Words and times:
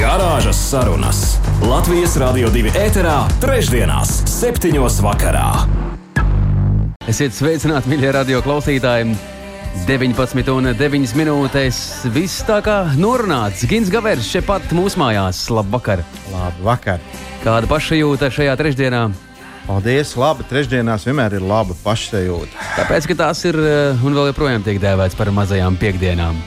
Garāžas 0.00 0.56
sarunas 0.70 1.18
Latvijas 1.60 2.14
Rādio 2.16 2.48
2 2.48 2.70
ēterā, 2.72 3.18
trešdienās, 3.42 4.22
septiņos 4.32 4.94
vakarā. 5.04 5.48
Esiet 7.04 7.34
sveicināti, 7.36 7.90
mīļie 7.92 8.14
radio 8.16 8.40
klausītāji! 8.40 9.12
19 9.84 10.48
un 10.54 10.70
9 10.78 11.12
minūtēs. 11.20 11.80
Viss 12.14 12.40
tā 12.48 12.62
kā 12.64 12.78
norunāts. 12.96 13.66
Gins 13.68 13.92
Gavers 13.92 14.24
šeit 14.24 14.48
pat 14.48 14.72
mūsu 14.72 15.02
mājās. 15.02 15.42
Labvakar! 15.52 16.00
Labvakar! 16.32 17.04
Kāda 17.44 17.68
pašsajūta 17.68 18.32
šajā 18.32 18.56
trešdienā? 18.56 19.02
Paldies! 19.66 20.14
Labi, 20.16 20.48
trešdienās 20.48 21.04
vienmēr 21.10 21.36
ir 21.36 21.44
laba 21.44 21.76
pašsajūta. 21.84 22.56
Tāpēc, 22.78 23.10
ka 23.12 23.18
tās 23.26 23.44
ir 23.52 23.60
eh, 23.60 24.00
un 24.00 24.16
vēl 24.16 24.32
joprojām 24.32 24.64
tiek 24.64 24.80
dēvēts 24.80 25.20
par 25.20 25.28
mazajām 25.42 25.76
piekdienām. 25.76 26.40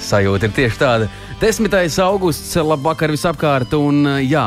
Sajūta 0.00 0.48
ir 0.48 0.56
tieši 0.62 0.80
tāda. 0.80 1.12
10. 1.36 1.68
augusts, 2.00 2.54
labvakar 2.56 3.12
visapkārt, 3.12 3.74
un 3.76 4.06
eh, 4.08 4.22
jā, 4.24 4.46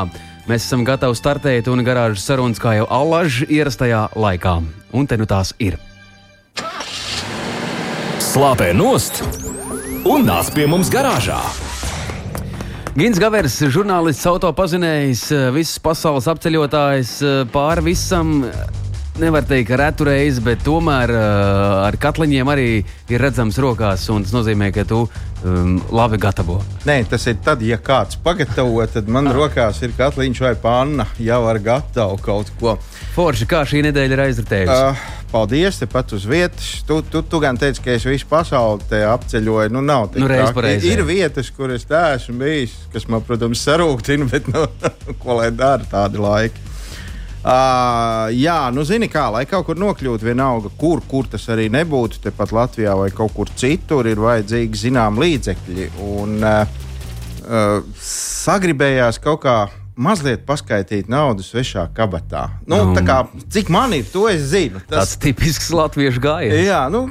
mēs 0.50 0.64
esam 0.66 0.82
gatavi 0.82 1.14
startēt 1.14 1.68
un 1.70 1.84
garāžas 1.86 2.24
sarunas 2.26 2.58
kā 2.58 2.72
jau 2.80 2.88
allaž 2.90 3.44
ierastajā 3.46 4.08
laikā. 4.18 4.56
Un 4.98 5.06
te 5.06 5.14
nu 5.20 5.28
tās 5.30 5.52
ir 5.62 5.78
slāpē 8.18 8.72
nost 8.74 9.22
un 10.02 10.26
nāc 10.26 10.50
pie 10.50 10.66
mums 10.66 10.90
garāžā. 10.90 11.38
Gins 12.98 13.22
Gavers, 13.22 13.60
žurnālists, 13.70 14.26
autopazinējs, 14.26 15.28
visas 15.54 15.78
pasaules 15.78 16.26
apceļotājs, 16.34 17.14
pāri 17.54 17.86
visam. 17.92 18.40
Nevar 19.18 19.42
teikt, 19.44 19.68
ka 19.68 19.76
retu 19.76 20.06
reizi, 20.06 20.40
bet 20.44 20.62
tomēr 20.64 21.10
uh, 21.12 21.82
ar 21.82 21.96
katliņiem 22.00 22.50
arī 22.52 22.68
ir 23.10 23.20
redzams 23.20 23.58
rokās. 23.60 24.06
Tas 24.06 24.32
nozīmē, 24.32 24.70
ka 24.72 24.84
tu 24.88 25.02
um, 25.44 25.74
labi 25.92 26.20
gatavo. 26.20 26.60
Nē, 26.88 27.02
tas 27.10 27.26
ir 27.28 27.40
tad, 27.44 27.64
ja 27.66 27.76
kāds 27.82 28.16
pagatavo, 28.22 28.80
tad 28.88 29.10
man 29.12 29.28
ah. 29.28 29.36
rokās 29.36 29.82
ir 29.84 29.92
katliņš 29.98 30.42
vai 30.46 30.54
panna 30.62 31.08
jau 31.20 31.40
ar 31.50 31.60
gatavu 31.64 32.20
kaut 32.22 32.52
ko. 32.60 32.76
Forši, 33.16 33.48
kā 33.50 33.64
šī 33.68 33.82
nedēļa 33.88 34.16
ir 34.16 34.24
aizritējusi? 34.28 34.78
Uh, 34.78 35.20
paldies, 35.34 35.82
tepat 35.82 36.14
uz 36.16 36.24
vietas. 36.30 36.70
Tu, 36.86 37.02
tu, 37.10 37.24
tu 37.26 37.42
gan 37.42 37.58
teici, 37.60 37.82
ka 37.84 37.92
es 37.98 38.06
visu 38.08 38.30
pasauli 38.30 39.02
apceļoju. 39.10 39.74
Nu, 39.74 39.84
nav 39.84 40.14
nu, 40.14 40.30
ir, 40.30 40.86
ir 40.86 41.04
vietas, 41.08 41.50
kur 41.54 41.74
es 41.74 41.84
esmu 41.84 42.38
bijis, 42.40 42.78
kas 42.94 43.08
man, 43.10 43.26
protams, 43.26 43.66
sarūktina, 43.66 44.30
bet 44.30 44.48
nu, 44.54 44.64
ko 45.22 45.40
lai 45.42 45.50
dara 45.50 45.84
tādi 45.90 46.22
laiki. 46.22 46.69
Uh, 47.40 48.28
jā, 48.36 48.68
nu, 48.74 48.82
zini, 48.84 49.08
kā, 49.08 49.30
lai 49.32 49.46
kaut 49.48 49.64
kur 49.70 49.78
nokļūtu, 49.80 50.26
vienalga, 50.28 50.68
kur, 50.76 51.00
kur 51.08 51.28
tas 51.30 51.46
arī 51.48 51.70
nebūtu, 51.72 52.20
tepat 52.26 52.52
Latvijā 52.52 52.92
vai 52.98 53.08
kaut 53.16 53.32
kur 53.32 53.48
citur, 53.56 54.04
ir 54.10 54.20
vajadzīgi 54.20 54.82
zinām 54.82 55.16
līdzekļi. 55.22 55.88
Un, 56.04 56.36
uh, 56.44 56.82
uh, 57.46 58.02
sagribējās 58.04 59.22
kaut 59.24 59.40
kā 59.46 59.56
mazliet 60.00 60.44
paskaidīt 60.48 61.08
naudu 61.12 61.44
svešā 61.44 61.86
kabatā. 61.96 62.46
Nu, 62.68 62.82
nu, 62.92 63.04
kā, 63.08 63.22
cik 63.52 63.72
man 63.72 63.96
ir, 63.96 64.04
to 64.12 64.26
es 64.28 64.44
zinu. 64.52 64.84
Tas 64.84 65.14
tāds 65.14 65.18
tipisks 65.24 65.72
latviešu 65.72 66.20
gājiens. 66.24 66.60
Jā, 66.60 66.84
nu, 66.92 67.06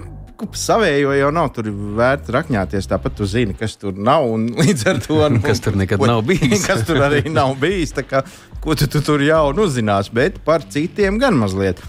savējo 0.58 1.14
jau 1.18 1.32
nav 1.36 1.50
tur 1.56 1.70
vērts 2.00 2.32
rakņāties. 2.34 2.88
Tāpat 2.90 3.18
tu 3.20 3.28
zini, 3.30 3.56
kas 3.58 3.76
tur 3.80 3.98
nav. 3.98 4.28
Līdz 4.62 4.86
ar 4.92 5.02
to 5.04 5.20
nu, 5.34 5.42
kas 5.44 5.64
tur 5.64 5.78
nekad 5.80 6.02
ko, 6.02 6.10
nav 6.10 6.24
bijis. 6.28 6.66
kas 6.70 6.86
tur 6.88 7.02
arī 7.06 7.26
nav 7.34 7.56
bijis. 7.62 7.94
Kā, 8.10 8.24
ko 8.64 8.78
tu, 8.80 8.90
tu 8.92 9.04
tur 9.06 9.24
jau 9.26 9.50
uzzinās, 9.66 10.12
bet 10.14 10.42
par 10.46 10.66
citiem 10.68 11.20
gan 11.22 11.38
mazliet. 11.40 11.82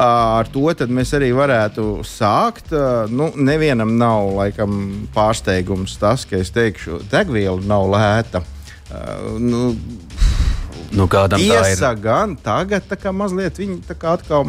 Ar 0.00 0.48
to 0.48 0.70
mēs 0.88 1.10
arī 1.18 1.32
varētu 1.34 2.04
sākt. 2.06 2.70
Nu, 3.10 3.32
nevienam 3.36 3.96
nav 3.98 4.30
laikam, 4.38 4.78
pārsteigums 5.14 5.98
tas, 6.00 6.24
ka 6.30 6.38
es 6.38 6.54
teikšu, 6.54 7.02
degviela 7.10 7.60
nav 7.66 7.90
lēta. 7.90 8.44
Nu, 9.38 9.74
Nu, 10.90 11.06
kādam 11.06 11.38
Tiesa 11.38 11.92
gan 11.94 12.32
tagad 12.42 12.82
tā 12.90 12.96
kā 12.98 13.12
mazliet 13.14 13.60
viņi 13.60 13.76
tā 13.86 13.94
kā 13.94 14.16
atkal 14.18 14.42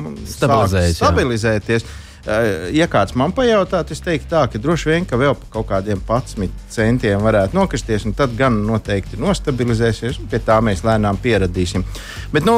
stabilizēties. 0.97 1.85
Jā. 1.85 2.10
Eh, 2.21 2.67
ja 2.77 2.85
kāds 2.85 3.15
man 3.17 3.33
pajautātu, 3.33 3.95
es 3.95 4.03
teiktu, 4.05 4.27
tā, 4.29 4.43
ka 4.51 4.59
droši 4.61 4.91
vien 4.91 5.07
ka 5.09 5.17
vēl 5.17 5.33
par 5.39 5.49
kaut 5.55 5.67
kādiem 5.71 6.03
11 6.05 6.51
centiem 6.69 7.23
varētu 7.23 7.57
nokristies, 7.57 8.05
un 8.05 8.13
tad 8.17 8.35
gan 8.37 8.59
noteikti 8.67 9.17
nostabilizēsies, 9.21 10.19
un 10.21 10.29
pie 10.29 10.41
tā 10.45 10.59
mēs 10.61 10.83
lēnām 10.85 11.17
pieradīsim. 11.23 11.85
Bet 12.33 12.45
nu, 12.45 12.55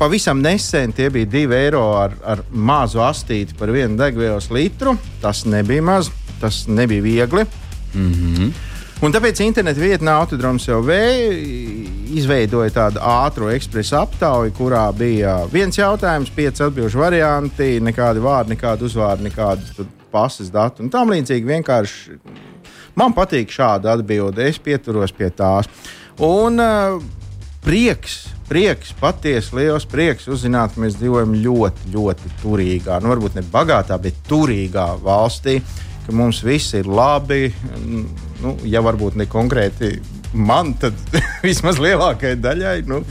pavisam 0.00 0.42
nesen 0.44 0.92
tie 0.92 1.08
bija 1.14 1.30
2 1.38 1.56
eiro 1.56 1.84
ar, 1.96 2.18
ar 2.20 2.44
mazu 2.52 3.00
astīti 3.04 3.56
par 3.56 3.72
vienu 3.72 3.96
degvielas 3.96 4.50
litru. 4.52 4.98
Tas 5.22 5.46
nebija 5.48 5.84
maz, 5.88 6.12
tas 6.42 6.66
nebija 6.68 7.02
viegli. 7.02 7.46
Mm 7.94 8.12
-hmm. 8.12 8.52
Un 8.98 9.12
tāpēc 9.14 9.38
interneta 9.44 9.78
vietnē 9.78 10.10
Autodroms 10.18 10.64
LV 10.74 10.94
izveidoja 12.18 12.72
tādu 12.74 12.98
ātru 12.98 13.52
ekspresu 13.54 13.94
aptauju, 14.00 14.50
kurā 14.56 14.88
bija 14.96 15.36
viens 15.52 15.78
jautājums, 15.78 16.32
pieci 16.34 16.64
atbildžu 16.66 16.98
varianti, 16.98 17.76
nekādi 17.84 18.24
vārdi, 18.24 18.56
nekādi 18.56 18.88
uzvārdi, 18.88 19.28
nekādi 19.28 19.86
pasas 20.10 20.50
dati 20.50 20.82
un 20.82 20.90
tam 20.90 21.12
līdzīgi. 21.14 21.46
Vienkārši 21.46 22.18
man 22.98 23.14
patīk 23.14 23.54
šāda 23.54 23.94
atbilde, 23.94 24.48
es 24.50 24.58
pieturos 24.58 25.14
pie 25.14 25.30
tās. 25.30 25.70
Un 26.18 26.58
uh, 26.58 26.98
prieks, 27.62 28.24
prieks, 28.50 28.90
patiesi 28.98 29.60
liels 29.60 29.86
prieks 29.86 30.26
uzzināt, 30.26 30.74
ka 30.74 30.82
mēs 30.82 30.98
dzīvojam 30.98 31.38
ļoti, 31.38 31.92
ļoti 31.94 32.38
turīgā, 32.42 32.98
nu 32.98 33.14
varbūt 33.14 33.38
ne 33.38 33.46
bagātā, 33.52 34.02
bet 34.02 34.18
turīgā 34.26 34.96
valstī. 35.06 35.60
Ka 36.08 36.14
mums 36.16 36.40
viss 36.40 36.72
ir 36.72 36.86
labi. 36.88 37.50
Nu, 38.40 38.54
ja 38.64 38.80
varbūt 38.80 39.18
ne 39.20 39.26
konkrēti 39.28 39.98
man, 40.32 40.72
tad 40.80 40.96
vismaz 41.44 41.76
lielākajai 41.82 42.38
daļai. 42.40 42.76
Nu, 42.88 43.02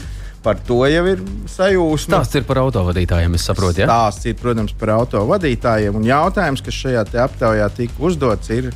par 0.41 0.57
to 0.65 0.79
jau 0.89 1.03
ir 1.11 1.21
sajūsma. 1.51 2.17
Stāsts 2.17 2.39
ir 2.39 2.45
par 2.49 2.63
autovadītājiem, 2.63 3.37
es 3.37 3.45
saprotu. 3.45 3.83
Ja? 3.83 3.89
Stāsts 3.89 4.29
ir, 4.31 4.37
protams, 4.39 4.73
par 4.79 4.95
autovadītājiem. 4.95 5.97
Un 5.99 6.07
jautājums, 6.07 6.63
kas 6.65 6.77
šajā 6.81 7.03
aptaujā 7.25 7.67
tika 7.77 8.01
uzdots, 8.09 8.49
ir 8.55 8.71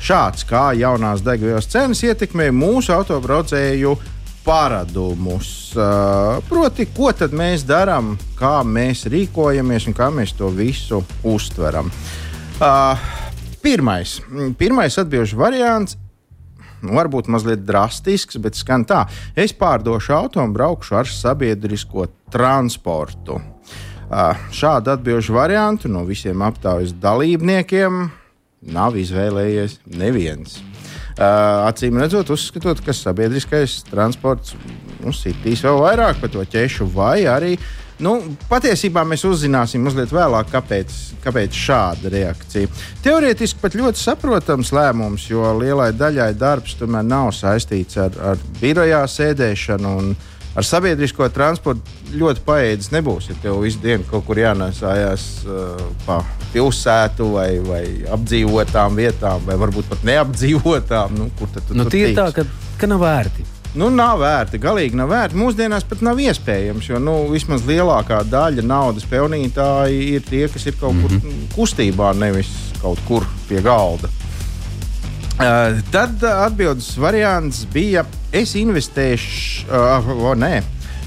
šāds: 0.00 0.46
kā 0.48 0.70
jaunās 0.78 1.24
degvielas 1.26 1.68
cenas 1.72 2.00
ietekmē 2.06 2.48
mūsu 2.56 2.94
autobraucēju 2.96 3.96
paradumus? 4.46 5.50
Uh, 5.76 6.38
proti, 6.48 6.88
ko 6.96 7.10
tad 7.12 7.36
mēs 7.36 7.66
darām, 7.68 8.14
kā 8.38 8.60
mēs 8.64 9.04
rīkojamies 9.12 9.90
un 9.90 9.98
kā 9.98 10.08
mēs 10.14 10.32
to 10.38 10.48
visu 10.54 11.02
uztveram. 11.26 11.92
Uh, 12.56 13.25
Pirmais, 13.66 14.20
mm, 14.30 14.52
pirmais 14.54 14.94
atbildžu 14.94 15.40
variants 15.40 15.96
nu, 16.84 16.92
varbūt 16.94 17.26
mazliet 17.32 17.64
drastisks, 17.66 18.38
bet 18.38 18.54
skan 18.54 18.84
tā. 18.86 19.00
Es 19.34 19.50
pārdošu 19.56 20.12
auto 20.14 20.42
un 20.42 20.52
braukšu 20.54 20.94
ar 21.00 21.10
sabiedrisko 21.10 22.06
transportu. 22.30 23.40
Šādu 24.54 24.92
atbildžu 24.92 25.34
variantu 25.34 25.90
no 25.90 26.04
visiem 26.06 26.44
aptaujas 26.46 26.92
dalībniekiem 27.02 28.04
nav 28.70 28.94
izvēlējies 29.00 29.80
neviens. 29.98 30.60
Acīm 31.18 31.98
redzot, 31.98 32.30
uzskatot, 32.30 32.84
ka 32.86 32.94
sabiedriskais 32.94 33.80
transports 33.88 34.54
nu, 35.02 35.10
sitīs 35.10 35.64
vēl 35.66 35.80
vairāk 35.82 36.22
par 36.22 36.30
to 36.30 36.44
ķešu, 36.54 36.86
vai 36.94 37.24
arī 37.32 37.56
uh, 37.56 37.85
Nu, 38.02 38.18
patiesībā 38.50 39.06
mēs 39.08 39.24
uzzināsim 39.24 39.84
mazliet 39.86 40.10
vēlāk, 40.12 40.50
kāpēc, 40.52 40.92
kāpēc 41.24 41.56
šāda 41.56 42.12
reakcija. 42.12 42.68
Teorētiski 43.04 43.62
pat 43.62 43.76
ļoti 43.78 44.02
saprotams 44.02 44.72
lēmums, 44.76 45.24
jo 45.30 45.48
lielai 45.56 45.94
daļai 45.96 46.34
darbs 46.36 46.76
tomēr 46.76 47.06
nav 47.08 47.32
saistīts 47.36 47.96
ar, 48.00 48.18
ar 48.32 48.42
birojā 48.60 49.00
sēdēšanu. 49.08 49.94
Ar 50.56 50.64
sabiedrisko 50.64 51.26
transportu 51.32 52.14
ļoti 52.16 52.40
paēdis 52.46 52.88
nebūs. 52.94 53.26
Ja 53.28 53.34
tev 53.42 53.58
visu 53.60 53.80
dienu 53.82 54.06
kaut 54.08 54.24
kur 54.28 54.40
jānesājās 54.40 55.26
uh, 55.44 55.82
pa 56.06 56.22
pilsētu 56.54 57.26
vai, 57.34 57.50
vai 57.64 57.82
apdzīvotām 58.16 58.96
vietām, 58.96 59.44
vai 59.48 59.58
varbūt 59.60 59.92
pat 59.92 60.06
neapdzīvotām, 60.08 61.20
nu, 61.20 61.28
kur 61.36 61.52
tad 61.52 61.68
tu, 61.68 61.76
nu, 61.76 61.88
tie 61.92 62.06
ir 62.08 62.16
tā, 62.16 62.30
ka, 62.36 62.46
ka 62.80 62.88
nav 62.88 63.04
vērti. 63.04 63.44
Nu, 63.76 63.90
nav 63.92 64.22
vērti, 64.22 64.56
galīgi 64.60 64.96
nav 64.96 65.10
vērti. 65.12 65.36
Mūsdienās 65.36 65.84
pat 65.84 66.00
nav 66.04 66.20
iespējams, 66.24 66.86
jo 66.88 67.00
nu, 67.02 67.16
vismaz 67.28 67.66
lielākā 67.68 68.22
daļa 68.24 68.64
naudas 68.64 69.04
pelnītāji 69.10 70.14
ir 70.14 70.24
tie, 70.24 70.46
kas 70.48 70.64
ir 70.66 70.78
kaut 70.80 70.94
mm 70.94 71.04
-hmm. 71.04 71.20
kur 71.20 71.58
kustībā, 71.58 72.14
nevis 72.16 72.48
kaut 72.80 73.02
kur 73.08 73.26
pie 73.48 73.60
galda. 73.60 74.08
Uh, 75.36 75.76
tad 75.92 76.22
atbildes 76.24 76.94
variants 76.96 77.66
bija, 77.72 78.06
es 78.32 78.54
investēšu, 78.56 79.66
uh, 79.68 80.08
o, 80.30 80.32
nē, 80.34 80.62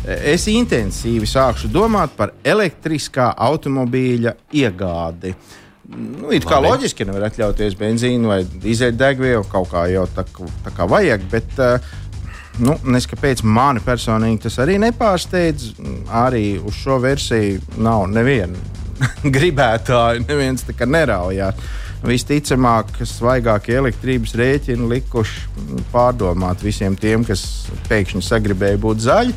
es 0.06 0.46
intensīvi 0.48 1.26
sākšu 1.26 1.72
domāt 1.74 2.14
par 2.18 2.36
elektriskā 2.44 3.32
automobīļa 3.38 4.36
iegādi. 4.54 5.34
Nu, 5.90 6.30
it 6.30 6.46
kā 6.46 6.60
Labi. 6.60 6.70
loģiski 6.70 7.06
nevar 7.10 7.26
atļauties 7.32 7.74
benzīnu 7.80 8.30
vai 8.30 8.44
dīzeļdegvielu, 8.46 9.48
kaut 9.50 9.72
kā 9.72 9.88
jau 9.90 10.06
tā, 10.14 10.28
tā 10.64 10.76
kā 10.78 10.86
vajag, 10.86 11.26
bet 11.32 11.58
uh, 11.58 11.90
nu, 12.64 12.76
neskapēc 12.96 13.44
mani 13.44 13.82
personīgi 13.84 14.46
tas 14.46 14.60
arī 14.64 14.78
nepārsteidz. 14.82 15.70
Arī 16.22 16.46
uz 16.60 16.80
šo 16.80 17.00
versiju 17.04 17.62
nav 17.82 18.08
neviena 18.12 18.60
gribētāja, 19.38 20.24
neviens 20.26 20.66
tā 20.68 20.76
kā 20.78 20.88
neraujās. 20.90 21.78
Visticamāk, 22.00 22.94
svaigākie 23.04 23.74
elektrības 23.76 24.32
rēķini 24.40 24.86
likuši 24.88 25.82
pārdomāt 25.92 26.62
visiem 26.64 26.96
tiem, 26.96 27.26
kas 27.28 27.44
pēkšņi 27.90 28.24
sagribēja 28.24 28.80
būt 28.80 29.04
zaļi. 29.04 29.36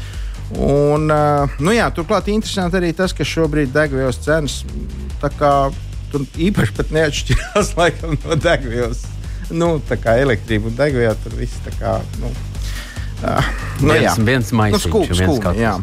Un, 0.63 1.09
uh, 1.11 1.57
nu 1.65 1.73
jā, 1.75 1.89
turklāt 1.97 2.29
interesanti 2.31 2.79
arī 2.79 2.93
tas, 2.95 3.15
ka 3.17 3.27
šobrīd 3.27 3.73
degvielas 3.75 4.21
cenas 4.23 4.61
tur 6.13 6.27
īpaši 6.37 6.87
neatšķirās 6.93 7.75
laikam, 7.81 8.15
no 8.23 8.39
degvielas. 8.39 9.03
Nu, 9.53 9.75
tā 9.89 9.99
kā 10.01 10.15
elektrība 10.21 10.71
un 10.71 10.79
degviela 10.79 11.17
tur 11.25 11.35
viss 11.41 11.61
tā 11.65 11.73
kā. 11.81 11.99
Nu, 12.23 12.31
uh, 13.23 13.51
nu, 13.83 13.95
jā. 13.95 14.13
Viens, 14.13 14.23
viens 14.27 14.53
maisiņš, 14.59 14.87
skūp, 14.89 15.13
viens 15.13 15.23
skūp, 15.23 15.49
jā. 15.59 15.77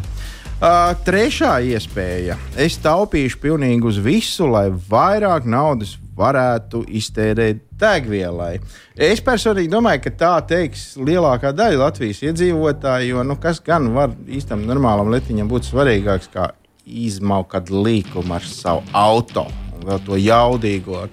Uh, 0.60 0.92
trešā 1.06 1.54
iespēja. 1.72 2.36
Es 2.60 2.76
taupīšu 2.84 3.40
pilnīgi 3.40 3.86
uz 3.88 4.00
visu, 4.04 4.44
lai 4.50 4.66
vairāk 4.68 5.48
naudas 5.48 5.96
varētu 6.20 6.82
iztērēt 7.00 7.62
degvielai. 7.80 8.58
Es 8.92 9.22
personīgi 9.24 9.72
domāju, 9.72 10.02
ka 10.04 10.12
tā 10.20 10.34
teiks 10.50 10.98
lielākā 11.00 11.54
daļa 11.56 11.80
Latvijas 11.80 12.20
iedzīvotāju, 12.28 13.14
jo 13.14 13.24
nu, 13.24 13.38
kas 13.40 13.62
gan 13.64 13.88
var 13.96 14.12
īstam 14.28 14.66
normālam 14.68 15.08
letiņam 15.14 15.48
būt 15.48 15.70
svarīgāks 15.70 16.28
kā 16.34 16.50
izmaukt 16.84 17.72
līkumu 17.72 18.36
ar 18.36 18.44
savu 18.44 18.84
auto 18.92 19.46
vēl 19.84 20.00
to 20.04 20.18
jaudīgo 20.20 21.04
ar, 21.04 21.12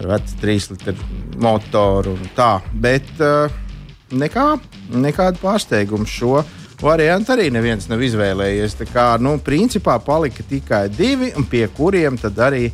ar 0.00 0.08
vecu 0.14 0.38
trīs 0.40 0.70
litru 0.72 0.94
motoru 1.40 2.16
un 2.16 2.30
tā. 2.36 2.52
Bet 2.72 3.08
uh, 3.20 3.52
nekā, 4.12 4.46
nekāda 4.90 5.40
pārsteiguma 5.42 6.08
šo 6.08 6.40
variantu 6.82 7.34
arī 7.34 7.50
neviens 7.52 7.88
nav 7.90 8.02
izvēlējies. 8.04 8.78
Tā 8.80 8.88
kā, 8.90 9.06
nu, 9.22 9.36
principā 9.44 9.98
palika 10.02 10.46
tikai 10.46 10.86
divi, 10.92 11.32
pie 11.50 11.66
kuriem 11.76 12.18
tad 12.20 12.38
arī 12.50 12.70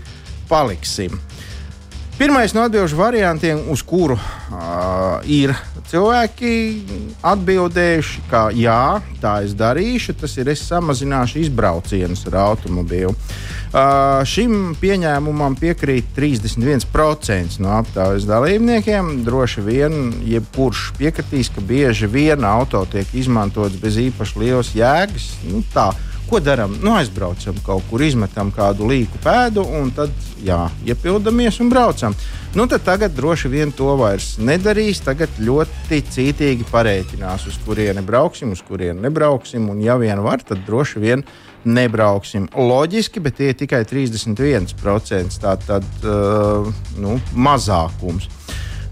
paliksim. 0.50 1.16
Pirmais 2.16 2.54
no 2.56 2.62
atbildžu 2.64 2.96
variantiem, 2.96 3.58
uz 3.68 3.82
kuru 3.84 4.14
uh, 4.16 5.18
ir 5.28 5.50
cilvēki 5.90 6.52
atbildējuši, 7.20 8.22
ka 8.30 8.46
jā, 8.56 9.02
tā 9.20 9.34
es 9.44 9.52
darīšu, 9.52 10.14
tas 10.22 10.32
ir 10.40 10.48
es 10.48 10.62
samazināšu 10.64 11.42
izbraucienus 11.42 12.24
ar 12.30 12.38
automobīlu. 12.46 13.12
Uh, 13.12 14.24
šim 14.24 14.72
pieņēmumam 14.80 15.58
piekrīt 15.60 16.08
31% 16.16 17.60
no 17.60 17.76
aptaujas 17.76 18.24
dalībniekiem. 18.24 19.18
Droši 19.26 19.66
vien, 19.68 20.08
jebkurš 20.24 20.94
piekritīs, 20.96 21.52
ka 21.52 21.60
bieži 21.60 22.08
vien 22.08 22.48
auto 22.48 22.86
tiek 22.88 23.12
izmantots 23.12 23.76
bez 23.82 24.00
īpaši 24.08 24.40
lielas 24.40 24.72
jēgas. 24.72 25.34
Nu, 25.52 25.60
tā, 25.76 25.90
Ko 26.26 26.40
darām? 26.42 26.72
Nu, 26.82 26.90
aizbraucam 26.98 27.58
kaut 27.62 27.84
kur, 27.86 28.02
izmetam 28.02 28.48
kādu 28.54 28.88
līku 28.90 29.20
pēdu, 29.22 29.62
un 29.78 29.92
tad 29.94 30.10
jā, 30.42 30.64
iepildamies 30.82 31.60
un 31.62 31.70
braucam. 31.70 32.16
Nu, 32.56 32.64
tad 32.66 32.82
tagad 32.82 33.14
droši 33.14 33.50
vien 33.52 33.70
to 33.76 33.92
vairs 34.00 34.32
nedarīs. 34.42 35.04
Tagad 35.06 35.38
ļoti 35.38 36.00
cītīgi 36.10 36.66
parēķinās, 36.72 37.46
uz 37.46 37.60
kurieni 37.62 38.02
brauksim, 38.02 38.56
uz 38.56 38.64
kurieni 38.66 39.04
nebrauksim. 39.06 39.68
Un, 39.70 39.82
ja 39.84 39.94
vien 40.02 40.18
var, 40.24 40.42
tad 40.42 40.64
droši 40.66 41.02
vien 41.04 41.22
nebrauksim. 41.66 42.48
Loģiski, 42.56 43.22
bet 43.22 43.38
tie 43.38 43.52
ir 43.52 43.60
tikai 43.62 43.84
31%. 43.86 45.38
Tā 45.42 45.54
tad 45.62 45.86
uh, 46.02 46.66
nu, 46.98 47.20
mazākums. 47.38 48.26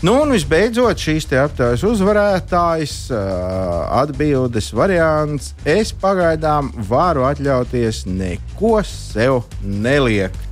Nu, 0.04 0.18
un 0.20 0.34
visbeidzot, 0.34 1.00
šīs 1.00 1.24
aptaujas 1.40 1.80
uzvarētājs, 1.88 2.94
atbildes 3.08 4.66
variants. 4.76 5.54
Es 5.64 5.94
pagaidām 5.96 6.68
varu 6.90 7.24
atļauties 7.24 8.02
neko 8.10 8.82
sev 8.84 9.46
neliekt. 9.64 10.42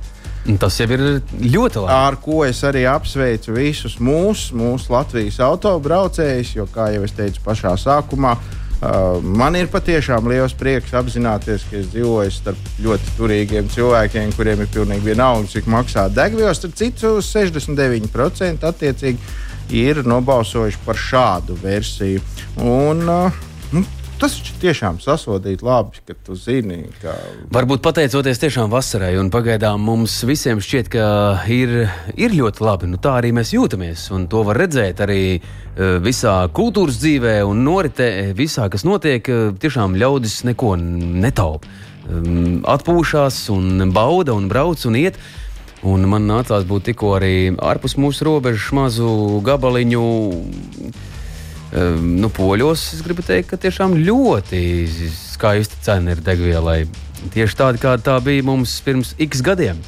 Tas 0.59 0.79
jau 0.81 0.87
ir 0.95 1.03
ļoti 1.37 1.83
labi. 1.83 1.93
Ar 1.93 2.17
ko 2.23 2.41
es 2.47 2.63
arī 2.65 2.87
apsveicu 2.89 3.53
visus 3.53 3.99
mūsu, 4.01 4.57
mūsu 4.57 4.89
Latvijas 4.95 5.37
autobraucējus, 5.45 6.57
jo, 6.57 6.65
kā 6.73 6.89
jau 6.95 7.05
es 7.05 7.13
teicu 7.13 7.45
pašā 7.45 7.77
sākumā, 7.79 8.33
uh, 8.33 9.21
man 9.21 9.55
ir 9.55 9.69
patiešām 9.71 10.27
liels 10.33 10.57
prieks 10.57 10.97
apzināties, 10.97 11.69
ka 11.69 11.77
es 11.79 11.93
dzīvoju 11.93 12.33
starp 12.33 12.73
ļoti 12.83 13.15
turīgiem 13.21 13.69
cilvēkiem, 13.71 14.33
kuriem 14.35 14.65
ir 14.65 14.73
pilnīgi 14.73 15.13
vienalga, 15.13 15.47
cik 15.53 15.69
maksā 15.71 16.09
degvielas. 16.11 16.59
Starp 16.59 16.75
citu, 16.81 17.15
69% 17.23 18.67
attiecīgi 18.73 19.42
ir 19.71 20.03
nobalsojuši 20.05 20.85
par 20.85 20.95
šādu 20.99 21.57
versiju. 21.63 22.21
Un, 22.57 23.05
uh, 23.09 23.43
nu, 23.71 23.85
Tas 24.23 24.37
tiešām 24.61 25.01
sasodīt 25.03 25.59
labi, 25.65 25.99
ka 26.07 26.13
tu 26.23 26.35
zini, 26.39 26.85
ka 27.01 27.11
Varbūt 27.51 27.81
pateicoties 27.83 28.39
tiešām 28.39 28.69
vasarai, 28.71 29.17
un 29.19 29.27
pagaidām 29.33 29.81
mums 29.83 30.13
visiem 30.23 30.61
šķiet, 30.63 30.87
ka 30.93 31.07
ir, 31.51 31.73
ir 32.15 32.35
ļoti 32.37 32.63
labi. 32.63 32.87
Nu, 32.93 33.01
tā 33.03 33.17
arī 33.19 33.33
mēs 33.35 33.51
jūtamies, 33.51 34.05
un 34.15 34.29
to 34.31 34.45
var 34.47 34.61
redzēt 34.63 35.01
arī 35.03 35.19
eh, 35.33 35.41
visā 36.05 36.37
kultūras 36.55 37.01
dzīvē 37.01 37.41
un 37.49 37.65
noritē, 37.67 38.31
visā, 38.37 38.69
kas 38.71 38.85
notiek. 38.87 39.27
eh, 39.27 39.51
Tiešām 39.59 39.97
ļaudis 39.99 40.43
neko 40.47 40.77
netaupa. 40.79 41.67
Um, 42.03 42.61
Atpūšas, 42.67 43.49
un 43.51 43.91
bauda, 43.91 44.37
un 44.39 44.47
brauc 44.47 44.87
un 44.87 44.95
iet. 44.99 45.19
Un 45.83 46.05
man 46.07 46.27
nācās 46.29 46.63
būt 46.67 46.91
tikko 46.91 47.17
arī 47.17 47.35
ārpus 47.59 47.97
mūsu 47.99 48.29
robežas 48.29 48.69
mazu 48.75 49.41
gabaliņu. 49.43 50.03
Um, 51.73 52.05
nu, 52.21 52.29
poļos 52.29 52.85
es 52.95 53.01
gribu 53.03 53.25
teikt, 53.25 53.49
ka 53.49 53.57
tiešām 53.59 53.97
ļoti 54.05 54.61
skaista 55.33 55.79
cena 55.83 56.13
ir 56.13 56.21
degvielai. 56.23 56.83
Tieši 57.33 57.59
tāda, 57.59 57.81
kāda 57.81 58.05
tā 58.05 58.19
bija 58.23 58.45
mums 58.45 58.77
pirms 58.85 59.15
x 59.21 59.41
gadiem. 59.43 59.81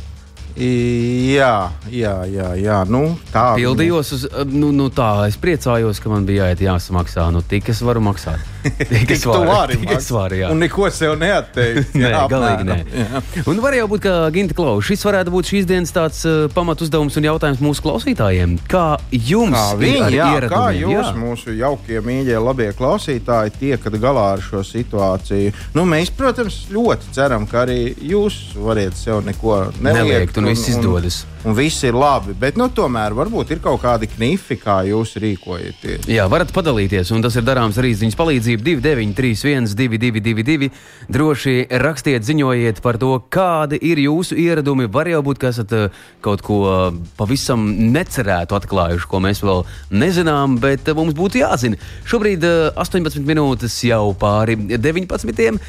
Jā, 0.56 1.72
jā, 1.92 2.16
jā, 2.32 2.50
jā. 2.56 2.82
Nu, 2.88 3.18
tā 3.32 3.50
Pildījos, 3.60 4.12
uz, 4.16 4.28
nu, 4.52 4.72
nu 4.76 4.88
tā, 4.88 5.28
es 5.30 5.36
priecājos, 5.40 6.00
ka 6.00 6.12
man 6.12 6.28
bija 6.28 6.48
jāiet 6.48 6.64
jāsamaksā. 6.64 7.28
Nu, 7.36 7.44
tik 7.44 7.72
es 7.76 7.84
varu 7.84 8.04
maksāt. 8.04 8.55
Tik 8.66 9.12
es 9.16 9.22
tu 9.24 9.30
varu, 9.32 9.46
vari 9.50 9.78
tik 9.82 9.92
es 9.98 10.08
varu, 10.14 10.40
jā. 10.40 10.50
Un 10.54 10.60
neko 10.64 10.90
sev 10.94 11.16
neatteikt. 11.22 11.94
Nē, 12.02 12.12
galīgi 12.32 12.66
nē. 12.68 12.78
jā. 12.98 13.22
Un 13.52 13.60
var 13.64 13.76
jau 13.78 13.86
būt, 13.92 14.04
ka 14.06 14.14
Ginta 14.36 14.56
Klaus, 14.58 14.86
šis 14.90 15.06
varētu 15.06 15.34
būt 15.34 15.52
šīs 15.52 15.68
dienas 15.70 15.94
tāds 15.96 16.22
uh, 16.28 16.46
pamatu 16.54 16.86
uzdevums 16.88 17.18
un 17.20 17.28
jautājums 17.28 17.62
mūsu 17.64 17.84
klausītājiem. 17.86 18.58
Kā 18.72 18.86
jums 19.12 19.56
Kā 19.56 19.78
viņi, 19.80 20.16
jā, 20.18 20.30
kā 20.52 20.64
jūs, 20.76 20.96
Jā. 20.96 21.14
mūsu 21.20 21.54
jaukie, 21.60 22.00
mīļie, 22.06 22.36
labie 22.42 22.70
klausītāji, 22.78 23.54
tiekat 23.60 24.00
galā 24.02 24.26
ar 24.36 24.44
šo 24.44 24.64
situāciju? 24.66 25.54
Nu, 25.78 25.86
mēs, 25.90 26.12
protams, 26.16 26.64
ļoti 26.74 27.14
ceram, 27.16 27.46
ka 27.50 27.64
arī 27.66 27.80
jūs 28.02 28.56
variet 28.58 28.98
sev 29.00 29.22
neko 29.26 29.66
neliekt. 29.80 30.02
Neliekt, 30.06 30.38
un 30.42 30.50
viss 30.52 30.70
izdodas. 30.72 31.24
Un, 31.44 31.52
un 31.52 31.58
viss 31.60 31.84
ir 31.86 31.94
labi, 31.98 32.34
bet 32.40 32.56
nu, 32.58 32.68
tomēr 32.74 33.14
varbūt 33.18 33.52
ir 33.54 33.60
kaut 33.64 33.82
kādi 33.84 34.08
knifi, 34.10 34.58
kā 34.62 34.80
jūs 34.88 35.16
rīkojaties. 35.22 36.08
Jā, 36.10 36.26
varat 36.32 36.50
padalīties, 36.56 37.12
un 37.16 37.22
tas 37.26 37.36
ir 37.38 37.46
darāms 37.46 37.78
ar 37.78 37.86
īsiņas 37.90 38.18
palīdzību 38.18 38.55
2931, 38.62 39.76
222, 39.76 40.70
droši 41.12 41.56
rakstiet, 41.82 42.26
ziņojiet 42.26 42.82
par 42.84 43.00
to, 43.02 43.16
kādi 43.32 43.80
ir 43.82 44.02
jūsu 44.04 44.38
ieradumi. 44.40 44.88
Var 44.92 45.12
jau 45.12 45.22
būt, 45.26 45.42
ka 45.42 45.52
esat 45.54 45.74
eh, 45.76 46.04
kaut 46.26 46.44
ko 46.46 46.60
eh, 46.70 47.00
pavisam 47.20 47.68
necerētu 47.96 48.58
atklājuši, 48.60 49.10
ko 49.10 49.22
mēs 49.24 49.44
vēl 49.46 49.66
nezinām, 49.96 50.60
bet 50.62 50.88
eh, 50.90 50.98
mums 50.98 51.18
būtu 51.18 51.42
jāzina. 51.44 51.80
Šobrīd 52.10 52.46
eh, 52.46 52.70
18 52.76 53.26
minūtes 53.26 53.78
jau 53.88 54.14
pāri 54.20 54.58
19. 54.76 55.60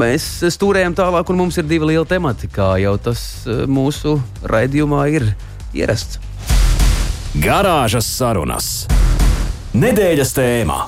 Mēs 0.00 0.26
stūrējam 0.52 0.96
tālāk, 0.98 1.30
un 1.32 1.40
mums 1.40 1.56
ir 1.60 1.68
divi 1.68 1.92
lieli 1.92 2.08
temati, 2.08 2.50
kā 2.52 2.74
jau 2.82 2.96
tas 3.00 3.22
mūsu 3.48 4.18
raidījumā 4.44 5.06
ir 5.16 5.30
ierasts. 5.72 6.20
Garāžas 7.40 8.08
sarunas. 8.10 8.70
Nedēļas 9.70 10.34
tēmā. 10.34 10.80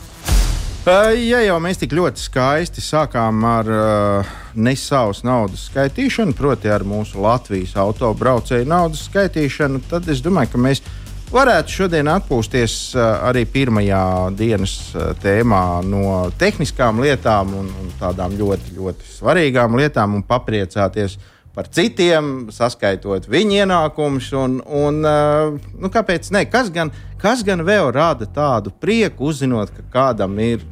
Uh, 0.82 1.12
Ja 1.14 1.38
jau 1.44 1.60
mēs 1.62 1.78
tik 1.78 1.92
ļoti 1.94 2.18
skaisti 2.18 2.82
sākām 2.82 3.44
ar 3.46 3.68
uh, 3.70 4.30
nesavas 4.58 5.20
naudas 5.22 5.68
skaitīšanu, 5.68 6.34
proti, 6.34 6.66
ar 6.74 6.82
mūsu 6.82 7.20
Latvijas 7.22 7.76
autobraucēju 7.78 8.66
naudas 8.66 9.04
skaitīšanu, 9.06 9.84
tad 9.86 10.10
es 10.10 10.18
domāju, 10.24 10.50
ka 10.50 10.62
mēs 10.64 10.82
varētu 11.30 11.76
šodien 11.76 12.10
atpūsties 12.10 12.74
uh, 12.96 13.04
arī 13.28 13.44
pirmajā 13.46 14.02
dienas 14.34 14.74
uh, 14.96 15.12
tēmā 15.22 15.62
no 15.86 16.32
tehniskām 16.42 16.98
lietām 17.04 17.54
un, 17.60 17.70
un 17.78 17.94
tādām 18.02 18.34
ļoti, 18.42 18.74
ļoti 18.74 19.06
svarīgām 19.20 19.78
lietām 19.78 20.18
un 20.18 20.26
papriecāties 20.26 21.14
par 21.14 21.30
citiem, 21.72 22.48
saskaitot 22.54 23.28
viņu 23.28 23.58
ienākumus. 23.62 24.30
Uh, 24.32 25.58
nu, 25.76 25.92
kāpēc 25.92 26.30
ne? 26.32 26.46
Kas 26.48 26.70
gan, 26.72 26.92
kas 27.20 27.44
gan 27.46 27.64
vēl 27.66 27.92
rada 27.92 28.28
tādu 28.28 28.72
prieku, 28.72 29.28
uzzinot, 29.32 29.74
ka 29.76 29.84
kādam 29.92 30.38
ir 30.40 30.64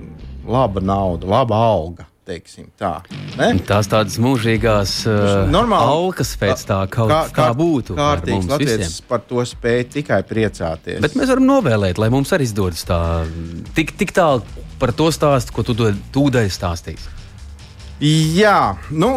laba 0.48 0.80
nauda, 0.80 1.28
laba 1.28 1.60
alga? 1.70 2.10
teiksim 2.30 2.68
tā. 2.78 3.00
Ne? 3.38 3.54
Tās 3.66 3.88
tādas 3.90 4.14
mūžīgās 4.22 4.92
Normāli- 5.50 5.94
alkas 5.96 6.32
pēc 6.38 6.64
tā, 6.68 6.78
kaut 6.92 7.10
kā, 7.10 7.20
kā 7.34 7.48
būtu. 7.56 7.96
Kārtīgs 7.98 8.48
latviečs 8.50 9.00
par 9.08 9.24
to 9.26 9.42
spēj 9.42 9.86
tikai 9.96 10.20
priecāties. 10.28 11.00
Bet 11.02 11.16
mēs 11.18 11.32
varam 11.32 11.48
novēlēt, 11.48 11.98
lai 11.98 12.10
mums 12.12 12.30
arī 12.36 12.46
izdodas 12.46 12.84
tā, 12.86 13.00
tik, 13.74 13.96
tik 13.98 14.14
tālu 14.16 14.44
par 14.78 14.94
to 14.96 15.10
stāstu, 15.14 15.56
ko 15.56 15.66
tu 15.66 15.74
tūdaļ 16.14 16.52
stāstīsi. 16.54 17.16
Jā, 18.00 18.78
nu, 18.96 19.10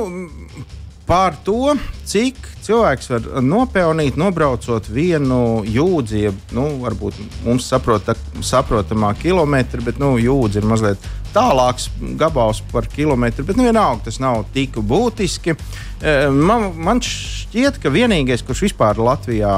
par 1.08 1.36
to, 1.44 1.74
cik 2.08 2.40
cilvēks 2.64 3.10
var 3.12 3.26
nopelnīt, 3.44 4.16
nobraucot 4.20 4.88
vienu 4.92 5.64
jūdzi, 5.68 6.22
jeb, 6.30 6.38
nu, 6.56 6.70
varbūt 6.84 7.18
mums 7.44 7.68
saprota, 7.68 8.16
saprotamā 8.44 9.12
kilometra, 9.20 9.84
bet 9.84 10.00
nu, 10.02 10.16
jūdzi 10.22 10.62
ir 10.62 10.70
mazliet 10.70 11.12
tālāks 11.34 11.90
gabals 12.20 12.62
par 12.72 12.88
kilometru, 12.94 13.46
bet 13.48 13.58
nu, 13.58 13.66
vienalga 13.68 14.08
tas 14.08 14.20
nav 14.22 14.46
tik 14.54 14.78
būtiski. 14.80 15.58
Eh, 16.04 16.28
Man, 16.30 16.70
man 16.78 17.02
šķiet, 17.04 17.80
ka 17.84 17.92
vienīgais, 17.94 18.46
kurš 18.46 18.68
vispār 18.70 19.00
Latvijā, 19.02 19.54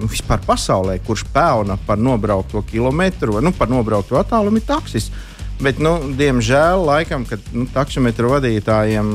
nu, 0.00 0.10
vispār 0.10 0.42
pasaulē, 0.46 0.98
kurš 1.06 1.26
pelna 1.34 1.78
par 1.86 2.00
nobraukto 2.00 2.64
kilometru 2.66 3.36
vai 3.36 3.44
nu, 3.46 3.54
par 3.56 3.70
nobraukto 3.70 4.18
attālumu, 4.20 4.62
ir 4.62 4.66
taksis. 4.68 5.10
Bet, 5.60 5.76
nu, 5.82 5.98
diemžēl, 6.16 6.80
laikam, 6.88 7.26
kad 7.28 7.42
nu, 7.52 7.66
taksometru 7.68 8.30
vadītājiem 8.32 9.10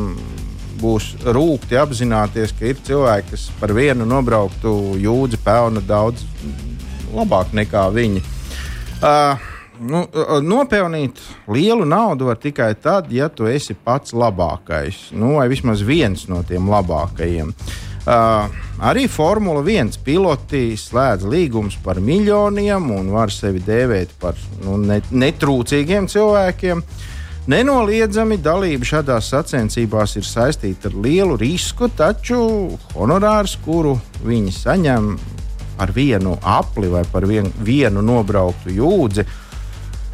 būs 0.82 1.12
rūkti 1.24 1.77
apzināties, 1.79 2.53
ka 2.58 2.70
ir 2.72 2.79
cilvēki, 2.86 3.34
kas 3.34 3.50
par 3.60 3.74
vienu 3.75 4.08
nobrauktu 4.10 4.96
jūdzi 5.01 5.39
pelna 5.46 5.84
daudz 5.84 6.25
labāk 7.15 7.53
nekā 7.55 7.88
viņi. 7.96 8.24
Uh, 9.05 9.39
nu, 9.79 10.03
uh, 10.05 10.38
nopelnīt 10.44 11.20
lielu 11.51 11.88
naudu 11.88 12.29
var 12.29 12.39
tikai 12.41 12.74
tad, 12.82 13.12
ja 13.13 13.29
tu 13.29 13.48
esi 13.50 13.75
pats 13.75 14.15
labākais, 14.15 15.10
nu, 15.15 15.36
vai 15.39 15.50
vismaz 15.51 15.84
viens 15.86 16.27
no 16.32 16.44
tiem 16.48 16.70
labākajiem. 16.72 17.51
Uh, 18.05 18.51
arī 18.86 19.08
Formula 19.10 19.63
1 19.65 19.96
piloti 20.05 20.75
slēdz 20.77 21.25
līgumus 21.25 21.79
par 21.82 21.98
miljoniem 21.98 22.91
un 22.94 23.10
var 23.15 23.34
sevi 23.34 23.63
dēvēt 23.65 24.13
par 24.22 24.38
nu, 24.62 24.77
ne, 24.77 25.00
netrūcīgiem 25.10 26.05
cilvēkiem. 26.12 26.84
Nenoliedzami 27.45 28.39
dalība 28.41 28.87
šādās 28.89 29.27
sacensībās 29.29 30.15
ir 30.17 30.25
saistīta 30.25 30.89
ar 30.89 30.95
lielu 30.97 31.35
risku, 31.37 31.91
taču 31.93 32.39
honorārs, 32.95 33.53
kuru 33.61 33.91
viņi 34.25 34.53
saņem 34.55 35.11
par 35.77 35.93
vienu 35.93 36.33
apli 36.41 36.89
vai 36.89 37.03
par 37.11 37.27
vien, 37.29 37.51
vienu 37.61 38.01
nobrauktu 38.01 38.73
jūdzi, 38.73 39.27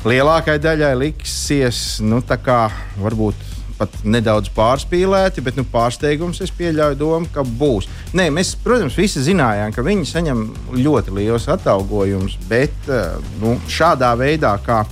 lielākajai 0.03 0.63
daļai 0.65 0.91
liksies 1.05 2.01
nu, 2.03 2.19
kā 2.19 2.65
varbūt 2.99 3.47
pat 3.79 3.95
nedaudz 4.03 4.51
pārspīlēti, 4.53 5.41
bet 5.45 5.55
nu, 5.55 5.63
pārsteigums 5.71 6.43
es 6.43 6.51
pieļauju 6.53 6.99
domu, 6.99 7.31
ka 7.33 7.45
būs. 7.47 7.87
Nē, 8.17 8.27
mēs, 8.35 8.57
protams, 8.59 8.97
visi 8.99 9.23
zinājām, 9.25 9.71
ka 9.71 9.85
viņi 9.87 10.09
saņem 10.09 10.43
ļoti 10.75 11.15
liels 11.15 11.47
atalgojums, 11.49 12.35
bet 12.51 12.91
eh, 12.91 13.15
nu, 13.39 13.55
šādā 13.71 14.11
veidā, 14.19 14.57
kā, 14.65 14.83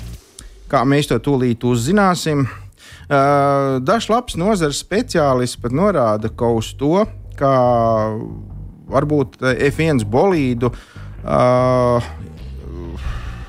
kā 0.70 0.84
mēs 0.88 1.10
to 1.10 1.18
tūlīt 1.24 1.66
uzzināsim, 1.68 2.46
dažs 3.10 4.10
labs 4.12 4.38
nozares 4.40 4.82
speciālists 4.84 5.60
pat 5.62 5.74
norāda, 5.76 6.30
ka 6.30 6.52
uz 6.54 6.72
to, 6.78 7.06
ka 7.40 7.52
varbūt 8.90 9.40
F1 9.70 10.04
bolīdu 10.10 10.72
uh, 10.72 12.10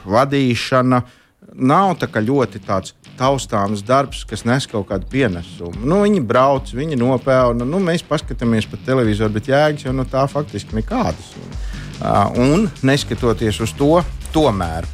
vadīšana 0.09 1.01
nav 1.61 1.97
tā 2.01 2.09
ļoti 2.23 2.61
tāds 2.65 2.95
taustāms 3.21 3.83
darbs, 3.85 4.23
kas 4.25 4.47
nes 4.49 4.65
kaut 4.71 4.89
kādu 4.89 5.09
pienesumu. 5.13 5.83
Nu, 5.85 6.01
viņi 6.07 6.23
brauc, 6.25 6.71
viņi 6.73 6.97
nopelna, 6.97 7.67
nu, 7.69 7.83
mēs 7.85 8.05
paskatāmies 8.07 8.69
pa 8.71 8.81
televizoru, 8.87 9.35
bet 9.35 9.51
jēgas 9.51 9.85
jau 9.85 9.93
no 9.93 10.07
tā 10.09 10.25
faktiski 10.31 10.79
nekādas. 10.79 11.35
Uh, 12.01 12.31
un 12.41 12.71
neskatoties 12.87 13.61
uz 13.61 13.77
to, 13.77 13.99
tomēr. 14.33 14.89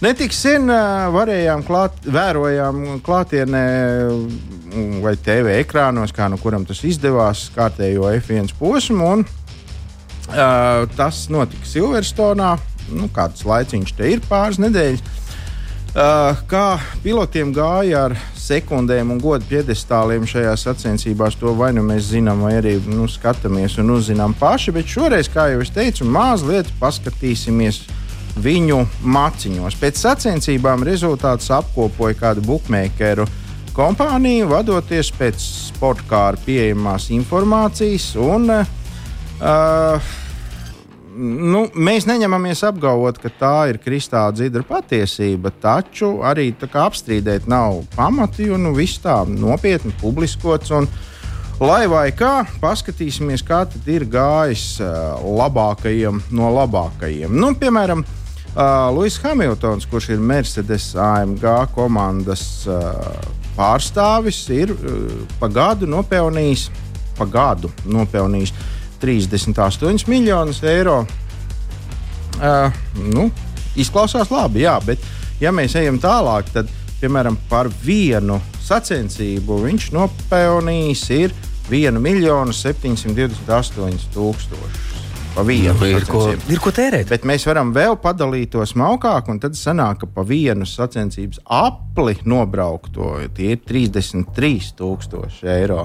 Netik 0.00 0.32
sen 0.32 0.70
uh, 0.72 1.10
varējām 1.12 1.60
klāt, 1.68 1.98
vērojām 2.08 3.02
klātienē 3.04 3.64
mm, 4.08 4.94
vai 5.04 5.12
TV 5.20 5.58
ekrānos, 5.60 6.14
kā 6.16 6.30
no 6.32 6.38
kuram 6.40 6.64
tas 6.64 6.80
izdevās, 6.88 7.50
kārtējo 7.52 8.08
F1 8.14 8.54
posmu. 8.56 9.10
Un, 9.18 9.26
uh, 9.26 10.88
tas 10.96 11.26
notika 11.28 11.68
Silverstonā. 11.68 12.54
Nu, 12.96 13.10
kāds 13.12 13.44
laiciņš 13.44 13.92
te 13.98 14.08
ir 14.14 14.24
pāris 14.24 14.62
nedēļas. 14.64 15.04
Uh, 15.90 16.40
kā 16.48 16.64
pilotiem 17.04 17.52
gāja 17.52 18.06
ar 18.08 18.16
sekundēm 18.40 19.12
un 19.12 19.20
godu 19.20 19.44
piedestāliem 19.52 20.24
šajā 20.24 20.56
sacensībās, 20.64 21.36
to 21.36 21.52
vai 21.58 21.74
nu 21.76 21.84
mēs 21.84 22.08
zinām, 22.14 22.40
vai 22.46 22.56
arī 22.62 22.78
nu, 22.88 23.04
skatāmies 23.10 23.76
un 23.82 23.92
uzzinām 23.98 24.32
paši. 24.40 24.72
Bet 24.80 24.88
šoreiz, 24.88 25.28
kā 25.28 25.50
jau 25.52 25.60
es 25.60 25.76
teicu, 25.76 26.08
mazliet 26.08 26.72
paskatīsimies 26.80 27.84
viņu 28.38 28.84
maciņos. 29.02 29.76
Pēc 29.80 30.00
sacensībām 30.04 30.84
rezultātus 30.86 31.50
apkopoja 31.54 32.18
kāda 32.18 32.44
bookmakeru 32.44 33.26
kompānija, 33.74 34.48
vadoties 34.50 35.12
pēc 35.16 35.42
sportkāra 35.70 36.40
pieejamās 36.44 37.10
informācijas. 37.14 38.12
Un, 38.20 38.50
uh, 38.50 40.10
nu, 41.16 41.66
mēs 41.74 42.08
neņemamies 42.10 42.64
apgalvot, 42.70 43.20
ka 43.22 43.32
tā 43.40 43.54
ir 43.72 43.80
kristāla 43.82 44.34
dzidra 44.36 44.64
patiesība, 44.66 45.52
taču 45.62 46.18
arī 46.26 46.50
apstrīdēt 46.60 47.48
nav 47.50 47.84
pamati, 47.96 48.50
jo 48.50 48.58
nu, 48.60 48.74
viss 48.76 49.02
tā 49.02 49.22
nopietni 49.28 49.94
publiskots. 50.02 50.74
Un, 50.76 50.88
lai 51.60 51.84
vai 51.92 52.08
kā, 52.16 52.40
paskatīsimies, 52.60 53.44
kā 53.46 53.64
tad 53.68 53.88
ir 53.88 54.06
gājis 54.08 54.80
uh, 54.80 55.20
labākajiem 55.40 56.24
no 56.32 56.54
labākajiem. 56.56 57.36
Nu, 57.36 57.52
piemēram, 57.60 58.04
uh, 58.04 58.19
Luis 58.94 59.18
Hamiltons, 59.22 59.86
kurš 59.86 60.08
ir 60.10 60.18
Mercedes 60.18 60.94
AMG 60.98 61.44
komandas 61.74 62.66
uh, 62.66 62.80
pārstāvis, 63.54 64.40
ir 64.50 64.72
uh, 64.74 65.12
pa 65.38 65.46
gadu 65.52 65.86
nopelnījis, 65.86 66.66
pa 67.18 67.28
gadu 67.30 67.70
nopelnījis 67.86 68.52
38 69.00 70.10
miljonus 70.10 70.62
eiro. 70.66 71.04
Uh, 72.40 72.74
nu, 73.14 73.28
izklausās 73.78 74.32
labi, 74.32 74.64
jā, 74.64 74.74
bet, 74.82 75.02
ja 75.40 75.54
mēs 75.54 75.76
ejam 75.78 76.00
tālāk, 76.02 76.50
tad, 76.54 76.70
piemēram, 77.00 77.38
par 77.48 77.70
vienu 77.84 78.40
sacensību 78.66 79.62
viņš 79.62 79.90
nopelnījis 79.94 81.04
ir 81.16 81.36
1 81.70 82.02
miljonu 82.02 82.54
728 82.56 84.10
tūkstošus. 84.14 84.89
Pa 85.34 85.42
vienu 85.46 85.74
Nu, 85.78 85.86
ir, 85.86 86.04
ko, 86.10 86.24
ir 86.50 86.58
ko 86.60 86.72
tērēt. 86.74 87.06
Bet 87.08 87.22
mēs 87.28 87.44
varam 87.46 87.70
vēl 87.74 87.94
padalīt 88.02 88.50
to 88.56 88.64
smalkāk, 88.66 89.28
un 89.30 89.38
tad 89.40 89.54
sanāk, 89.58 90.00
ka 90.02 90.08
pa 90.10 90.24
vienu 90.26 90.66
sacensības 90.66 91.38
apli 91.46 92.16
nobraukto 92.28 93.14
tie 93.36 93.54
ir 93.54 93.62
33,000 93.62 95.46
eiro. 95.54 95.84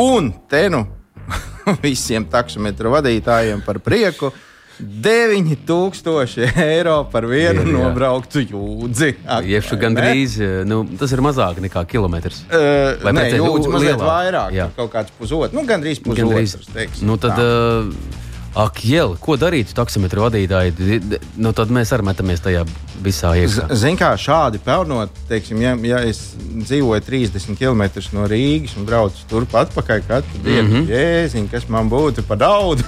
Un 0.00 0.32
te 0.48 0.64
nu 0.72 0.86
visiem 1.84 2.24
taksometru 2.32 2.94
vadītājiem 2.96 3.60
par 3.66 3.78
prieku. 3.84 4.32
9000 4.78 6.52
eiro 6.62 7.00
par 7.10 7.24
vienu 7.26 7.64
Ir, 7.64 7.70
jā. 7.72 7.78
nobrauktu 7.80 8.44
jūdzi. 8.46 9.08
Iešu 9.50 9.74
vai 9.74 9.80
gandrīz, 9.82 10.36
nu, 10.70 10.84
tas 11.00 11.10
ir 11.16 11.22
mazāk 11.24 11.58
nekā 11.64 11.82
kilometrs. 11.90 12.44
Uh, 12.46 12.94
Vai 13.02 13.12
nē, 13.16 13.24
jūdzi 13.34 13.72
mazliet 13.74 13.96
lielāk? 13.96 14.06
vairāk. 14.06 14.54
Jā. 14.54 14.68
Kaut 14.78 14.92
kāds 14.94 15.10
pusotrs, 15.18 15.52
nu, 15.56 15.64
gandrīz 15.66 15.98
Gandrīz. 16.06 16.54
pusotrs. 16.54 16.70
teiksim 16.76 17.10
Nu, 17.10 17.18
tad, 17.18 17.42
uh, 17.42 17.90
ak, 18.58 18.82
jēl, 18.82 19.14
ko 19.22 19.36
darīt 19.38 19.70
taksometru 19.76 20.24
vadītāji? 20.26 20.98
Nu, 21.38 21.52
tad 21.56 21.70
mēs 21.74 21.92
arī 21.94 22.08
metamies 22.08 22.42
tajā 22.42 22.64
visā 23.04 23.30
iekšā. 23.38 23.68
Ziniet, 23.78 24.00
kā 24.00 24.10
šādi 24.18 24.60
pelnot, 24.64 25.14
teiksim, 25.30 25.60
ja, 25.62 25.74
ja 25.86 26.00
es 26.06 26.34
dzīvoju 26.38 27.04
30 27.06 27.58
km 27.58 27.84
no 28.16 28.26
Rīgas 28.30 28.74
un 28.78 28.88
braucu 28.88 29.26
turp 29.30 29.54
atpakaļ 29.60 30.02
katru 30.08 30.42
dienu, 30.42 30.68
mm. 30.68 30.74
-hmm. 30.74 30.88
jēziņ, 30.90 31.46
kas 31.52 31.68
man 31.70 31.90
būtu 31.92 32.24
par 32.26 32.40
daudz. 32.42 32.82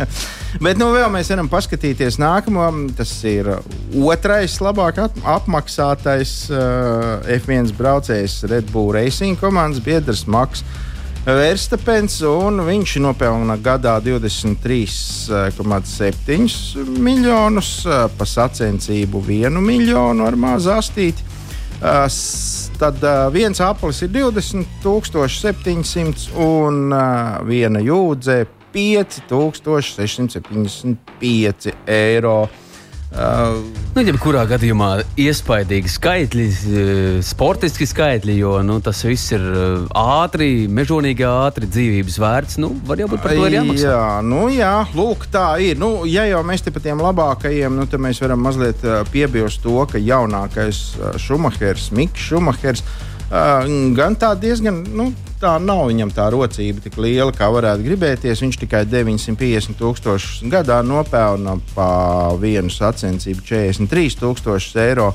Bet 0.64 0.78
nu, 0.78 0.90
vēl 0.94 1.10
mēs 1.14 1.30
varam 1.30 1.50
paskatīties 1.50 2.18
nākamo. 2.22 2.66
Tas 2.98 3.12
ir 3.28 3.50
otrais 3.94 4.58
labāk 4.62 4.98
apmaksātais 5.22 6.34
uh, 6.50 7.22
F1 7.38 7.70
braucējs 7.78 8.42
Red 8.50 8.70
Bull 8.74 8.92
Racing 8.94 9.38
komandas 9.40 9.82
biedrs 9.84 10.26
Maks. 10.26 10.64
Verstapens, 11.24 12.18
un 12.28 12.60
viņš 12.66 12.98
nopelna 13.00 13.54
gadā 13.56 13.94
23,7 14.04 16.76
miljonus, 17.00 17.86
eh, 17.86 18.08
pa 18.18 18.24
sacensību 18.28 19.22
1 19.24 19.60
miljonu 19.64 20.26
ar 20.26 20.36
mazu 20.36 20.70
astīti. 20.70 21.22
Eh, 21.80 22.08
Tad 22.74 22.98
viens 23.30 23.60
aplis 23.60 24.02
ir 24.02 24.08
20,700 24.08 26.30
un 26.34 26.90
viena 27.46 27.78
jūdze 27.78 28.46
5,675 28.74 31.72
eiro. 31.86 32.48
Uh, 33.14 33.84
Nu, 33.94 34.02
jebkurā 34.02 34.40
gadījumā 34.50 34.88
iespaidīgi 35.22 35.90
skaitļi, 35.92 36.44
eh, 36.50 37.18
sportiski 37.22 37.86
skaitļi, 37.86 38.34
jo 38.40 38.56
nu, 38.66 38.80
tas 38.82 39.04
viss 39.06 39.30
ir 39.36 39.44
eh, 39.44 39.84
ātri, 39.94 40.66
mežonīgi 40.66 41.22
ātri, 41.28 41.68
dzīvības 41.70 42.16
vērts. 42.18 42.58
Nu, 42.58 42.72
var 42.88 42.98
jau 42.98 43.06
būt 43.12 43.22
par 43.22 43.36
to 43.36 43.44
arī 43.46 43.60
jāmaksā. 43.60 43.92
Jā, 43.92 44.08
nu 44.26 44.48
jā, 44.50 44.72
lūk, 44.98 45.28
tā 45.30 45.46
ir. 45.62 45.78
Nu, 45.78 45.92
ja 46.10 46.26
jau 46.26 46.42
mēs 46.42 46.66
te 46.66 46.74
par 46.74 46.82
tiem 46.82 47.06
labākajiem, 47.06 47.78
nu, 47.78 47.86
tad 47.86 48.02
mēs 48.02 48.18
varam 48.24 48.42
mazliet 48.42 48.82
uh, 48.82 49.04
piebilst 49.14 49.62
to, 49.62 49.76
ka 49.86 50.02
jaunākais 50.02 50.82
Šumahers, 51.22 51.92
Mikls 51.94 52.26
Šumahers, 52.32 52.82
gan 53.30 54.16
tā 54.20 54.34
diezgan. 54.40 54.84
Nu, 54.94 55.12
Tā 55.44 55.58
nav 55.60 55.90
viņam 55.90 56.08
tā 56.14 56.30
rocība 56.32 56.80
tik 56.80 56.94
liela, 57.02 57.32
kā 57.34 57.50
varētu 57.52 57.84
gribēties. 57.84 58.40
Viņš 58.40 58.56
tikai 58.62 58.84
950 58.88 59.76
tūkstošus 59.76 60.44
gadā 60.48 60.78
nopelna 60.86 61.58
pa 61.74 61.88
vienu 62.40 62.72
sacensību 62.72 63.44
43 63.44 64.20
tūkstošus 64.22 64.78
eiro. 64.80 65.10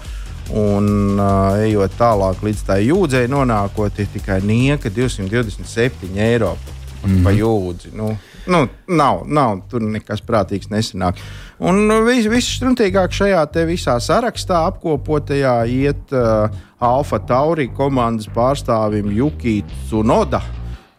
Un 0.49 1.17
uh, 1.17 1.57
ejot 1.61 1.93
tālāk 1.97 2.43
līdz 2.45 2.61
tā 2.65 2.79
jūdzei, 2.81 3.29
nonākot 3.29 3.97
tikai 4.13 4.39
nieka 4.45 4.89
227 4.93 6.17
eiro 6.17 6.55
mm 6.57 7.09
-hmm. 7.09 7.23
pa 7.23 7.31
jūdzi. 7.31 7.93
Nu, 7.93 8.17
nu, 8.47 8.67
nav, 8.87 9.23
nav, 9.25 9.61
tur 9.69 9.81
nekas 9.81 10.21
prātīgs 10.21 10.69
nesanāk. 10.69 11.17
Un 11.59 11.91
viss 12.07 12.23
vis 12.31 12.47
struntīgāk 12.55 13.11
šajā 13.11 13.41
visā 13.67 13.99
sarakstā 13.99 14.61
apkopotajā 14.69 15.67
iet 15.67 16.13
uh, 16.15 16.47
Alfa 16.79 17.19
Tauri 17.19 17.67
komandas 17.75 18.29
pārstāvim 18.31 19.11
Juki 19.11 19.63
Tsunoda. 19.67 20.39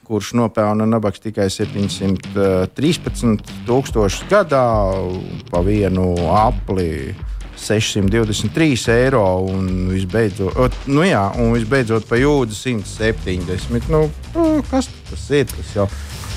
Kurš 0.05 0.35
nopelna 0.37 0.85
nabaks 0.91 1.21
tikai 1.23 1.49
713 1.49 3.41
tūkstošus 3.65 4.29
gadā 4.29 4.93
pa 5.49 5.61
vienu 5.65 6.13
apli 6.35 7.15
623 7.61 8.89
eiro 8.93 9.25
un 9.49 9.89
visbeidzot, 9.93 10.73
nu 10.93 11.05
jā, 11.05 11.25
un 11.41 11.53
visbeidzot 11.55 12.05
pa 12.09 12.17
jūdzi 12.21 12.81
170. 12.85 13.89
Nu, 13.93 14.11
kas 14.71 14.89
tas 15.09 15.31
ir? 15.37 15.47
Tas 15.49 15.75
jau 15.77 15.89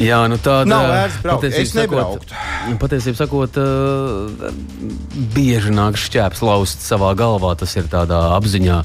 Jā, 0.01 0.23
nu 0.31 0.39
tāda 0.41 0.69
Nav 0.69 0.88
vērts 0.89 1.21
braukt. 1.21 1.45
Es 1.50 1.73
sakot, 1.73 2.33
patiesībā 2.81 3.19
sakot, 3.19 3.59
uh, 3.62 4.50
bieži 5.35 5.73
nāk 5.75 6.00
šķēps 6.01 6.41
laust 6.45 6.81
savā 6.85 7.13
galvā. 7.17 7.53
Tas 7.59 7.75
ir 7.77 7.89
tādā 7.91 8.23
apziņā, 8.39 8.81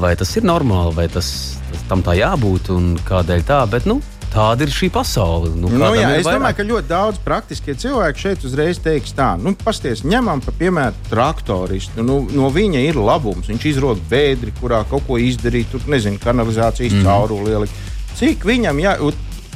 vai 0.00 0.14
tas 0.16 0.32
ir 0.38 0.48
normāli, 0.48 0.94
vai 0.96 1.08
tas, 1.12 1.30
tas 1.70 1.88
tam 1.90 2.04
tā 2.06 2.16
jābūt 2.16 2.72
un 2.72 2.94
kādēļ 3.08 3.48
tā. 3.48 3.64
Bet, 3.72 3.88
nu, 3.90 4.00
Tāda 4.36 4.66
ir 4.66 4.72
šī 4.74 4.90
pasaule. 4.92 5.52
Nu, 5.56 5.70
Nu, 5.70 5.86
jā, 5.96 6.10
es 6.18 6.26
vairāk. 6.26 6.40
domāju, 6.40 6.56
ka 6.58 6.64
ļoti 6.68 6.88
daudz 6.90 7.20
praktiskie 7.24 7.74
cilvēki 7.78 8.20
šeit 8.20 8.44
uzreiz 8.44 8.80
teiks, 8.82 9.14
tā, 9.16 9.30
nu, 9.40 9.54
pasties, 9.56 10.02
ņemam 10.04 10.42
par 10.44 10.56
piemēru 10.58 11.06
traktoristu. 11.08 12.04
Nu, 12.04 12.18
no 12.28 12.50
viņa 12.52 12.82
ir 12.84 12.98
labums. 13.00 13.48
Viņš 13.48 13.68
izrod 13.70 14.02
vēdri, 14.10 14.52
kurā 14.60 14.82
kaut 14.90 15.06
ko 15.06 15.16
izdarīt, 15.16 15.70
tur 15.72 15.86
nezinu, 15.88 16.20
kanalizācijas 16.20 16.98
mm. 16.98 17.06
cauruli 17.06 17.54
ielikt. 17.54 17.80
Cik 18.16 18.44
viņam 18.48 18.80
jā, 18.80 18.96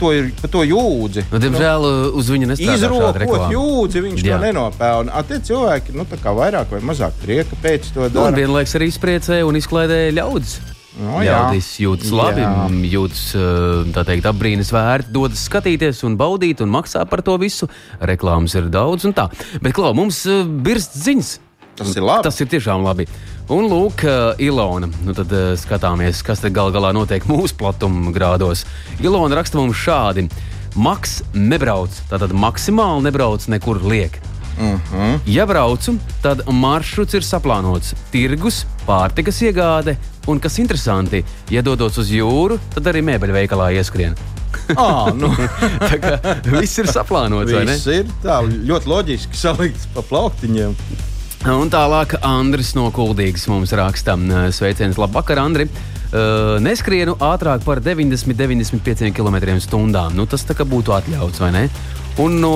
to 0.00 0.10
ir 0.16 0.30
pa 0.40 0.48
to 0.50 0.64
jūdzi? 0.66 1.26
Nu, 1.30 1.40
diemžēl 1.44 1.86
uh, 1.86 2.18
uz 2.18 2.32
Izrokot 2.80 3.20
reklāma. 3.22 3.52
jūdzi, 3.54 4.02
viņš 4.08 4.24
Jā. 4.26 4.38
to 4.40 4.46
nenopelna. 4.48 5.14
A, 5.14 5.22
Tie 5.30 5.38
cilvēki 5.50 5.94
nu, 5.94 6.08
vairāk 6.40 6.72
vai 6.74 6.80
mazāk 6.90 7.14
prieka 7.22 7.56
pēc 7.62 7.92
to 7.94 8.08
Nu, 8.08 8.10
un 8.10 8.16
dara. 8.16 8.36
vienlaikus 8.40 8.74
arī 8.80 8.88
izpriecēja 8.90 9.46
un 9.46 9.60
izklaidēja 9.60 10.16
ļaudis. 10.18 10.56
Nu, 11.00 11.20
jā. 11.22 11.36
Ļaudis 11.36 11.68
jūtas 11.80 12.10
labi, 12.12 12.42
Jā. 12.42 12.50
m, 12.68 12.80
jūtas 12.90 13.22
uh, 13.38 14.02
teikt, 14.04 14.26
apbrīnas 14.26 14.72
vērti, 14.74 15.12
dodas 15.14 15.44
skatīties 15.46 16.02
un 16.08 16.16
baudīt 16.20 16.60
un 16.64 16.72
maksā 16.74 17.04
par 17.08 17.22
to 17.22 17.36
visu. 17.40 17.68
Reklāmas 18.02 18.56
ir 18.58 18.66
daudz 18.72 19.06
un 19.08 19.14
tā. 19.16 19.28
Bet, 19.62 19.72
Klau, 19.76 19.94
mums 19.96 20.24
uh, 20.28 20.42
birst 20.44 20.98
ziņas. 20.98 21.36
Tas 21.80 21.96
ir 21.96 22.04
labi. 22.04 22.26
Tas 22.28 22.40
ir 22.44 22.48
tiešām 22.52 22.84
labi. 22.84 23.06
Un 23.50 23.66
lūk, 23.66 24.04
uh, 24.06 24.38
Ilona. 24.38 24.90
Nu 25.02 25.14
tad 25.16 25.32
uh, 25.34 25.52
skatāmies, 25.58 26.20
kas 26.26 26.42
te 26.44 26.52
gal 26.54 26.70
galā 26.74 26.92
notiek 26.94 27.24
mūsu 27.30 27.56
platuma 27.58 28.12
grādos. 28.14 28.66
Ilona 29.00 29.40
raksta 29.40 29.58
mums 29.58 29.80
šādi. 29.80 30.28
Maks 30.78 31.20
nebrauc, 31.34 31.96
tātad 32.12 32.30
maksimāli 32.36 33.08
nebrauc 33.08 33.48
nekur 33.50 33.80
liek. 33.82 34.20
Uh 34.60 34.76
-huh. 34.92 35.18
Ja 35.26 35.46
braucu, 35.46 35.96
tad 36.22 36.44
maršruts 36.46 37.14
ir 37.14 37.22
saplānots. 37.22 37.94
Tirgus, 38.12 38.66
pārtikas 38.86 39.40
iegāde 39.42 39.96
un, 40.26 40.38
kas 40.38 40.58
interesanti, 40.58 41.24
ja 41.50 41.62
dodos 41.62 41.98
uz 41.98 42.10
jūru, 42.10 42.58
tad 42.74 42.86
arī 42.86 43.02
mēbeļu 43.02 43.32
veikalā 43.32 43.72
ieskrien. 43.72 44.14
À, 44.76 45.14
nu, 45.14 45.28
Tā 45.90 45.96
kā 45.98 46.36
viss 46.60 46.78
ir 46.78 46.86
saplānots, 46.86 47.50
viss 47.50 47.86
ir 47.86 48.06
tā 48.22 48.42
ļoti 48.46 48.86
loģiski 48.86 49.36
salikts 49.36 49.88
pa 49.94 50.02
plauktiņiem. 50.02 50.76
Un 51.48 51.70
tālāk 51.72 52.18
Andris 52.20 52.74
no 52.76 52.90
Kuldīgas 52.92 53.46
mums 53.48 53.70
raksta. 53.72 54.12
Sveiciens, 54.52 54.98
labvakar, 55.00 55.40
Andri! 55.40 55.64
Uh, 56.10 56.58
neskrienu 56.60 57.14
ātrāk 57.22 57.62
par 57.64 57.80
90-95 57.80 59.08
km/h. 59.16 60.02
Nu, 60.12 60.26
tas 60.28 60.44
tā 60.44 60.56
kā 60.58 60.66
būtu 60.68 60.92
atļauts, 60.92 61.40
vai 61.40 61.52
ne? 61.54 61.62
Un 62.20 62.36
no 62.42 62.52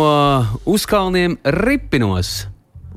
uzkalniem 0.68 1.38
ripinos. 1.64 2.42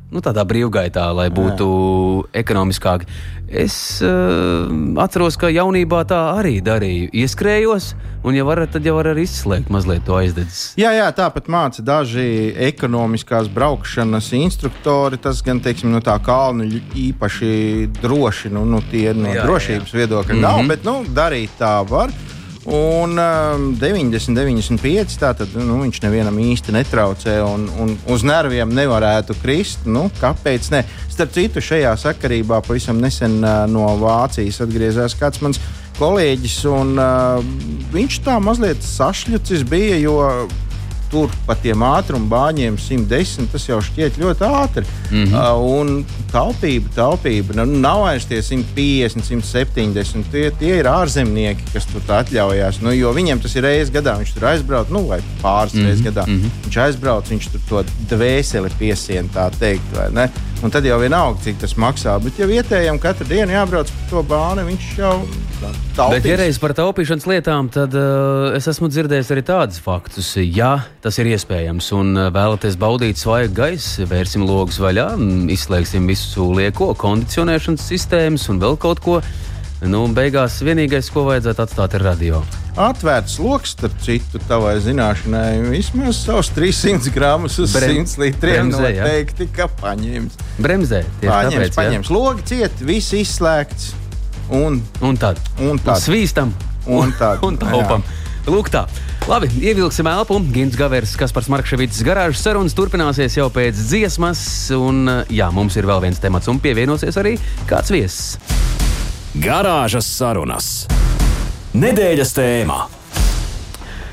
Nu, 0.07 0.21
tādā 0.23 0.45
brīvgaitā, 0.47 1.09
lai 1.11 1.27
būtu 1.35 1.65
Jā. 1.67 2.29
ekonomiskāk. 2.39 3.01
Es 3.47 3.99
uh, 4.03 4.67
atceros, 5.03 5.35
ka 5.39 5.49
jaunībā 5.51 6.05
tā 6.07 6.19
arī 6.39 6.57
darīju. 6.63 7.09
Ieskrējos, 7.15 7.89
un, 8.23 8.35
ja 8.35 8.45
varat, 8.47 8.71
tad 8.75 8.87
jau 8.87 8.95
var 8.95 9.09
arī 9.11 9.25
izslēgt 9.27 9.71
mazliet 9.71 10.05
to 10.07 10.15
aizdedzis. 10.15 10.61
Jā, 10.79 10.93
jā, 10.95 11.09
tāpat 11.15 11.47
māca 11.51 11.83
daži 11.83 12.53
ekonomiskās 12.69 13.51
braukšanas 13.51 14.31
instruktori. 14.39 15.19
Tas 15.19 15.43
gan, 15.43 15.59
teiksim, 15.63 15.91
no 15.91 15.99
tā 16.03 16.15
kalna 16.23 16.67
ļ- 16.67 16.83
īpaši 17.09 17.51
droši, 17.99 18.51
nu, 18.55 18.63
nu 18.67 18.79
tie 18.91 19.11
no 19.11 19.27
Jā, 19.27 19.41
jā, 19.41 19.45
drošības 19.47 19.95
viedokļa 19.99 20.33
mm 20.33 20.39
-hmm. 20.39 20.47
nav, 20.47 20.67
bet, 20.71 20.87
nu, 20.87 21.03
darīt 21.11 21.59
tā 21.59 21.81
var. 21.89 22.15
Un 22.67 23.15
um, 23.15 23.67
90, 23.79 24.35
95. 24.35 25.13
Tātad 25.21 25.53
nu, 25.55 25.77
viņš 25.85 26.01
nevienam 26.03 26.35
īsti 26.43 26.73
netraucē, 26.75 27.37
un, 27.47 27.63
un 27.79 27.93
uz 28.11 28.25
nerviem 28.27 28.73
nevarētu 28.75 29.37
krist. 29.39 29.87
Nu, 29.87 30.09
kāpēc? 30.19 30.67
Ne? 30.75 30.83
Starp 31.07 31.31
citu, 31.37 31.63
šajā 31.63 31.93
sakarībā 32.01 32.59
pavisam 32.67 32.99
nesen 32.99 33.39
uh, 33.39 33.63
no 33.71 33.87
Vācijas 34.01 34.59
atgriezās 34.67 35.15
kāds 35.15 35.39
mans 35.45 35.61
kolēģis, 35.97 36.57
un 36.69 36.97
uh, 36.99 37.39
viņš 37.95 38.19
tā 38.27 38.35
mazliet 38.43 38.83
sašķelcis 38.83 39.63
bija, 39.71 39.95
jo 40.03 40.19
tur 41.11 41.31
pa 41.47 41.55
tiem 41.55 41.83
ātruma 41.85 42.27
bāņiem 42.31 42.77
110 42.81 43.51
tas 43.51 43.67
jau 43.67 43.79
šķiet 43.83 44.19
ļoti 44.21 44.47
ātri. 44.47 44.85
Mm 45.11 45.23
-hmm. 45.23 45.33
uh, 45.33 45.79
un 45.79 46.05
taupība, 46.31 46.89
taupība. 46.95 47.55
Nu, 47.57 47.65
nav 47.65 48.03
vairs 48.05 48.25
tie 48.25 48.41
150, 48.41 49.23
170. 49.23 50.31
Tie, 50.31 50.51
tie 50.59 50.73
ir 50.79 50.89
ārzemnieki, 50.91 51.71
kas 51.73 51.87
tur 51.91 52.01
atļaujās. 52.19 52.81
Nu, 52.81 52.91
jo 52.95 53.13
viņiem 53.13 53.41
tas 53.43 53.55
ir 53.55 53.63
reizes 53.63 53.93
gadā. 53.93 54.17
Viņš 54.19 54.33
tur 54.33 54.49
aizbrauc, 54.51 54.89
nu, 54.89 55.05
vai 55.07 55.19
pāris 55.41 55.73
mm 55.73 55.79
-hmm. 55.79 55.85
reizes 55.85 56.05
gadā. 56.05 56.27
Mm 56.27 56.41
-hmm. 56.41 56.65
Viņš 56.65 56.77
aizbrauc, 56.85 57.29
viņš 57.29 57.51
tur 57.51 57.61
to 57.69 57.83
dvēseli 58.15 58.71
piesien, 58.79 59.29
tā 59.33 59.49
teikt. 59.59 59.95
Un 60.65 60.73
tad 60.73 60.85
jau 60.87 60.97
vienalga, 60.97 61.37
cik 61.45 61.59
tas 61.61 61.75
maksā. 61.77 62.15
Bet, 62.23 62.39
ja 62.41 62.47
vietējiem 62.49 62.97
katru 63.01 63.27
dienu 63.29 63.53
jābrauc 63.53 63.91
pa 63.93 64.07
to 64.09 64.23
bāni, 64.25 64.63
viņš 64.65 64.87
jau 64.97 65.11
taupīs. 65.61 66.15
Bet, 66.15 66.25
ja 66.25 66.37
reiz 66.41 66.57
par 66.61 66.73
taupīšanas 66.77 67.27
lietām, 67.29 67.69
tad 67.73 67.93
uh, 67.97 68.49
es 68.57 68.65
esmu 68.71 68.89
dzirdējis 68.89 69.31
arī 69.35 69.45
tādus 69.45 69.79
faktus. 69.83 70.31
Ja 70.41 70.73
tas 71.05 71.21
ir 71.21 71.29
iespējams 71.29 71.91
un 71.97 72.13
uh, 72.17 72.29
vēlaties 72.33 72.79
baudīt 72.81 73.21
svaigu 73.21 73.53
gaisu, 73.61 74.09
vērsim 74.09 74.47
logus 74.49 74.81
vaļā, 74.81 75.11
izslēgsim 75.53 76.09
visu 76.09 76.49
lieko, 76.57 76.93
kondicionēšanas 76.97 77.89
sistēmas 77.93 78.49
un 78.49 78.63
vēl 78.65 78.81
kaut 78.81 79.03
ko. 79.05 79.21
Nu, 79.85 80.07
beigās 80.09 80.57
vienīgais, 80.65 81.13
ko 81.13 81.29
vajadzētu 81.29 81.67
atstāt, 81.67 81.99
ir 81.99 82.09
radio. 82.09 82.41
Atvērts 82.77 83.39
lokus, 83.41 83.71
starp 83.73 83.95
citu, 84.05 84.37
tavai 84.47 84.75
zināšanai, 84.85 85.63
vismaz 85.71 86.19
savus 86.27 86.51
300 86.53 87.09
gramus 87.15 87.55
uz 87.63 87.73
Brem- 87.73 88.03
100 88.05 88.19
litriem 88.21 88.69
bremzē, 88.69 88.91
jā. 88.93 89.01
noteikti, 89.07 89.47
ka 89.55 89.65
paņems. 89.81 90.35
Bremzē, 90.61 90.99
tieši 91.21 91.31
Paņems, 91.31 91.55
tāpēc. 91.55 91.71
jā. 91.71 91.77
paņems. 91.79 92.11
Logi 92.13 92.45
ciet, 92.51 92.83
viss 92.85 93.13
izslēgts. 93.17 93.87
Un, 94.53 94.77
Un 95.03 95.17
tad, 95.19 95.41
un 95.59 95.73
un 95.73 95.79
tā. 95.83 95.97
svīstam 95.99 96.53
Un 96.87 97.11
tad, 97.17 97.41
un 97.47 97.57
taupam. 97.59 98.03
Lūk, 98.47 98.69
tā. 98.71 98.85
Labi, 99.27 99.49
ievilksim 99.59 100.07
elpu. 100.07 100.37
Gins 100.53 100.77
Gavers, 100.79 101.17
kas 101.19 101.33
par 101.35 101.43
Markevicas 101.51 101.99
garāžas 102.05 102.39
sarunas 102.45 102.77
turpināsies 102.77 103.35
jau 103.35 103.49
pēc 103.51 103.73
dziesmas. 103.89 104.39
Un, 104.77 105.03
jā, 105.27 105.49
mums 105.51 105.75
ir 105.75 105.83
vēl 105.89 105.99
viens 106.05 106.21
temats, 106.23 106.47
un 106.47 106.61
pievienosies 106.63 107.17
arī 107.19 107.35
kāds 107.67 107.91
viesis. 107.91 108.37
Garāžas 109.35 110.07
sarunas. 110.07 110.85
Nedēļas 111.77 112.31
tēmā. 112.33 112.77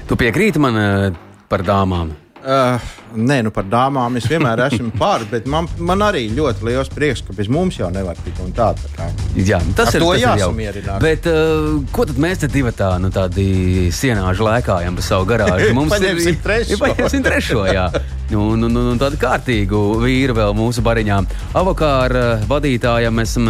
Tu 0.04 0.16
piekrīti 0.20 0.60
man 0.60 0.76
eh, 0.76 1.04
par 1.48 1.62
dāmām? 1.64 2.10
Uh, 2.44 2.82
nē, 3.16 3.38
nu 3.46 3.48
par 3.56 3.64
dāmām 3.72 4.18
es 4.20 4.26
vienmēr 4.28 4.60
esmu 4.66 4.90
par, 5.00 5.22
bet 5.30 5.46
man, 5.48 5.64
man 5.80 6.02
arī 6.04 6.26
ļoti 6.36 6.66
liels 6.68 6.90
prieks, 6.92 7.22
ka 7.24 7.32
bez 7.32 7.48
mums 7.48 7.78
jau 7.78 7.88
nevar 7.94 8.18
tik 8.20 8.42
un 8.44 8.52
tā. 8.52 8.66
tā 8.76 8.90
kā. 8.98 9.06
Jā, 9.38 9.62
tas 9.78 9.94
Ar 9.94 9.96
ir 9.96 10.04
to 10.04 10.10
tas 10.10 10.18
ir 10.18 10.26
jāsamierinās. 10.26 10.98
Bet 11.00 11.30
uh, 11.30 11.70
ko 11.94 12.04
tad 12.10 12.20
mēs 12.20 12.42
te 12.42 12.50
divi 12.52 12.74
tā, 12.76 12.90
nu, 13.00 13.08
tādi 13.14 13.46
sienāži 13.96 14.44
lēkājam 14.44 15.00
pa 15.00 15.06
savu 15.08 15.30
garāžu? 15.32 15.72
Paņemsim 15.94 16.38
trešo. 16.44 16.76
Jā, 16.76 16.82
paņemsim 16.84 17.24
trešo. 17.24 17.64
Jā. 17.72 17.88
Un, 18.34 18.68
un, 18.68 18.76
un 18.92 19.00
tādu 19.00 19.16
kārtīgu 19.24 19.80
vīru 20.04 20.36
vēl 20.36 20.52
mūsu 20.60 20.84
bariņā. 20.84 21.24
Avokāra 21.64 22.28
vadītājam 22.50 23.24
esam, 23.24 23.48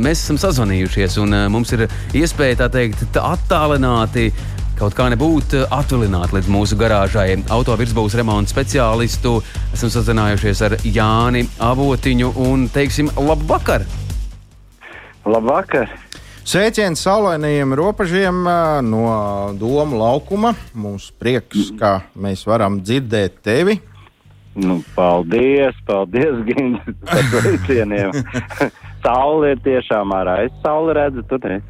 mēs 0.00 0.22
esam 0.22 0.38
sazvanījušies, 0.40 1.18
un 1.22 1.34
eh, 1.36 1.48
mums 1.52 1.72
ir 1.76 1.86
iespēja 2.16 2.64
tā 2.64 2.70
teikt, 2.78 3.04
tā 3.14 3.24
attālināti. 3.34 4.30
Kaut 4.78 4.94
kā 4.94 5.08
nebūtu 5.10 5.64
atvilināti 5.74 6.36
līdz 6.36 6.50
mūsu 6.54 6.76
garāžai. 6.78 7.32
Autovirsbūves 7.50 8.14
remonta 8.14 8.52
speciālistu 8.52 9.40
esam 9.74 9.90
sazinājušies 9.90 10.62
ar 10.68 10.76
Jāni 10.86 11.42
Avotiņu 11.58 12.30
un 12.46 12.68
teiksim, 12.70 13.10
labu 13.18 13.48
vakar! 13.50 13.82
Labvakar! 15.26 15.90
Sveiciens 16.48 17.02
saulainajiem 17.04 17.74
robežiem 17.76 18.46
no 18.86 19.02
Doma 19.58 19.98
laukuma. 19.98 20.54
Mums 20.78 21.10
prieks, 21.10 21.74
ka 21.76 21.98
mēs 22.16 22.46
varam 22.48 22.78
dzirdēt 22.80 23.42
tevi. 23.44 23.80
Nu, 24.58 24.78
paldies, 24.94 25.76
paldies, 25.86 26.38
Gins, 26.46 26.86
par 27.02 27.26
sveicieniem. 27.34 28.14
Saule 28.98 29.52
ir 29.54 29.60
tiešām 29.62 30.10
ārā. 30.16 30.34
Es 30.48 30.54
sauli 30.62 30.94
redzu, 30.96 31.22
tu 31.30 31.38
ne. 31.44 31.60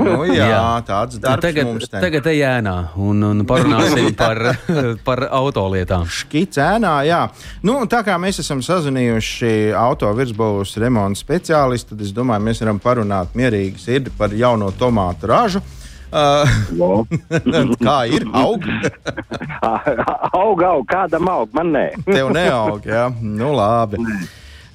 Nu, 0.00 0.24
jā, 0.28 0.48
Jā. 0.50 0.62
tāds 0.86 1.20
darbs 1.22 1.44
tagad, 1.44 1.68
mums 1.68 1.86
te. 1.88 2.00
tagad 2.02 2.26
ejēnā 2.32 2.74
un, 2.98 3.22
un 3.28 3.44
parunāsim 3.48 4.10
par, 4.20 4.40
par 5.06 5.24
autolietām. 5.38 6.08
Škits 6.10 6.58
ēnā, 6.62 6.96
jā. 7.06 7.22
Nu, 7.66 7.78
tā 7.90 8.02
kā 8.06 8.18
mēs 8.20 8.42
esam 8.42 8.62
sazinājuši 8.66 9.72
auto 9.78 10.10
virsbūves 10.18 10.74
remonta 10.82 11.22
speciālistu, 11.22 11.94
tad 11.94 12.06
es 12.08 12.14
domāju, 12.16 12.48
mēs 12.48 12.62
varam 12.64 12.82
parunāt 12.82 13.36
mierīgi 13.38 13.82
sirdi 13.86 14.14
par 14.18 14.34
jauno 14.34 14.72
tomātu 14.74 15.30
ražu. 15.30 15.62
Uh, 16.16 17.06
kā 17.86 17.96
ir? 18.10 18.26
Aug? 18.34 18.62
aug, 20.32 20.62
aug, 20.62 20.84
kādam 20.88 21.30
aug, 21.30 21.50
man 21.56 21.72
nē. 21.74 21.86
Tev 22.06 22.30
neaug, 22.34 22.86
jā. 22.86 23.08
Nu, 23.20 23.52
labi. 23.58 24.02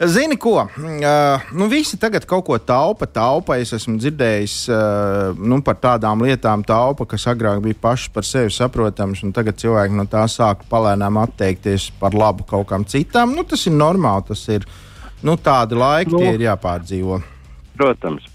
Zini, 0.07 0.37
ko? 0.37 0.55
Uh, 0.65 1.41
nu, 1.53 1.67
visi 1.69 1.97
tagad 2.01 2.25
kaut 2.25 2.45
ko 2.47 2.57
taupa, 2.57 3.05
taupa. 3.05 3.59
Es 3.61 3.69
esmu 3.77 3.99
dzirdējis 4.01 4.55
uh, 4.73 5.37
nu, 5.37 5.59
par 5.61 5.77
tādām 5.77 6.23
lietām, 6.25 6.63
taupa, 6.65 7.05
kas 7.05 7.27
agrāk 7.29 7.61
bija 7.61 7.77
pašas 7.83 8.09
par 8.15 8.25
sevi 8.25 8.49
saprotamas, 8.55 9.21
un 9.21 9.33
tagad 9.35 9.59
cilvēki 9.61 9.93
no 9.99 10.07
tā 10.09 10.23
sāk 10.31 10.65
palēnām 10.71 11.19
atteikties 11.21 11.91
par 12.01 12.17
labu 12.17 12.47
kaut 12.49 12.65
kam 12.71 12.85
citam. 12.89 13.35
Nu, 13.37 13.45
tas 13.45 13.67
ir 13.69 13.77
normāli, 13.77 14.25
tas 14.31 14.41
ir 14.49 14.65
nu, 15.21 15.37
tādi 15.37 15.77
laiki, 15.77 16.15
Nu. 16.15 16.23
tie 16.25 16.33
ir 16.33 16.47
jāpārdzīvo. 16.49 17.21
Protams. 17.77 18.25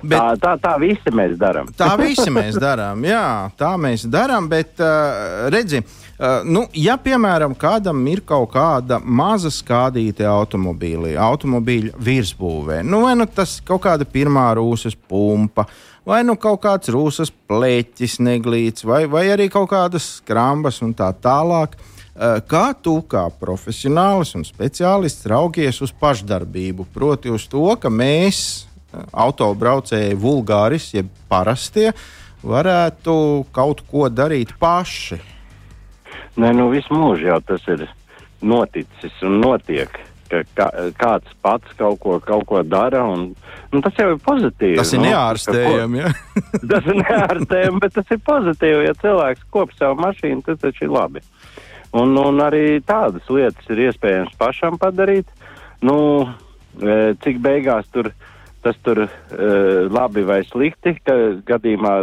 Bet- 0.00 0.16
Tā, 0.16 0.32
tā, 0.40 0.54
tā 0.56 0.78
visi 0.80 1.12
mēs 1.12 1.34
darām. 1.36 1.68
Tā 1.76 1.90
visi 2.00 2.30
mēs 2.32 2.56
darām, 2.56 3.02
jā, 3.04 3.50
tā 3.60 3.74
mēs 3.76 4.06
darām. 4.08 4.48
Bet, 4.48 4.72
uh, 4.80 5.50
redzi, 5.52 5.82
uh, 6.20 6.40
nu, 6.44 6.66
ja 6.76 6.94
piemēram 7.00 7.56
kādam 7.58 8.02
ir 8.12 8.20
kaut 8.28 8.52
kāda 8.52 9.00
maza 9.00 9.50
skādīta 9.52 10.28
automobīlī, 10.30 11.16
automobīļa 11.20 11.96
virsbūvē, 11.96 12.82
nu, 12.84 13.04
vai 13.06 13.16
nu 13.18 13.26
tas 13.26 13.58
kaut 13.64 13.82
kāda 13.88 14.04
pirmā 14.04 14.50
rūsas 14.60 14.94
pumpa. 15.08 15.66
Vai 16.06 16.22
nu 16.24 16.32
kaut 16.40 16.62
kāds 16.62 16.88
rūsas 16.90 17.28
plēķis, 17.50 18.18
neglīts, 18.24 18.86
vai, 18.88 19.04
vai 19.10 19.26
arī 19.34 19.50
kaut 19.52 19.68
kādas 19.72 20.06
skrambas 20.18 20.80
un 20.84 20.94
tā 20.96 21.10
tālāk. 21.12 21.76
Uh, 21.76 21.96
Kā 22.20 22.74
tu, 22.76 22.98
kā 23.08 23.22
profesionālis 23.40 24.34
un 24.36 24.42
speciālists, 24.44 25.24
raugies 25.30 25.78
uz 25.80 25.92
pašdarbību? 25.96 26.84
Proti, 26.92 27.30
uz 27.32 27.46
to, 27.48 27.62
ka 27.80 27.88
mēs, 27.88 28.40
uh, 28.92 29.06
autobraucēji, 29.24 30.18
vulgāris, 30.20 30.90
jeb 30.92 31.08
parastie, 31.30 31.94
varētu 32.42 33.14
kaut 33.56 33.80
ko 33.88 34.08
darīt 34.12 34.52
paši. 34.60 35.20
Nē, 36.38 36.52
nu 36.54 36.68
visu 36.70 36.94
mūžu 36.94 37.30
jau 37.30 37.40
tas 37.46 37.66
ir 37.72 37.88
noticis 38.42 39.18
un 39.26 39.40
notiek. 39.42 39.98
Ka, 40.30 40.44
kā, 40.54 40.66
kāds 40.94 41.32
pats 41.42 41.72
kaut 41.74 41.98
ko, 41.98 42.20
kaut 42.22 42.44
ko 42.46 42.60
dara, 42.62 43.00
un 43.02 43.32
nu, 43.72 43.80
tas 43.82 43.96
jau 43.98 44.12
ir 44.12 44.20
pozitīvi. 44.22 44.76
Tas 44.78 44.92
ir 44.94 45.00
nu, 45.02 45.08
neārstējami. 45.08 46.04
Ja? 46.04 46.12
Tas 46.70 46.86
ir 46.86 47.00
neārstējami, 47.00 47.80
bet 47.82 47.96
tas 47.98 48.12
ir 48.14 48.20
pozitīvi. 48.28 48.84
Ja 48.86 48.94
cilvēks 49.00 49.48
kop 49.50 49.74
savu 49.74 49.98
mašīnu, 50.04 50.44
tas 50.46 50.62
taču 50.62 50.86
ir 50.86 50.94
labi. 50.94 51.24
Un, 51.90 52.14
un 52.14 52.38
arī 52.44 52.78
tādas 52.86 53.26
lietas 53.26 53.66
ir 53.74 53.88
iespējams 53.88 54.38
pašam 54.38 54.78
padarīt. 54.78 55.26
Nu, 55.82 55.96
e, 56.78 57.16
cik 57.24 57.42
beigās 57.42 57.90
tur 57.90 58.12
tas 58.62 58.76
tur 58.84 59.02
e, 59.02 59.08
labi 59.90 60.22
vai 60.28 60.42
slikti, 60.46 60.94
ka 61.02 61.16
gadījumā 61.48 61.94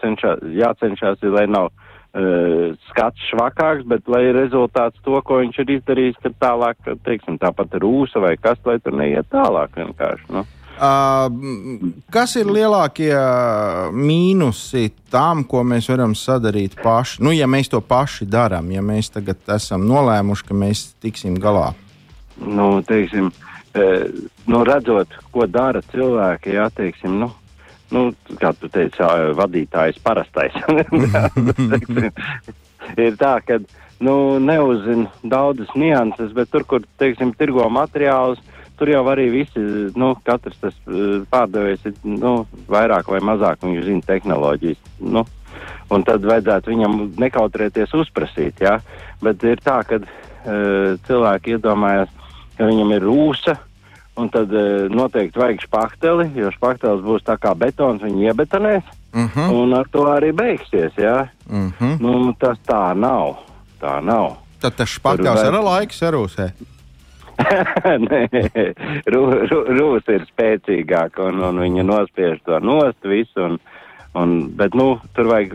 cenšā, 0.00 0.38
jācenšas, 0.56 1.20
ir, 1.22 1.34
lai 1.34 1.44
nav 1.50 1.70
skats 2.90 3.24
švakāks, 3.30 3.84
bet 3.88 4.06
lai 4.08 4.30
rezultāts 4.32 5.00
to, 5.04 5.18
ko 5.26 5.42
viņš 5.42 5.58
ir 5.62 5.72
izdarījis, 5.78 6.20
ka 6.22 6.32
tālāk, 6.40 6.78
teiksim, 7.04 7.36
tāpat 7.42 7.76
rūsa 7.82 8.22
vai 8.24 8.36
kas, 8.40 8.60
lai 8.64 8.78
tur 8.80 8.96
neiet 8.96 9.28
tālāk 9.32 9.76
vienkārši. 9.76 10.30
Nu. 10.32 10.46
Uh, 10.76 11.30
kas 12.12 12.34
ir 12.36 12.50
lielākie 12.52 13.12
mīnusi 13.96 14.90
tam, 15.12 15.46
ko 15.48 15.62
mēs 15.64 15.88
varam 15.88 16.12
sadarīt 16.12 16.76
paši? 16.82 17.22
Nu, 17.24 17.32
ja 17.32 17.48
mēs 17.48 17.72
to 17.72 17.80
paši 17.80 18.28
darām, 18.28 18.68
ja 18.74 18.84
mēs 18.84 19.08
tagad 19.14 19.40
esam 19.56 19.86
nolēmuši, 19.88 20.44
ka 20.48 20.56
mēs 20.56 20.90
tiksim 21.00 21.38
galā. 21.40 21.70
nu, 22.36 22.82
teiksim, 22.84 23.30
e, 23.72 23.86
nu, 24.46 24.60
redzot, 24.68 25.16
ko 25.32 25.46
dara 25.48 25.80
cilvēki, 25.80 26.52
jā, 26.58 26.68
teiksim, 26.76 27.16
nu, 27.24 27.30
nu, 27.94 28.08
kā 28.40 28.52
tu 28.58 28.70
teici, 28.72 29.02
vadītājs 29.38 30.00
parastais. 30.04 30.56
ir 33.06 33.16
tā, 33.20 33.36
ka, 33.46 33.60
nu, 34.04 34.16
neuzzina 34.42 35.10
daudzas 35.22 35.72
nianses, 35.78 36.34
bet 36.36 36.50
tur, 36.52 36.66
kur, 36.68 36.84
teiksim, 37.00 37.32
tirgo 37.38 37.66
materiālus, 37.72 38.42
tur 38.76 38.90
jau 38.92 39.02
arī 39.08 39.28
visi, 39.32 39.62
nu, 39.96 40.12
katrs 40.26 40.58
tas 40.60 40.76
pārdevējs 41.32 41.88
ir, 41.90 41.96
nu, 42.04 42.38
vairāk 42.68 43.08
vai 43.12 43.22
mazāk, 43.24 43.64
viņš 43.64 43.86
zina 43.86 44.08
tehnoloģijas, 44.10 44.82
nu, 45.14 45.24
un 45.92 46.04
tad 46.06 46.26
vajadzētu 46.28 46.74
viņam 46.74 46.98
nekautrēties 47.22 47.94
uzprasīt, 47.96 48.60
jā, 48.66 48.76
bet 49.24 49.44
ir 49.48 49.62
tā, 49.64 49.80
ka 49.88 50.02
uh, 50.02 50.98
cilvēki 51.08 51.56
iedomājas, 51.56 52.12
ka 52.58 52.68
viņam 52.68 52.92
ir 52.96 53.08
rūsa, 53.08 53.56
un 54.16 54.28
tad 54.32 54.52
uh, 54.52 54.86
noteikti 54.92 55.38
vajag 55.38 55.64
špahteli, 55.66 56.30
jo 56.34 56.50
špahtelis 56.54 57.04
būs 57.04 57.26
tā 57.26 57.36
kā 57.40 57.54
betons, 57.54 58.02
viņu 58.02 58.30
iebetonēs, 58.30 58.84
Uh 59.16 59.36
-huh, 59.36 59.52
un 59.52 59.72
ar 59.72 59.86
to 59.90 60.04
arī 60.04 60.32
beigsies, 60.32 60.92
jā. 60.96 61.28
uh 61.50 61.72
-huh. 61.80 62.00
Nu, 62.00 62.32
tas 62.38 62.58
tā 62.66 62.94
nav, 62.94 63.36
tā 63.80 64.00
nav. 64.04 64.36
Tad 64.60 64.74
tas 64.74 64.88
špakļaus 64.88 65.42
Tur 65.44 65.54
ar 65.54 65.64
laiku 65.64 65.92
sarūsē. 65.92 66.50
Nē, 68.08 68.28
rū, 69.06 69.22
rū, 69.50 69.58
rūs 69.78 70.08
ir 70.08 70.26
spēcīgāka 70.32 71.28
un, 71.28 71.40
un 71.40 71.60
viņa 71.60 71.82
nospiež 71.82 72.40
to 72.44 72.60
nost 72.60 73.04
visu. 73.04 73.40
Un, 73.44 73.58
un, 74.14 74.50
bet, 74.56 74.74
nu, 74.74 75.00
tur 75.14 75.26
vajag 75.26 75.52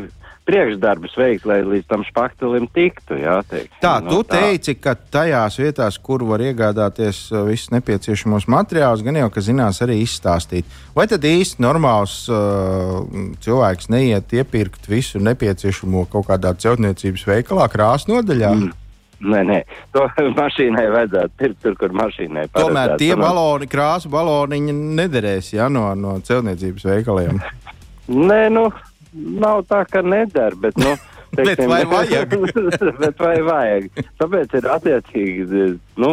priekšdarbus 0.52 1.16
veikt, 1.18 1.48
lai 1.48 1.62
līdz 1.64 1.88
tam 1.90 2.04
špaktelim 2.08 2.68
tiktu. 2.76 3.18
Jā, 3.22 3.38
teiksim. 3.48 3.78
Tā, 3.84 3.94
nu, 4.04 4.12
tu 4.12 4.26
teici, 4.34 4.76
ka 4.80 4.96
tajās 4.96 5.58
vietās, 5.62 6.00
kur 6.04 6.26
var 6.28 6.44
iegādāties 6.44 7.24
uh, 7.32 7.46
visus 7.48 7.72
nepieciešamos 7.74 8.50
materiālus, 8.52 9.06
gan 9.06 9.22
jau, 9.22 9.30
ka 9.32 9.44
zinās 9.46 9.82
arī 9.86 10.02
izstāstīt. 10.04 10.68
Vai 10.98 11.08
tad 11.12 11.24
īsti 11.28 11.64
normāls 11.64 12.26
uh, 12.32 13.00
cilvēks 13.44 13.92
neiet 13.94 14.36
iepirkt 14.36 14.92
visu 14.92 15.24
nepieciešamo 15.24 16.06
kaut 16.12 16.28
kādā 16.30 16.54
celtniecības 16.60 17.26
veikalā, 17.32 17.72
krāsas 17.72 18.12
nodaļā? 18.12 18.54
Mm. 18.60 18.78
Nē, 19.22 19.42
nē, 19.46 19.58
to 19.94 20.08
mašīnai 20.40 20.88
vajadzētu 20.96 21.38
pirkt 21.38 21.60
tur, 21.64 21.76
kur 21.78 21.94
mašīnai 21.94 22.48
Tomēr 22.56 22.96
paredzēts. 22.96 23.02
tie 23.04 23.18
baloni, 23.20 23.68
krāsu 23.70 24.10
baloniņi 24.14 24.74
nederēs 24.98 25.54
ja, 25.54 25.70
no, 25.70 25.92
no 25.94 26.18
celtniecības 26.26 26.88
veikaliem. 26.90 27.42
Nē, 28.32 28.42
nu, 28.52 28.66
nav 29.14 29.66
tā, 29.70 29.84
ka 29.90 30.02
neder, 30.02 30.56
bet, 30.60 30.78
nu. 30.78 30.96
Bet 31.32 31.62
vai 31.64 31.86
vajag? 31.88 32.34
bet 33.04 33.22
vai 33.24 33.38
vajag? 33.40 33.86
Tāpēc 34.20 34.56
ir 34.60 34.66
attiecīgi, 34.68 35.68
nu, 36.04 36.10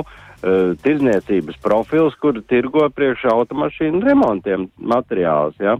eh, 0.46 0.76
tirzniecības 0.84 1.58
profils, 1.58 2.14
kur 2.22 2.38
tirgo 2.46 2.84
priekš 2.94 3.24
automašīnu 3.32 4.04
remontiem 4.06 4.68
materiālus, 4.78 5.58
ja? 5.58 5.74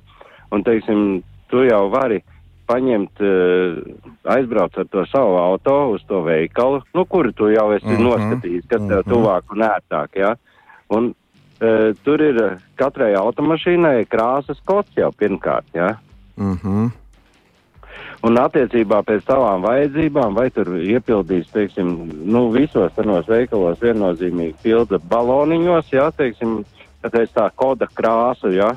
Un, 0.51 0.67
teiksim, 0.67 1.23
tu 1.53 1.63
jau 1.69 1.85
vari 1.93 2.19
paņemt, 2.67 3.23
eh, 3.23 3.79
aizbraukt 4.35 4.83
ar 4.83 4.91
to 4.91 5.07
savu 5.07 5.39
auto 5.39 5.77
uz 5.95 6.03
to 6.11 6.25
veikalu, 6.27 6.83
nu, 6.95 7.07
kuru 7.07 7.33
tu 7.33 7.53
jau 7.55 7.71
esi 7.77 7.95
Mhm, 7.95 8.05
noskatījis, 8.11 8.67
kas 8.69 8.83
tev 8.83 9.01
mhm. 9.05 9.11
tuvāk 9.13 9.55
un 9.55 9.65
ērtāk, 9.71 10.19
ja? 10.19 10.35
Un 10.91 11.13
uh, 11.61 11.91
tur 12.05 12.23
ir 12.25 12.39
katrai 12.81 13.13
automašīnai 13.19 14.07
krāsas 14.09 14.61
kods 14.65 14.89
jau 14.97 15.11
pirmkārt, 15.13 15.67
ja? 15.75 15.99
Mm 16.37 16.57
-hmm. 16.57 16.91
Un 18.27 18.39
attiecībā 18.41 19.03
pēc 19.07 19.29
savām 19.29 19.63
vajadzībām, 19.63 20.35
vai 20.35 20.49
tur 20.51 20.73
iepildīs, 20.83 21.51
teiksim, 21.55 21.93
nu, 22.27 22.49
visos 22.51 22.93
tanos 22.97 23.29
veikalos 23.31 23.79
viennozīmīgi 23.83 24.57
pilda 24.63 24.99
baloniņos, 24.99 25.93
jā, 25.95 26.09
teiksim, 26.19 26.61
tāpēc 27.05 27.35
tā 27.37 27.47
koda 27.55 27.87
krāsa, 27.95 28.51
jā. 28.51 28.73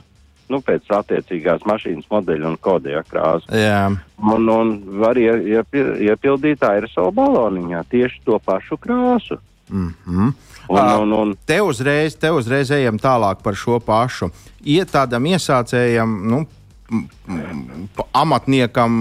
nu, 0.52 0.60
pēc 0.62 0.90
attiecīgās 0.94 1.64
mašīnas 1.66 2.10
modeļa 2.12 2.50
un 2.50 2.58
kodija 2.60 3.02
krāsu. 3.08 3.48
Jā. 3.56 3.88
Un, 4.20 4.50
un 4.52 4.74
var 5.02 5.18
ie, 5.18 5.32
iepil, 5.56 5.94
iepildīt 6.12 6.64
aerosola 6.68 7.14
baloniņā 7.16 7.86
tieši 7.90 8.22
to 8.28 8.40
pašu 8.46 8.78
krāsu. 8.78 9.40
Mm 9.72 9.94
-hmm. 10.06 10.34
Un, 10.68 10.80
un, 11.02 11.12
un, 11.12 11.38
te, 11.46 11.62
uzreiz, 11.62 12.16
te 12.16 12.32
uzreiz 12.32 12.72
ejam 12.72 13.00
tālāk 13.00 13.42
par 13.44 13.56
šo 13.56 13.80
pašu. 13.80 14.30
Iet 14.64 14.92
tādam 14.92 15.26
iesācējam, 15.26 16.18
nu, 16.30 16.46
amatniekam, 18.18 18.94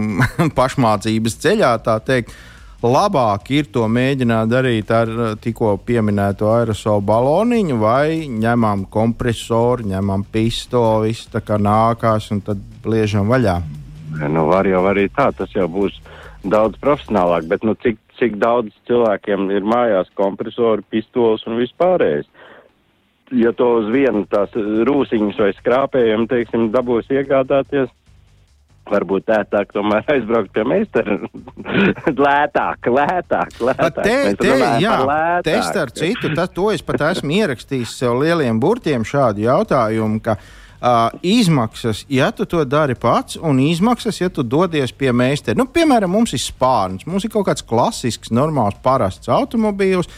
pašmācības 0.58 1.36
ceļā, 1.42 1.74
tā 1.84 1.98
teikt. 2.04 2.34
Labāk 2.80 3.50
ir 3.52 3.66
to 3.68 3.84
mēģināt 3.92 4.48
darīt 4.48 4.88
ar 4.96 5.10
uh, 5.12 5.32
tikko 5.36 5.74
pieminēto 5.84 6.48
aerosolu 6.48 7.04
baloniņu, 7.10 7.76
vai 7.76 8.24
ņemam 8.24 8.86
kompresoru, 8.88 9.84
ņemam 9.90 10.24
pistoli, 10.32 11.10
viss 11.10 11.28
tā 11.28 11.42
kā 11.44 11.58
nākās 11.60 12.30
un 12.32 12.40
tad 12.46 12.62
bliežam 12.80 13.28
vaļā. 13.28 13.58
nu, 14.32 14.46
var 14.48 14.64
jau 14.64 14.80
arī 14.88 15.10
tā, 15.12 15.28
tas 15.36 15.52
jau 15.52 15.68
būs 15.68 16.00
daudz 16.42 16.80
profesionālāk, 16.80 17.44
bet 17.52 17.68
nu, 17.68 17.76
cik, 17.84 18.00
cik 18.16 18.40
daudz 18.40 18.72
cilvēkiem 18.88 19.50
ir 19.52 19.66
mājās 19.68 20.08
kompresori, 20.16 20.86
pistols 20.88 21.44
un 21.44 21.60
vispārējais. 21.60 22.28
Ja 23.30 23.52
to 23.54 23.66
uz 23.78 23.88
vienu 23.94 24.24
tās 24.30 24.54
rūsiņas 24.56 25.38
vai 25.38 25.50
skrāpējumu, 25.54 26.26
teiksim, 26.30 26.70
dabūs 26.74 27.10
iegādāties, 27.14 27.92
varbūt 28.90 29.30
ētāk 29.34 29.74
tomēr 29.74 30.06
aizbraukt 30.14 30.52
pie 30.54 30.64
meistara. 30.68 31.18
lētāk, 32.26 32.90
lētāk, 32.90 33.60
lētāk. 33.60 34.00
Te, 34.02 34.16
te, 34.40 34.56
jā, 34.82 34.96
lētāk. 35.06 35.44
te 35.46 35.58
starp 35.66 35.94
citu, 35.98 36.32
tas, 36.36 36.50
to 36.54 36.70
es 36.74 36.82
pat 36.86 37.10
esmu 37.12 37.38
ierakstījis 37.40 37.98
sev 38.02 38.18
lieliem 38.22 38.60
burtiem 38.62 39.06
šādu 39.06 39.46
jautājumu, 39.46 40.18
ka 40.24 40.36
uh, 40.80 41.20
izmaksas, 41.22 42.04
ja 42.10 42.30
tu 42.34 42.46
to 42.50 42.64
dari 42.64 42.96
pats, 42.98 43.38
un 43.40 43.62
izmaksas, 43.62 44.20
ja 44.20 44.30
tu 44.32 44.42
dodies 44.42 44.92
pie 44.92 45.12
meistara. 45.14 45.58
Nu, 45.60 45.68
piemēram, 45.70 46.12
mums 46.12 46.34
ir 46.36 46.42
spārns, 46.42 47.06
mums 47.06 47.26
ir 47.26 47.34
kaut 47.34 47.48
kāds 47.50 47.66
klasisks, 47.66 48.34
normāls, 48.34 48.78
parasts 48.82 49.30
automobīls, 49.30 50.10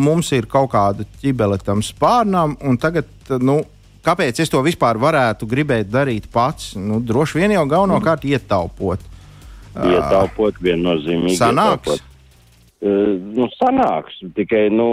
mums 0.00 0.32
ir 0.32 0.48
kaut 0.48 0.70
kāda 0.72 1.04
ķibele 1.20 1.58
tam 1.60 1.82
spārnam, 1.84 2.56
un 2.64 2.78
tagad, 2.80 3.08
nu, 3.44 3.60
kāpēc 4.04 4.40
es 4.40 4.52
to 4.52 4.62
vispār 4.64 5.00
varētu 5.00 5.48
gribēt 5.48 5.90
darīt 5.92 6.28
pats? 6.32 6.72
Nu, 6.80 7.02
droši 7.04 7.42
vien 7.42 7.56
jau 7.56 7.66
galvenokārt 7.68 8.24
ietaupot. 8.28 9.02
Ietaupot 9.78 10.62
viennozīmīgi. 10.64 11.36
Sanāks? 11.38 11.98
ietaupot. 11.98 12.06
Uh, 12.78 13.16
nu, 13.34 13.48
sanāks, 13.58 14.20
tikai, 14.36 14.68
nu, 14.70 14.88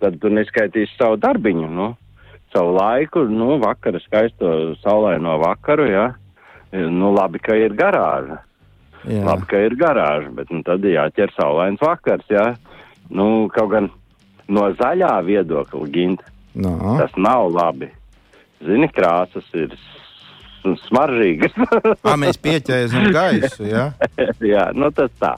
tad 0.00 0.16
tu 0.22 0.30
neskaitīsi 0.32 0.94
savu 0.96 1.18
darbiņu, 1.20 1.66
nu, 1.76 1.90
savu 2.54 2.72
laiku, 2.78 3.26
nu, 3.28 3.58
vakara 3.60 4.00
skaisto 4.00 4.72
saulaino 4.80 5.36
vakaru, 5.42 5.90
jā. 5.92 6.06
Nu, 6.72 7.12
labi, 7.12 7.40
ka 7.44 7.56
ir 7.56 7.76
garāža. 7.76 8.40
Jā. 9.04 9.22
Labi, 9.28 9.44
ka 9.48 9.60
ir 9.60 9.76
garāža, 9.76 10.32
bet 10.40 10.48
nu, 10.52 10.62
tad 10.64 10.84
jāķer 10.88 11.32
saulains 11.36 11.84
vakars, 11.84 12.24
jā. 12.32 12.46
Nu, 13.12 13.48
kaut 13.52 13.72
gan 13.76 13.92
no 14.48 14.66
zaļā 14.78 15.14
viedokļa, 15.26 15.86
Gint, 15.94 16.24
No. 16.58 16.74
tas 16.98 17.12
nav 17.20 17.50
labi. 17.54 17.86
Zini, 18.64 18.88
krāsas 18.90 19.46
ir 19.54 19.74
smaržīgas. 20.88 21.54
Ā, 22.08 22.16
mēs 22.18 22.40
pieķēram 22.42 23.12
gaisu. 23.14 23.68
Ja? 23.68 23.92
Jā, 24.54 24.68
nu 24.74 24.90
tas 24.90 25.12
tā. 25.20 25.36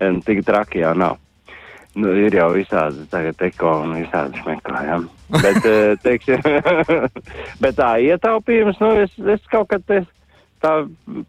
Tik 0.00 0.42
traki 0.44 0.82
jau 0.84 0.92
nav. 0.96 1.16
Nu, 1.98 2.12
ir 2.14 2.36
jau 2.36 2.50
visādi 2.54 3.02
tagad 3.10 3.40
eko 3.48 3.72
un 3.82 3.96
visādi 3.98 4.38
smekājām. 4.44 5.08
Bet, 5.34 5.64
eh, 5.66 5.96
teiksim, 6.04 6.44
bet 7.60 7.74
tā 7.80 7.94
ietaupījums, 8.04 8.78
nu, 8.82 8.92
es, 9.02 9.16
es 9.18 9.42
kaut 9.50 9.72
kad 9.72 9.82
te 9.88 10.02
tā 10.62 10.74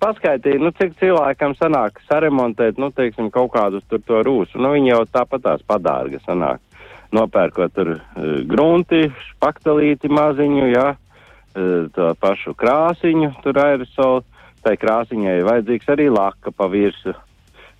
paskaitīju, 0.03 0.59
nu, 0.61 0.73
cik 0.77 0.93
cilvēkam 0.99 1.55
sanāk 1.57 1.97
saremontēt, 2.09 2.77
nu, 2.81 2.91
teiksim, 2.93 3.31
kaut 3.33 3.53
kādus 3.55 3.85
tur 3.89 4.03
to 4.05 4.21
rūsu. 4.27 4.59
Nu, 4.61 4.73
viņi 4.75 4.91
jau 4.93 5.01
tāpat 5.09 5.47
tās 5.47 5.63
padārga 5.65 6.19
sanāk. 6.27 6.61
Nopērkot 7.11 7.73
tur 7.75 7.95
uh, 7.95 8.01
grunti, 8.47 9.09
špaktelīti 9.31 10.11
maziņu, 10.11 10.67
jā, 10.71 10.87
uh, 10.95 11.89
to 11.95 12.13
pašu 12.19 12.55
krāsiņu, 12.55 13.33
tur 13.43 13.59
aerosolu. 13.59 14.23
Tai 14.61 14.75
krāsiņai 14.77 15.41
vajadzīgs 15.41 15.87
arī 15.89 16.05
laka 16.13 16.51
pa 16.53 16.67
virsu. 16.69 17.15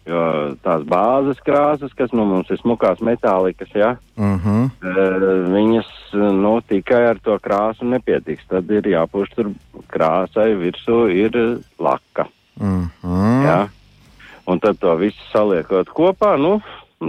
Jo 0.10 0.22
tās 0.66 0.82
bāzes 0.90 1.38
krāsas, 1.46 1.92
kas 1.94 2.10
nu, 2.10 2.24
mums 2.26 2.50
ir 2.50 2.58
smukās 2.58 3.04
metālikas, 3.06 3.70
jā, 3.78 3.98
Uh 4.18 4.38
-huh. 4.46 4.64
uh, 4.66 5.54
viņas 5.54 5.90
nu, 6.14 6.62
tikai 6.62 7.06
ar 7.10 7.20
to 7.20 7.38
krāsu 7.40 7.86
nepietiks. 7.86 8.48
Tad 8.48 8.72
ir 8.72 8.82
jāpūš 8.82 9.30
tur 9.36 9.52
krāsai 9.88 10.56
virsū 10.58 11.08
ir 11.10 11.62
laka. 11.80 12.26
Uh 12.60 12.90
-huh. 13.04 13.46
Jā. 13.46 13.70
Un 14.48 14.60
tad 14.60 14.80
to 14.80 14.96
visu 14.96 15.22
saliekot 15.32 15.90
kopā, 15.90 16.38
nu, 16.38 16.62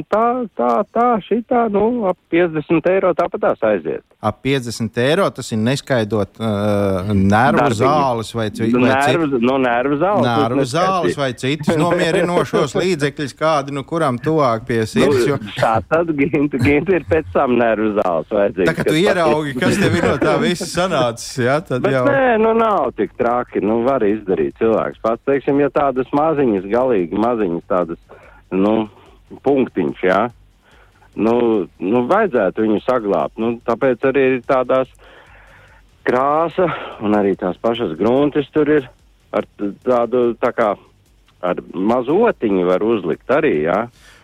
tā, 0.08 0.24
tā, 0.56 0.70
tā, 0.94 1.06
šitā, 1.26 1.66
nu, 1.72 2.06
ap 2.08 2.16
50 2.32 2.86
eiro 2.88 3.10
tāpat 3.18 3.42
tās 3.44 3.60
aiziet. 3.68 4.00
Ap 4.22 4.38
50 4.46 4.96
eiro 5.02 5.26
tas 5.34 5.50
ir 5.52 5.58
neskaidrot 5.58 6.38
uh, 6.40 7.10
nervu 7.12 7.58
Darbiņu. 7.58 7.76
zāles 7.80 8.30
vai, 8.38 8.46
ci- 8.54 8.68
Nu, 8.72 8.80
vai 8.86 8.94
nervu, 8.94 9.40
nu, 9.42 9.56
nervu 9.60 9.98
zāles. 10.00 10.24
Nervu 10.28 10.64
zāles 10.70 11.16
vai 11.18 11.28
citus 11.34 11.76
nomierinošos 11.82 12.72
līdzekļus, 12.78 13.34
kādi 13.36 13.74
nu 13.76 13.82
kuram 13.84 14.16
tuvāk 14.22 14.64
pie 14.68 14.80
sirds. 14.86 15.26
Jo, 15.28 15.36
Nu, 15.42 15.52
tā 15.58 15.74
tad 15.90 16.14
ginti, 16.16 16.56
ginti 16.62 16.96
ir 16.96 17.04
pēc 17.10 17.28
tam 17.34 17.58
nervu 17.60 17.92
zāles 17.98 18.30
vajadzīgs. 18.32 18.70
tā 18.70 18.76
kā 18.78 18.86
tu 18.88 18.96
ieraugi, 18.96 19.56
kas 19.60 19.76
tev 19.82 19.98
ir 20.00 20.08
no 20.08 20.16
tā 20.22 20.38
visa 20.40 20.70
sanācis, 20.78 21.36
ja, 21.44 21.58
tad 21.60 21.82
Bet 21.84 21.92
jau. 21.98 22.06
nē, 22.08 22.38
nu 22.40 22.54
nav 22.56 22.92
tik 22.96 23.12
traki. 23.18 23.60
Nu, 23.60 23.82
var 23.84 24.00
izdarīt 24.06 24.56
cilvēks 24.62 25.02
pats. 25.02 25.20
Teiksim, 25.28 25.60
ja 25.60 25.68
tādas 25.74 26.08
maziņas, 26.14 26.64
galīgi 26.72 27.18
maziņas, 27.18 27.66
tādas, 27.68 27.98
nu, 28.54 28.86
punktiņš, 29.44 30.04
jā. 30.06 30.20
Nu, 31.12 31.34
nu, 31.76 32.04
vajadzētu 32.08 32.64
viņu 32.64 32.80
saglābt. 32.86 33.36
Nu, 33.40 33.54
tāpēc 33.66 34.06
arī 34.08 34.22
ir 34.30 34.38
tādās 34.48 34.88
krāsa 36.06 36.70
un 37.04 37.14
arī 37.18 37.34
tās 37.38 37.58
pašas 37.62 37.92
gruntis 37.98 38.48
tur 38.54 38.70
ir 38.72 38.88
ar 39.32 39.46
tādu, 39.84 40.32
tā 40.40 40.52
kā, 40.56 40.72
ar 41.42 41.60
mazotiņu 41.72 42.64
var 42.68 42.84
uzlikt 42.84 43.30
arī, 43.32 43.54
jā. 43.66 43.78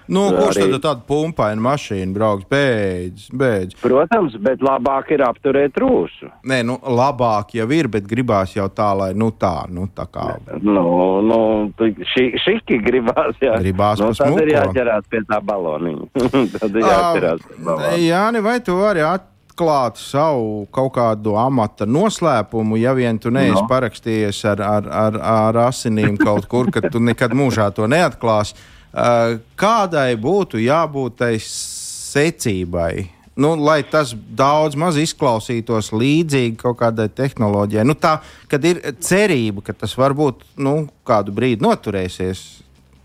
Nu, 0.08 0.30
kurš 0.32 0.56
arī- 0.56 0.70
tad 0.72 0.74
ar 0.74 0.80
tādu 0.86 1.02
pumpainu 1.06 1.60
mašīnu 1.60 2.14
brauks? 2.16 2.44
Beidz, 2.48 3.28
beidz. 3.30 3.74
Protams, 3.82 4.36
bet 4.40 4.60
labāk 4.64 5.10
ir 5.12 5.20
apturēt 5.26 5.76
rūsu. 5.76 6.30
Nē, 6.48 6.62
nu, 6.64 6.78
labāk 6.82 7.52
jau 7.58 7.68
ir, 7.76 7.88
bet 7.88 8.06
gribās 8.08 8.54
jau 8.56 8.68
tā, 8.72 8.88
lai, 8.96 9.12
nu, 9.14 9.30
tā, 9.32 9.68
nu, 9.68 9.86
tā 9.94 10.06
kā. 10.08 10.38
Nu, 10.62 11.20
nu, 11.20 11.40
ši, 11.78 12.30
šiki 12.40 12.80
gribās, 12.84 13.36
jā. 13.42 13.58
Gribās 13.60 14.00
nu, 14.00 14.12
tad 14.16 14.40
ir 14.40 14.54
jāķerās 14.54 15.04
pie 15.10 15.20
tā 15.28 15.40
baloniņa. 15.44 16.08
tad 16.58 16.70
ir 16.70 16.82
jāķerās 16.88 17.42
pie 17.48 17.58
baloniņa. 17.64 17.98
Jā, 18.08 18.22
ne, 18.32 18.40
vai 18.40 18.58
tu 18.64 18.78
vari 18.80 19.04
atklāt 19.04 19.98
savu 20.00 20.66
kaut 20.72 20.92
kādu 20.94 21.36
amata 21.36 21.84
noslēpumu, 21.84 22.78
ja 22.80 22.92
vien 22.94 23.18
tu 23.18 23.28
neesi 23.34 23.60
No. 23.60 23.66
parakstījies 23.68 24.40
ar, 24.54 24.62
ar, 24.62 24.88
ar, 24.88 25.20
ar 25.20 25.54
asinīm 25.68 26.16
kaut 26.16 26.48
kur, 26.48 26.70
ka 26.72 26.80
tu 26.88 26.98
nekad 27.00 27.36
mūžā 27.36 27.68
to 27.74 27.86
neatklāsi. 27.90 28.54
Uh, 28.88 29.38
kādai 29.58 30.16
būtu 30.16 30.60
jābūt 30.62 31.18
tai 31.20 31.34
secībai? 31.44 33.08
Nu, 33.38 33.52
lai 33.54 33.84
tas 33.86 34.14
daudz 34.34 34.74
maz 34.74 34.96
izklausītos 34.98 35.92
līdzīgi 35.94 36.56
kaut 36.58 36.80
kādai 36.80 37.06
tehnoloģijai. 37.06 37.84
Nu, 37.86 37.94
tā, 37.94 38.16
kad 38.50 38.64
ir 38.66 38.80
cerība, 38.98 39.62
ka 39.68 39.76
tas 39.78 39.94
varbūt 39.94 40.42
nu, 40.58 40.88
kādu 41.06 41.34
brīdi 41.36 41.62
noturēsies. 41.62 42.40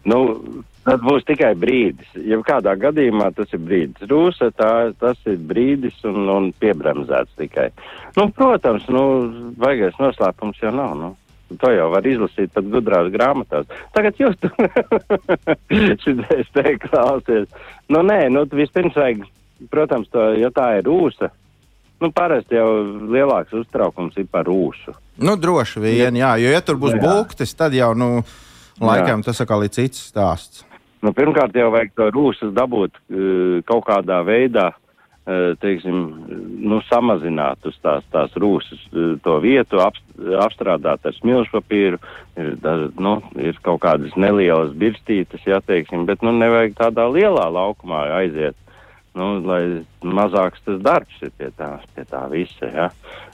Nu, 0.10 0.24
tad 0.88 1.04
būs 1.06 1.28
tikai 1.28 1.54
brīdis. 1.60 2.10
Ja 2.26 2.40
kādā 2.48 2.74
gadījumā 2.82 3.30
tas 3.38 3.54
ir 3.54 3.62
brīdis. 3.62 4.08
Rūsa 4.10 4.50
tā, 4.58 4.72
tas 4.98 5.22
ir 5.30 5.38
brīdis 5.38 6.02
un, 6.10 6.26
un 6.32 6.50
piebremzēts 6.58 7.38
tikai. 7.38 7.70
Nu, 8.18 8.32
protams, 8.34 8.90
nu, 8.90 9.04
baigais 9.62 10.00
noslēpums 10.02 10.66
jau 10.66 10.74
nav. 10.74 10.98
Nu. 10.98 11.14
To 11.62 11.72
jau 11.74 11.90
var 11.94 12.08
izlasīt 12.08 12.54
pat 12.56 12.68
gudrās 12.72 13.12
grāmatās. 13.14 13.70
Tagad 13.96 14.20
jūs 14.22 14.36
tur 14.42 14.54
šitais 16.04 16.52
te 16.56 16.76
klausies. 16.88 17.48
Nu, 17.92 18.02
nē, 18.06 18.28
nu, 18.34 18.46
vispirms 18.50 18.98
vajag, 18.98 19.24
protams, 19.74 20.10
to, 20.14 20.32
ja 20.40 20.52
tā 20.56 20.70
ir 20.80 20.88
rūsa, 20.88 21.30
nu, 22.04 22.12
parasti 22.16 22.58
jau 22.60 22.70
lielāks 23.14 23.56
uztraukums 23.56 24.18
ir 24.20 24.28
par 24.32 24.48
rūsu. 24.50 24.96
Nu, 25.24 25.38
droši 25.40 25.84
vien, 25.84 26.18
jā, 26.18 26.36
jo, 26.42 26.52
ja 26.54 26.62
tur 26.66 26.80
būs 26.82 26.98
Jā. 26.98 27.02
būktis, 27.04 27.56
tad 27.58 27.76
jau, 27.78 27.94
nu, 27.98 28.24
laikam 28.82 29.24
tas 29.26 29.42
atkal 29.44 29.66
ir 29.66 29.74
cits 29.74 30.10
stāsts. 30.10 30.64
Nu, 31.04 31.12
pirmkārt, 31.16 31.56
jau 31.60 31.68
vajag 31.74 31.92
to 32.00 32.08
rūsas 32.16 32.54
dabūt 32.56 32.96
uh, 32.96 33.60
kaut 33.68 33.84
kādā 33.90 34.22
veidā, 34.24 34.72
teiksim, 35.26 36.00
nu, 36.68 36.82
samazināt 36.90 37.64
uz 37.70 37.78
tās, 37.84 38.04
tās 38.12 38.34
rūsas 38.40 38.82
uh, 38.92 39.14
to 39.24 39.38
vietu, 39.44 39.80
apst, 39.80 40.04
apstrādāt 40.44 41.06
ar 41.08 41.16
smilšu 41.16 41.54
papīru. 41.56 42.00
Ir, 42.36 42.56
da, 42.60 42.76
nu, 43.00 43.16
ir 43.40 43.60
kaut 43.64 43.84
kādas 43.86 44.16
nelielas 44.20 44.74
birstītes, 44.76 45.46
jā, 45.48 45.62
teiksim, 45.64 46.04
bet 46.10 46.26
nu, 46.26 46.34
nevajag 46.36 46.76
tādā 46.82 47.08
lielā 47.08 47.48
laukumā 47.56 48.04
aiziet. 48.20 48.58
Nu, 49.14 49.38
lai 49.46 49.62
mazāks 50.02 50.64
tas 50.66 50.80
darbs 50.82 51.20
ir 51.22 51.30
pie 51.38 51.52
tā, 51.54 51.76
pie 51.94 52.04
tā 52.10 52.24
visa. 52.32 52.66
Ja. 52.74 52.88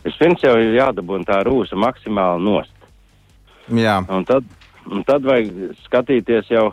Vispirms 0.04 0.44
jau 0.44 0.58
ir 0.60 0.76
jādabūna 0.76 1.26
tā 1.26 1.40
rūsa 1.48 1.80
maksimāli 1.80 2.44
nost. 2.44 2.76
Jā. 3.72 4.02
Un 4.12 4.26
tad, 4.28 4.46
un 4.90 5.06
tad 5.08 5.24
vajag 5.24 5.78
skatīties 5.86 6.52
jau, 6.52 6.66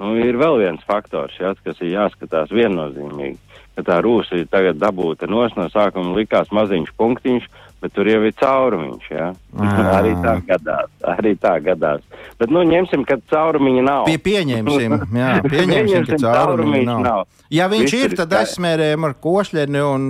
nu, 0.00 0.16
ir 0.18 0.38
vēl 0.40 0.58
viens 0.64 0.84
faktors, 0.88 1.36
ja, 1.40 1.54
kas 1.64 1.80
ir 1.84 1.94
jāskatās 1.94 2.52
viennozīmīgi. 2.54 3.38
Ka 3.78 3.84
tā 3.86 4.00
rūsa 4.02 4.40
ir 4.40 4.48
tagad 4.50 4.80
dabūta 4.80 5.28
nos 5.30 5.54
no 5.56 5.68
sākuma 5.70 6.16
likās 6.16 6.50
maziņš 6.52 6.90
punktiņš, 6.98 7.46
bet 7.80 7.94
tur 7.96 8.08
jau 8.10 8.20
ir 8.26 8.34
caurumiņš, 8.36 9.06
ja. 9.12 9.30
arī 9.98 10.12
tā 10.24 10.34
gadās, 10.48 10.90
arī 11.14 11.34
tā 11.40 11.54
gadās. 11.64 12.02
Bet, 12.40 12.52
nu, 12.52 12.64
ņemsim, 12.66 13.04
ka 13.08 13.20
caurumiņa 13.30 13.84
nav. 13.86 14.08
Pie, 14.08 14.18
pieņemsim, 14.24 14.96
jā, 15.22 15.30
pieņemsim, 15.46 16.08
ka 16.10 16.20
caurumiņa 16.26 16.86
nav. 16.90 17.02
nav. 17.06 17.26
Ja 17.52 17.66
viņš 17.72 17.86
Viss 17.86 18.04
ir, 18.04 18.16
tad 18.20 18.36
aizsmērējam 18.40 19.08
ar 19.08 19.16
košļeni 19.24 19.84
un 19.86 20.08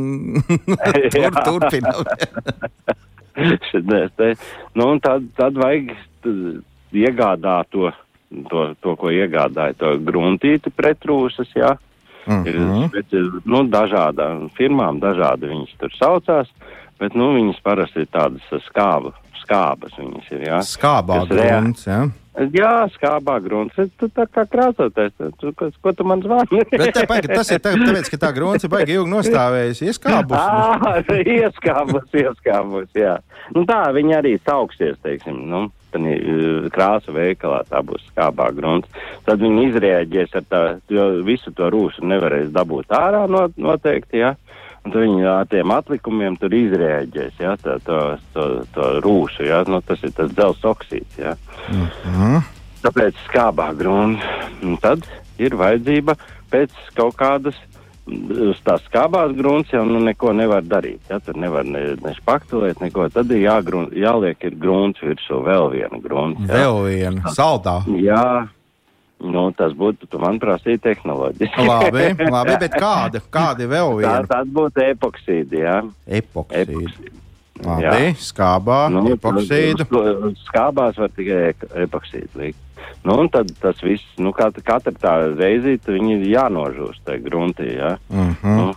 tur, 1.15 1.41
turpinam. 1.47 2.05
Nu, 4.77 4.93
tad, 5.03 5.31
tad 5.39 5.59
vajag 5.59 5.95
iegādāt 6.93 7.71
to, 7.73 7.91
to, 8.51 8.75
to, 8.81 8.97
ko 8.97 9.11
iegādāja, 9.11 9.75
to 9.79 9.97
gruntīti 9.99 10.71
pretrūsas, 10.71 11.51
jā. 11.57 11.77
Ir 12.31 12.55
Mhm. 12.61 12.91
speci- 12.93 13.43
nu, 13.49 13.65
dažādām 13.67 14.51
firmām, 14.55 15.01
dažādi 15.01 15.49
viņas 15.51 15.73
tur 15.81 15.91
saucās, 15.99 16.47
bet, 17.01 17.15
nu, 17.15 17.33
viņas 17.35 17.61
parasti 17.65 18.01
ir 18.05 18.07
tādas 18.13 18.43
skāba, 18.69 19.13
skābas 19.43 19.95
viņas 19.99 20.31
ir, 20.33 20.41
jā. 20.47 20.59
Skābā 20.63 21.27
Kas 21.27 21.29
grunts, 21.29 21.85
jā. 21.87 22.11
Jā, 22.55 22.89
skābā 22.95 23.41
grunts. 23.43 23.75
Tu 23.99 24.07
tā 24.15 24.25
kā 24.31 24.47
krāsoties, 24.47 25.11
tu, 25.41 25.51
ko, 25.53 25.71
ko 25.83 25.93
tu 25.93 26.05
man 26.05 26.23
zvani? 26.23 26.63
Bet 26.71 26.95
tā, 26.95 27.03
paga, 27.09 27.27
tas 27.35 27.51
ir 27.51 27.59
tā, 27.59 27.75
tāpēc, 27.75 28.09
ka 28.09 28.17
tā 28.17 28.33
grunts 28.33 28.65
ir 28.65 28.71
baigi 28.71 28.95
ilgi 28.95 29.11
nostāvējis, 29.11 29.83
ieskābus. 29.91 30.39
Ah, 30.41 31.03
ieskābus, 31.03 32.07
ieskābus, 32.15 32.87
jā. 32.95 33.19
Nu 33.57 33.65
tā, 33.67 33.91
viņi 33.93 34.15
arī 34.15 34.39
sauksies, 34.47 34.97
teiksim, 35.03 35.49
nu, 35.51 35.73
krāsu 36.75 37.15
veikalā 37.17 37.63
tā 37.69 37.83
būs 37.87 38.05
skābā 38.11 38.51
grunts. 38.57 38.89
Tad 39.27 39.43
viņi 39.43 39.67
izrēģēs 39.71 40.37
ar 40.39 40.47
tā, 40.51 40.63
visu 41.27 41.53
to 41.57 41.71
rūsu 41.73 42.05
nevarēs 42.07 42.53
dabūt 42.55 42.95
ārā 42.95 43.27
no, 43.31 43.49
noteikti, 43.57 44.23
jā. 44.23 44.35
Un 44.81 44.95
tad 44.95 45.03
viņi 45.03 45.27
ar 45.29 45.49
tiem 45.51 45.73
atlikumiem 45.75 46.39
tur 46.41 46.55
izrēģēs, 46.57 47.41
jā, 47.43 47.57
tā, 47.61 47.77
to, 47.85 47.99
to, 48.33 48.47
to 48.75 48.93
rūsu, 49.05 49.45
jā. 49.49 49.65
Nu, 49.69 49.83
tas 49.85 50.01
ir 50.07 50.15
tas 50.17 50.33
dzels 50.33 50.65
oksīds, 50.65 51.21
jā. 51.21 51.37
Mhm. 51.73 52.41
Tāpēc 52.81 53.19
skābā 53.27 53.75
grunts. 53.77 54.25
Un 54.65 54.79
Tad 54.81 55.05
ir 55.41 55.57
vajadzība 55.61 56.17
pēc 56.51 56.73
kaut 56.97 57.19
kādas 57.21 57.59
uz 58.51 58.61
tās 58.67 58.83
skābās 58.89 59.35
grunts 59.39 59.73
jau 59.75 59.83
nu, 59.89 60.01
neko 60.05 60.33
nevar 60.37 60.65
darīt. 60.67 61.01
Ja? 61.11 61.19
Tur 61.25 61.39
nevar 61.41 61.67
ne, 61.69 61.83
ne 62.03 62.15
špaktelēt, 62.19 62.81
neko. 62.83 63.09
Tad 63.15 63.31
ir 63.35 63.45
jāgrun, 63.45 63.91
jāliek 63.97 64.47
ir 64.49 64.57
grunts 64.61 65.03
virsū 65.05 65.43
vēl 65.47 65.71
viena 65.75 66.01
grunts. 66.03 66.43
Ja? 66.49 66.55
Vēl 66.61 66.81
viena 66.89 67.35
saldā. 67.37 67.79
Jā, 68.01 68.25
nu, 69.21 69.47
tas 69.57 69.75
būtu, 69.77 70.09
tu 70.11 70.21
man 70.23 70.41
prasīja 70.43 70.83
tehnoloģiski. 70.91 71.67
Labi, 71.69 72.05
labi, 72.37 72.59
bet 72.65 72.77
kāda, 72.81 73.23
kāda 73.33 73.69
vēl 73.71 73.95
Tā, 73.95 73.99
viena? 74.03 74.29
tas 74.31 74.53
būtu 74.59 74.87
epoksīdi, 74.91 75.65
jā. 75.67 75.81
Epoksīda. 76.21 76.79
Epoksīdi. 76.79 77.17
Labi, 77.61 78.15
skābā, 78.17 78.79
Nu, 78.89 79.03
epoksīdu. 79.13 79.85
Skābās 80.47 80.97
var 80.97 81.11
tikai 81.13 81.53
epoksīdu 81.85 82.41
likt. 82.41 82.63
Nu, 83.05 83.17
un 83.23 83.29
tad 83.33 83.49
tas 83.63 83.79
viss, 83.83 84.05
nu, 84.21 84.33
kat, 84.37 84.59
katra 84.65 84.93
tā 84.93 85.15
reizīte, 85.39 85.95
viņi 85.97 86.19
ir 86.19 86.27
jānožūst 86.35 87.01
tajā 87.07 87.23
gruntī, 87.25 87.71
jā. 87.79 87.95
Mhm. 88.13 88.57
Nu, 88.61 88.75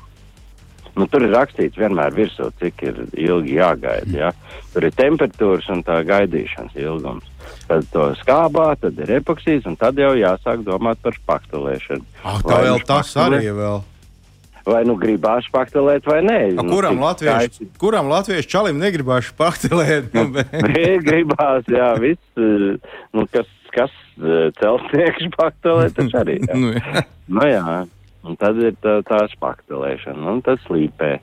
nu, 0.96 1.08
tur 1.12 1.26
ir 1.26 1.34
rakstīts 1.36 1.80
vienmēr 1.80 2.14
virsū, 2.16 2.52
cik 2.62 2.84
ir 2.88 3.02
ilgi 3.20 3.58
jāgaida, 3.60 4.14
jā. 4.14 4.32
Tur 4.74 4.86
ir 4.88 4.92
temperatūras 4.96 5.68
un 5.74 5.84
tā 5.84 6.00
gaidīšanas 6.08 6.76
ilgums. 6.80 7.26
Tad 7.68 7.88
to 7.92 8.12
skābā, 8.22 8.70
tad 8.80 9.00
ir 9.04 9.12
epoksīds, 9.20 9.66
un 9.68 9.76
tad 9.80 9.98
jau 10.00 10.14
jāsāk 10.16 10.64
domāt 10.64 11.02
par 11.04 11.16
špaktelēšanu. 11.18 12.06
Ah, 12.24 12.38
tā 12.44 12.54
Vai 12.56 12.62
vēl 12.70 12.78
nu 12.80 12.88
tas 12.88 13.12
arī 13.20 13.42
vēl. 13.52 13.82
Vai 14.64 14.86
nu 14.88 14.94
gribās 14.96 15.44
špaktelēt 15.50 16.06
vai 16.08 16.22
nē. 16.24 16.38
A, 16.56 16.64
Nu, 16.64 16.72
kuram, 16.72 16.96
cik 16.96 17.04
latviešu, 17.04 17.36
skaisti- 17.36 17.68
kuram 17.82 18.08
latviešu 18.08 18.48
čalim 18.48 18.78
negribās 18.80 19.34
paktelēt? 19.36 20.08
Nu, 20.16 20.30
bet- 20.32 21.04
gribās, 21.04 21.68
jā, 21.68 21.90
viss, 22.00 22.24
eh, 22.40 22.78
nu, 23.12 23.26
kas, 23.28 23.50
kas 23.74 23.94
eh, 24.22 24.48
celtnieks 24.60 25.28
špaktelē, 25.32 25.90
tas 25.98 26.16
arī. 26.22 26.40
Jā. 26.46 26.58
nu, 26.60 26.74
jā. 26.78 27.04
Nu, 27.28 27.46
jā, 27.48 27.78
un 28.28 28.40
tad 28.40 28.60
ir 28.62 28.76
tā, 28.84 29.00
tā 29.08 29.24
špaktelēšana, 29.36 30.26
un 30.36 30.44
tad 30.46 30.62
slīpē. 30.68 31.18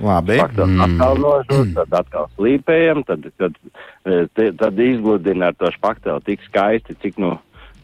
Labi. 0.00 0.38
Špaktel 0.38 0.80
atkal 0.80 1.18
nožūst, 1.20 1.74
tad 1.76 1.94
atkal 1.98 2.30
slīpējam, 2.38 3.02
tad, 3.08 3.26
tad, 3.36 3.56
eh, 4.08 4.24
te, 4.36 4.50
tad 4.56 4.80
izgludina 4.80 5.50
ar 5.50 5.58
to 5.60 5.68
špakteli 5.74 6.24
tik 6.24 6.44
skaisti, 6.46 6.96
cik, 7.02 7.18
nu, 7.20 7.34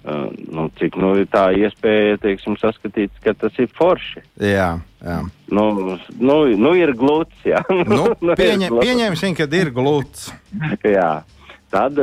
eh, 0.06 0.26
nu, 0.48 0.68
cik, 0.80 0.96
nu, 1.02 1.12
ir 1.20 1.28
tā 1.28 1.50
iespēja, 1.58 2.16
teiksim, 2.22 2.56
saskatīt, 2.62 3.12
ka 3.24 3.34
tas 3.36 3.58
ir 3.60 3.68
forši. 3.76 4.24
Jā, 4.40 4.70
jā. 5.04 5.18
Nu, 5.52 5.66
nu, 6.16 6.38
nu 6.56 6.74
ir 6.78 6.94
glūts, 6.96 7.44
jā. 7.44 7.60
Nu, 7.92 8.14
ir 8.16 8.40
pieņem, 8.40 8.70
gluds. 8.72 8.86
pieņemsim, 8.86 9.36
ka 9.36 9.50
ir 9.52 9.74
glūts. 9.76 10.30
Jā. 10.96 11.10
Tad, 11.70 11.96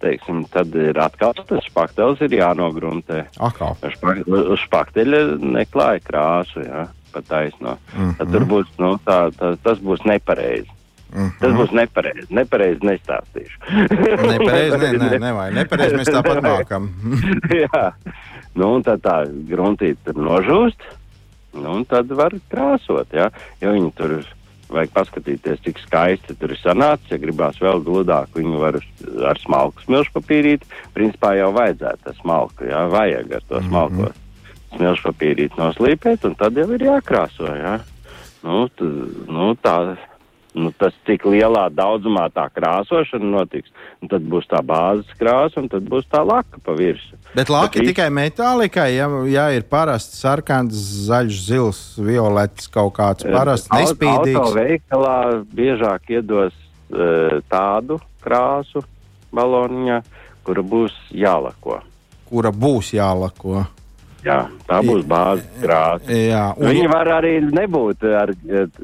teiksim, 0.00 0.44
tad 0.52 0.74
ir 0.78 0.98
atkal 1.02 1.32
tas 1.34 1.64
špaktels 1.66 2.20
ir 2.22 2.30
jānogruntē. 2.38 3.24
Akal. 3.42 3.74
Uz 3.82 3.96
špak- 3.96 4.28
Uz 4.54 4.60
špakteļa 4.68 5.20
neklāja 5.42 6.00
krāsu, 6.06 6.62
jā, 6.62 6.86
pa 7.12 7.20
taisno. 7.20 7.76
Mm 7.96 8.00
-hmm. 8.04 8.16
Tad 8.18 8.32
tur 8.32 8.44
būs, 8.46 8.66
nu, 8.78 8.92
tā, 9.04 9.30
tā, 9.34 9.56
tas 9.62 9.78
būs 9.78 10.04
nepareizi. 10.06 10.70
Mm 11.14 11.20
-hmm. 11.26 11.38
Tas 11.40 11.52
būs 11.52 11.72
nepareizi. 11.72 12.26
Nepareizi 12.30 12.80
nestāstīšu. 12.80 13.58
Nepareizi, 14.32 14.78
ne, 14.78 14.92
ne, 15.10 15.18
nevajag. 15.26 15.54
Nepareizi 15.54 15.94
mēs 15.96 16.12
tāpat 16.14 16.42
mākam. 16.42 16.88
Jā. 17.64 17.92
Nu, 18.54 18.74
un 18.74 18.82
tad 18.82 19.00
tā 19.02 19.26
gruntīte 19.48 19.96
tur 20.04 20.14
nožūst, 20.14 20.78
nu, 21.54 21.70
un 21.72 21.84
tad 21.84 22.06
var 22.08 22.30
krāsot, 22.50 23.06
jā. 23.12 23.30
Jo 23.60 23.72
viņi 23.72 23.92
tur 23.94 24.24
vajag 24.72 24.92
paskatīties, 24.94 25.62
cik 25.64 25.80
skaisti 25.84 26.36
tur 26.40 26.54
ir 26.54 26.60
sanācis. 26.60 27.10
Ja 27.12 27.20
gribās 27.22 27.60
vēl 27.62 27.82
gludāk, 27.84 28.32
viņu 28.36 28.60
var 28.62 28.78
ar 29.30 29.40
smalku 29.42 29.84
smilšu 29.84 30.14
papīrīti. 30.18 30.68
Principā 30.96 31.34
jau 31.38 31.50
vajadzētu 31.56 32.10
ar 32.10 32.20
smalku, 32.20 32.68
jā, 32.70 32.84
vajag 32.92 33.34
ar 33.38 33.48
to 33.48 33.62
smalko 33.68 34.00
mm 34.00 34.06
-hmm. 34.06 34.76
smilšu 34.76 35.08
papīrīti 35.10 35.60
noslīpēt, 35.60 36.24
un 36.24 36.34
tad 36.34 36.56
jau 36.56 36.70
ir 36.72 36.88
jākrāso, 36.90 37.50
jā. 37.56 37.78
Nu, 38.44 38.68
t, 38.68 38.84
nu, 39.28 39.54
tā, 39.62 39.96
nu, 40.54 40.70
tas, 40.78 40.94
cik 41.06 41.26
lielā 41.26 41.66
daudzumā 41.74 42.28
tā 42.34 42.46
krāsošana 42.54 43.26
notiks, 43.26 43.72
un 44.02 44.10
tad 44.12 44.26
būs 44.30 44.46
tā 44.50 44.60
bāzes 44.64 45.10
krāsa, 45.18 45.58
un 45.62 45.68
tad 45.72 45.86
būs 45.90 46.06
tā 46.10 46.22
laka 46.26 46.60
pa 46.64 46.76
virsmu. 46.78 47.18
Bet 47.34 47.50
laki 47.50 47.82
Bet 47.82 47.90
tikai 47.90 48.08
metālikai, 48.14 48.88
ja, 48.94 49.08
ja 49.30 49.48
ir 49.54 49.66
parasts 49.70 50.20
sarkans, 50.22 50.78
zaļš, 51.08 51.40
zils, 51.48 51.80
violets 51.98 52.70
kaut 52.70 52.94
kāds 52.98 53.26
parasts, 53.26 53.70
Auto 53.70 53.82
nespīdīgs. 53.82 54.54
veikalā 54.54 55.18
biežāk 55.50 56.14
iedos 56.14 56.54
uh, 56.54 57.40
tādu 57.50 57.98
krāsu 58.24 58.84
baloniņā, 59.34 60.02
kura 60.46 60.62
būs 60.62 60.94
jālako. 61.10 61.82
kura 62.30 62.50
būs 62.50 62.94
jālako. 62.94 63.66
Jā, 64.24 64.38
tā 64.64 64.78
būs 64.84 65.02
bāzes 65.08 65.44
krāsa. 65.60 66.08
Un, 66.56 66.70
Viņi 66.70 66.86
var 66.88 67.10
arī 67.18 67.34
nebūt 67.44 68.06
ar 68.08 68.32
eh, 68.32 68.78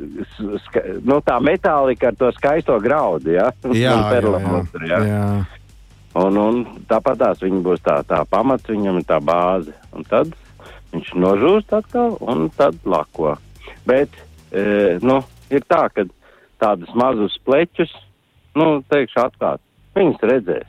ska, 0.67 0.83
nu, 1.01 1.21
tā 1.25 1.39
metālika 1.41 2.11
ar 2.11 2.19
to 2.21 2.29
skaisto 2.37 2.77
graudu, 2.83 3.33
ja? 3.39 3.49
jā, 3.49 3.71
Un 3.71 3.79
jā, 3.79 3.95
jā, 3.95 4.11
perlamutru, 4.13 4.91
jā. 4.91 5.01
Un, 6.21 6.37
un 6.43 6.61
tāpat 6.91 7.21
tās 7.23 7.43
viņi 7.45 7.63
būs 7.65 7.85
tā, 7.87 8.01
tā 8.05 8.21
pamats, 8.29 8.69
viņam 8.69 8.99
ir 9.01 9.07
tā 9.09 9.21
bāze. 9.23 9.73
Un 9.95 10.05
tad 10.11 10.35
viņš 10.93 11.13
nožūst 11.23 11.73
atkal 11.77 12.19
un 12.21 12.49
tad 12.59 12.77
lako. 12.85 13.37
Bet, 13.87 14.13
e, 14.51 14.99
nu, 15.07 15.21
ir 15.55 15.65
tā, 15.71 15.85
ka 15.95 16.05
tādus 16.61 16.91
mazus 16.99 17.39
pleķus, 17.47 17.95
nu, 18.59 18.81
teikšu 18.91 19.23
atklāt, 19.23 19.63
viņus 19.97 20.27
redzēs. 20.33 20.69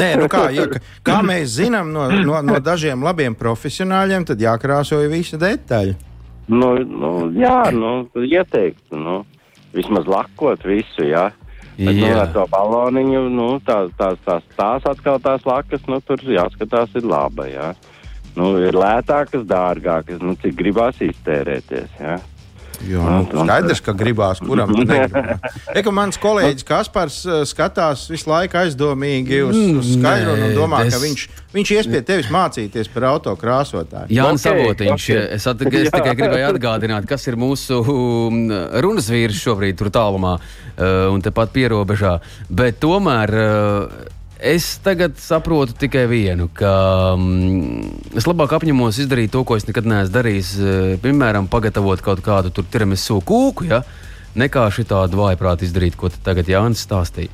Nē, 0.00 0.08
nu 0.20 0.28
kā, 0.30 0.48
ja, 0.54 0.66
kā 1.06 1.18
mēs 1.26 1.56
zinām 1.58 1.92
no, 1.94 2.08
no, 2.10 2.38
no 2.44 2.60
dažiem 2.62 3.02
labiem 3.04 3.36
profesionāļiem, 3.38 4.28
tad 4.28 4.42
jākrāso 4.42 5.00
jau 5.02 5.10
visa 5.12 5.40
detaļa. 5.40 5.96
nu, 6.48 6.70
nu, 6.80 7.12
jā, 7.36 7.68
nu, 7.76 8.08
ieteiktu, 8.24 8.96
nu, 8.96 9.20
vismaz 9.76 10.08
lakot 10.08 10.64
visu, 10.64 11.04
jā. 11.04 11.28
Bet, 11.78 11.94
nu, 11.94 12.08
ar 12.10 12.32
to 12.34 12.42
baloniņu, 12.50 13.20
nu, 13.30 13.50
tā, 13.62 13.84
tās, 13.98 14.18
tās, 14.24 14.46
tās 14.58 14.86
atkal 14.90 15.20
tās 15.22 15.44
lakas, 15.46 15.84
nu, 15.86 16.00
tur 16.02 16.24
jāskatās 16.26 16.96
ir 16.98 17.06
laba, 17.06 17.46
jā. 17.46 17.68
Nu, 18.38 18.56
ir 18.62 18.74
lētākas, 18.74 19.44
dārgākas, 19.46 20.18
nu, 20.22 20.34
cik 20.42 20.56
gribās 20.58 20.98
iztērēties, 21.04 21.94
jā. 22.00 22.16
Jo, 22.86 23.02
nu, 23.02 23.42
skaidrs, 23.42 23.80
ka 23.82 23.92
gribās, 23.98 24.38
kuram 24.38 24.70
ir. 24.78 25.90
Mans 25.98 26.18
kolēģis 26.22 26.66
Kaspars 26.68 27.16
uh, 27.26 27.40
skatās 27.48 28.04
visu 28.12 28.28
laiku 28.30 28.60
aizdomīgi 28.60 29.40
uz, 29.48 29.56
uz 29.80 29.88
skaidru 29.96 30.36
un 30.36 30.52
domā, 30.54 30.84
es- 30.86 30.94
ka 30.94 31.00
viņš, 31.02 31.24
viņš 31.56 31.72
ies 31.74 31.88
pie 31.90 32.02
tevis 32.06 32.28
mācīties 32.30 32.90
par 32.94 33.08
autokrāsotāju. 33.14 34.12
Jānis 34.14 34.46
Ok, 34.46 34.52
Avotiņš, 34.62 35.08
ok. 35.10 35.24
es, 35.38 35.48
at, 35.50 35.64
es 35.66 35.90
tikai 35.96 36.14
gribēju 36.20 36.52
atgādināt, 36.52 37.08
kas 37.10 37.26
ir 37.26 37.38
mūsu 37.40 37.80
um, 37.82 38.44
runas 38.84 39.10
vīrs 39.10 39.40
šobrīd, 39.42 39.78
tur 39.80 39.90
tālumā 39.94 40.36
uh, 40.38 41.08
un 41.10 41.24
tepat 41.24 41.50
pierobežā. 41.56 42.18
Bet 42.48 42.78
tomēr 42.84 43.34
uh, 43.34 44.14
es 44.40 44.78
tagad 44.84 45.16
saprotu 45.20 45.74
tikai 45.78 46.06
vienu, 46.10 46.48
ka 46.54 46.72
um, 47.14 47.80
es 48.16 48.26
labāk 48.28 48.54
apņemos 48.58 49.00
izdarīt 49.02 49.32
to, 49.34 49.42
ko 49.44 49.56
es 49.58 49.66
nekad 49.68 49.88
neesmu 49.88 50.14
darījis. 50.14 50.52
Uh, 50.58 50.92
piemēram, 51.02 51.48
pagatavot 51.50 52.02
kaut 52.04 52.22
kādu 52.24 52.52
tur 52.54 52.66
tiramisu 52.70 53.20
kūku, 53.26 53.68
ja? 53.70 53.82
nekā 54.38 54.68
šitādu 54.70 55.18
vājprātu 55.18 55.66
izdarīt, 55.66 55.96
ko 55.98 56.10
te 56.12 56.20
tagad 56.22 56.46
Jānis 56.50 56.84
stāstīja. 56.86 57.32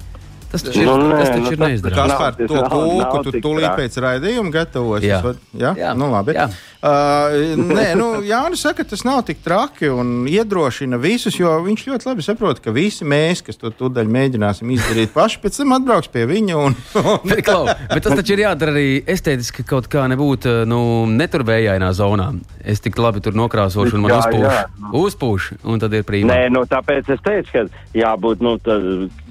Tas 0.55 0.63
taču 0.63 0.85
ir, 0.85 0.87
Nu, 0.87 1.09
nē, 1.11 1.17
tas 1.19 1.31
taču 1.33 1.43
nu, 1.43 1.51
ir 1.51 1.63
neizdarāms. 1.65 1.99
Nav- 2.13 2.21
Kaspar, 2.21 2.37
to 2.47 2.61
kūku 2.71 3.23
tu 3.27 3.33
tūlīt 3.43 3.73
pēc 3.75 3.97
raidījuma 4.05 4.53
gatavos. 4.55 5.03
Jā. 5.03 5.19
Jā, 5.59 5.73
Jā. 5.75 5.91
nu 5.99 6.07
labi. 6.13 6.37
Jā. 6.39 6.47
Uh, 6.85 7.55
nē, 7.57 7.85
nu, 7.97 8.07
Jānis 8.29 8.61
saka, 8.61 8.85
tas 8.85 9.07
nav 9.09 9.23
tik 9.25 9.39
traki 9.41 9.89
un 9.89 10.27
iedrošina 10.29 10.99
visus, 11.01 11.39
jo 11.39 11.49
viņš 11.65 11.85
ļoti 11.89 12.09
labi 12.11 12.25
saprot, 12.27 12.59
ka 12.61 12.75
visi 12.77 13.07
mēs, 13.09 13.41
kas 13.47 13.57
to 13.57 13.71
tūdaļ 13.73 14.11
mēģināsim 14.13 14.69
izdarīt 14.75 15.15
paši, 15.15 15.39
pēc 15.41 15.63
tam 15.63 15.73
atbrauks 15.79 16.13
pie 16.13 16.27
viņa 16.29 16.59
un, 16.61 16.77
un 17.01 17.23
Bet, 17.31 17.41
Klau, 17.47 17.71
bet 17.89 18.05
tas 18.05 18.19
taču 18.19 18.35
ir 18.37 18.43
jādara 18.45 18.75
arī 18.77 19.01
estētiski, 19.15 19.65
kaut 19.65 19.89
kā 19.89 20.05
nebūtu 20.13 20.53
nu, 20.69 20.83
neturvējainā 21.09 21.89
zonā. 21.97 22.35
Es 22.61 22.85
tik 22.85 23.01
labi 23.01 23.25
tur 23.25 23.33
nokrāsošu, 23.39 23.97
un 23.97 24.05
man 24.05 24.13
Jā, 24.13 24.21
uzpūš, 24.21 24.45
jā. 24.45 24.93
uzpūš, 25.01 25.49
un 25.65 25.81
tad 25.81 25.97
ir 25.97 26.05
prīmā. 26.05 26.35
Nē, 26.35 26.53
nu, 26.53 26.67
tāpēc 26.69 27.09
es 27.17 27.25
teicu, 27.25 27.55
ka 27.55 27.97
jābūt, 27.97 28.45
nu, 28.45 28.59
tā 28.61 28.77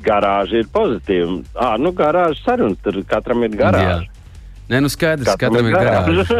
garāža 0.05 0.63
ir 0.63 0.73
pozitīva. 0.73 1.37
Ā, 1.53 1.75
nu, 1.77 1.93
garāža 2.01 2.41
sarunas, 2.41 2.81
tur 2.81 2.97
katram 3.09 3.45
ir 3.45 3.61
garāža. 3.61 4.09
Nē, 4.73 4.79
nu 4.81 4.89
skaidrs, 4.89 5.29
ka 5.35 5.37
katram 5.45 5.67
ir 5.69 5.75
garāža. 5.77 6.39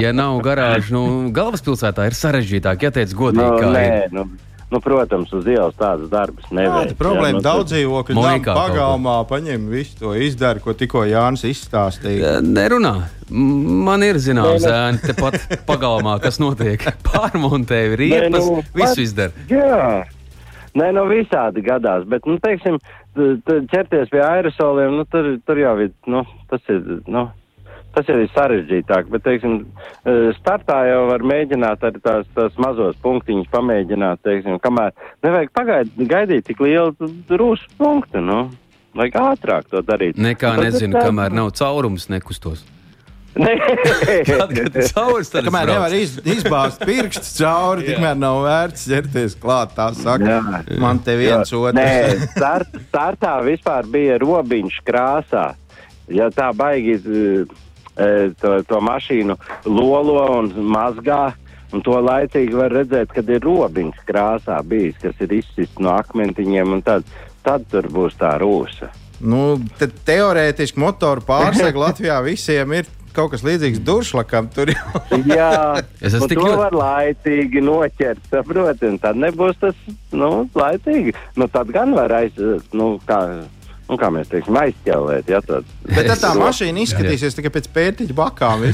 Ja 0.00 0.14
nav 0.16 0.38
garāža, 0.44 0.88
nu, 0.94 1.02
galvaspilsētā 1.36 2.06
ir 2.08 2.16
sarežģītāk, 2.16 2.86
ja 2.88 2.90
teicu 2.94 3.18
godīgi, 3.26 3.44
Nu, 3.44 3.60
kā 3.60 3.68
nē, 3.74 3.82
ir. 4.06 4.14
nu, 4.16 4.24
nu, 4.72 4.80
protams, 4.80 5.32
uz 5.36 5.44
ielas 5.52 5.76
tādas 5.76 6.08
darbas 6.12 6.46
neveic. 6.48 6.94
Tāda 6.94 6.96
problēma 6.96 7.34
jā, 7.34 7.36
nu, 7.36 7.42
daudz 7.44 7.74
dzīvokļu 7.74 8.24
pagalmā 8.48 9.16
paņem 9.28 9.66
visu 9.72 9.98
to 10.00 10.14
izdara, 10.16 10.62
ko 10.64 10.72
tikko 10.72 11.04
Jānis 11.10 11.44
izstāstīja. 11.50 12.38
Nerunā. 12.46 12.94
Man 13.32 14.04
ir 14.06 14.16
zināms, 14.20 14.64
zēni 14.64 15.04
tepat 15.04 15.60
pagalmā, 15.68 16.16
kas 16.24 16.40
notiek. 16.40 16.88
Pārmontē, 17.10 17.84
riepas, 18.00 18.48
nu, 18.48 18.64
visu 18.80 19.04
izdara. 19.04 19.46
Jā. 19.52 20.02
Nē, 20.72 20.86
nu 20.96 21.04
visādi 21.04 21.60
gadās, 21.60 22.06
bet, 22.08 22.24
nu, 22.24 22.38
teiksim, 22.40 22.78
ķerties 23.68 24.08
pie 24.08 24.22
aerosoliem, 24.24 24.94
nu, 24.96 25.04
tur, 25.12 25.34
tur 25.44 25.58
jau 25.60 25.74
ir, 25.84 25.90
nu, 26.08 26.22
tas 26.48 26.64
ir, 26.72 26.80
nu, 27.12 27.26
tas 27.94 28.08
jau 28.08 28.18
ir 28.20 28.30
sarežģītāk, 28.34 29.10
bet, 29.12 29.24
teiksim, 29.26 29.60
eh, 30.04 30.32
startā 30.40 30.78
jau 30.88 31.06
var 31.10 31.24
mēģināt 31.32 31.86
arī 31.88 32.02
tās, 32.04 32.26
tās 32.36 32.58
mazos 32.60 32.98
punktiņus 33.04 33.50
pamēģināt, 33.52 34.22
teiksim, 34.26 34.58
kamēr 34.62 34.92
nevajag 35.24 35.54
pagaid, 35.56 35.96
gaidīt 35.96 36.48
tik 36.50 36.60
lielu 36.64 36.94
rūsu 37.28 37.72
punktu, 37.78 38.22
nu, 38.24 38.44
vajag 38.98 39.18
ātrāk 39.22 39.68
to 39.72 39.82
darīt. 39.86 40.20
Nekā 40.20 40.56
tad 40.56 40.64
nezinu, 40.68 40.98
tā- 40.98 41.08
kamēr 41.08 41.34
nav 41.36 41.52
caurums, 41.58 42.08
nekustos. 42.12 42.64
Nē. 43.32 43.52
Caurums, 44.92 45.30
tad 45.32 45.46
Kamēr 45.46 45.70
nevar 45.70 45.94
iz, 45.96 46.18
izbāzt 46.20 46.82
pirkstu 46.84 47.38
cauri, 47.40 47.84
tikmēr 47.88 48.18
nav 48.20 48.42
vērts 48.44 48.84
ķerties 48.90 49.38
klāt. 49.40 49.72
Tā 49.78 49.88
saka, 49.96 50.36
Jā. 50.36 50.62
man 50.82 51.00
te 51.00 51.16
viens 51.16 51.48
otrs. 51.56 51.78
Nē, 51.78 52.28
start, 52.34 52.76
startā 52.90 53.38
vispār 53.46 53.88
bija 53.88 54.18
robiņš 54.20 54.78
krāsā. 54.84 55.46
Ja 56.12 56.28
tā 56.34 56.50
baigi 56.52 56.98
to, 57.96 58.52
to 58.68 58.80
mašīnu 58.80 59.36
lolo 59.68 60.24
un 60.38 60.50
mazgā, 60.72 61.32
un 61.72 61.82
to 61.84 61.98
laicīgi 62.04 62.56
var 62.56 62.72
redzēt, 62.72 63.12
kad 63.16 63.28
ir 63.32 63.44
robiņš 63.44 64.00
krāsā 64.08 64.58
bijis, 64.64 64.96
kas 65.02 65.20
ir 65.24 65.32
izsists 65.40 65.78
no 65.80 65.94
akmentiņiem, 65.98 66.72
un 66.78 66.82
tad, 66.84 67.04
tad 67.44 67.64
tur 67.72 67.88
būs 67.92 68.16
tā 68.20 68.34
rūsa. 68.42 68.90
Nu, 69.22 69.54
te, 69.78 69.86
teorētiski 69.86 70.80
motoru 70.82 71.22
pārsegu 71.28 71.78
Latvijā 71.86 72.18
visiem 72.26 72.72
ir 72.80 72.88
kaut 73.12 73.30
kas 73.34 73.42
līdzīgs 73.44 73.82
duršlakam. 73.84 74.46
Tur 74.56 74.70
jau 74.72 75.20
Jā, 75.28 75.82
Es 76.00 76.14
esmu 76.16 76.28
tik 76.32 76.38
ļoti- 76.40 76.56
var 76.58 76.72
laicīgi 76.80 77.60
noķert, 77.60 78.22
saproti, 78.32 78.88
un 78.88 78.96
tad 78.98 79.20
nebūs 79.20 79.58
tas, 79.60 79.76
nu, 80.16 80.48
laicīgi. 80.56 81.12
Nu, 81.36 81.46
tad 81.52 81.68
gan 81.76 81.92
var 81.94 82.14
aiz, 82.22 82.40
nu, 82.72 82.94
kā, 83.06 83.20
nu, 83.92 83.98
kā 84.00 84.08
mēs 84.14 84.30
teiksim, 84.32 84.56
aizķelēt, 84.56 85.28
ja 85.28 85.40
tad. 85.44 85.68
Bet 85.84 86.08
tā 86.08 86.16
Es- 86.16 86.38
mašīna 86.40 86.82
izskatīsies 86.86 87.36
tikai 87.36 87.50
pēc 87.52 87.68
pētiņa 87.74 88.16
bakām. 88.16 88.64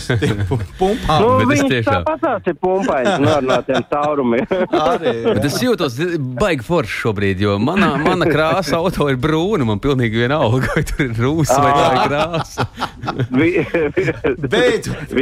Pumpām. 0.79 1.21
Nu, 1.25 1.31
bet 1.43 1.57
es 1.59 1.63
viņš 1.65 1.73
tiešām- 1.73 2.05
tāpat 2.07 2.49
ir 2.53 2.57
pumpains 2.63 3.19
no, 3.25 3.35
no 3.49 3.57
tiem 3.67 3.83
caurumiem. 3.91 4.47
Arī, 4.89 5.15
Bet 5.35 5.45
es 5.51 5.59
jūtos 5.63 5.99
baigi 6.39 6.65
forši 6.67 6.95
šobrīd, 7.03 7.43
jo 7.43 7.57
manā, 7.63 7.91
mana 8.03 8.29
krāsa 8.31 8.79
auto 8.79 9.09
ir 9.11 9.19
brūna. 9.21 9.67
Man 9.69 9.81
pilnīgi 9.83 10.23
vienalga, 10.23 10.71
vai 10.77 10.85
tur 10.87 11.05
ir 11.09 11.15
rūsa 11.19 11.59
vai 11.65 11.73
tā 11.75 11.89
ir 11.91 12.01
krāsa. 12.13 12.69
Vi- 13.39 13.67
Beidzot. 14.55 15.15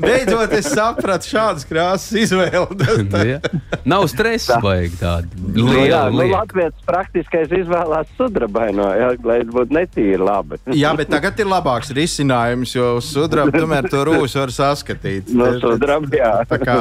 Beidzot, 0.00 0.52
es 0.56 0.70
sapratu 0.72 1.28
šādas 1.30 1.66
krāsas 1.68 2.16
izvēli. 2.24 2.88
Ja? 3.26 3.40
Nav 3.88 4.06
stresa 4.12 4.58
baigi 4.62 4.96
tāda. 5.00 5.28
Nu, 5.36 5.66
jā, 5.72 5.76
Liela 5.76 6.10
nu, 6.10 6.20
lieta. 6.22 6.40
Latvijas 6.40 6.74
praktiskais 6.86 7.52
izvēlās 7.60 8.08
sudrabaino, 8.18 8.86
ja, 8.96 9.10
lai 9.26 9.40
būtu 9.46 9.76
netīri 9.76 10.20
labi. 10.22 10.60
Jā, 10.82 10.94
bet 10.98 11.10
tagad 11.12 11.38
ir 11.42 11.50
labāks 11.50 11.92
risinājums, 11.96 12.74
jo 12.76 12.96
uz 13.00 13.10
sudraba 13.12 13.54
tomēr 13.54 13.90
to 13.92 14.04
rūsu 14.08 14.42
var 14.42 14.54
saskatīt. 14.54 15.32
No 15.36 15.52
sudraba, 15.60 16.10
jā. 16.14 16.32
Tā 16.50 16.60
kā, 16.62 16.76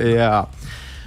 jā. 0.00 0.34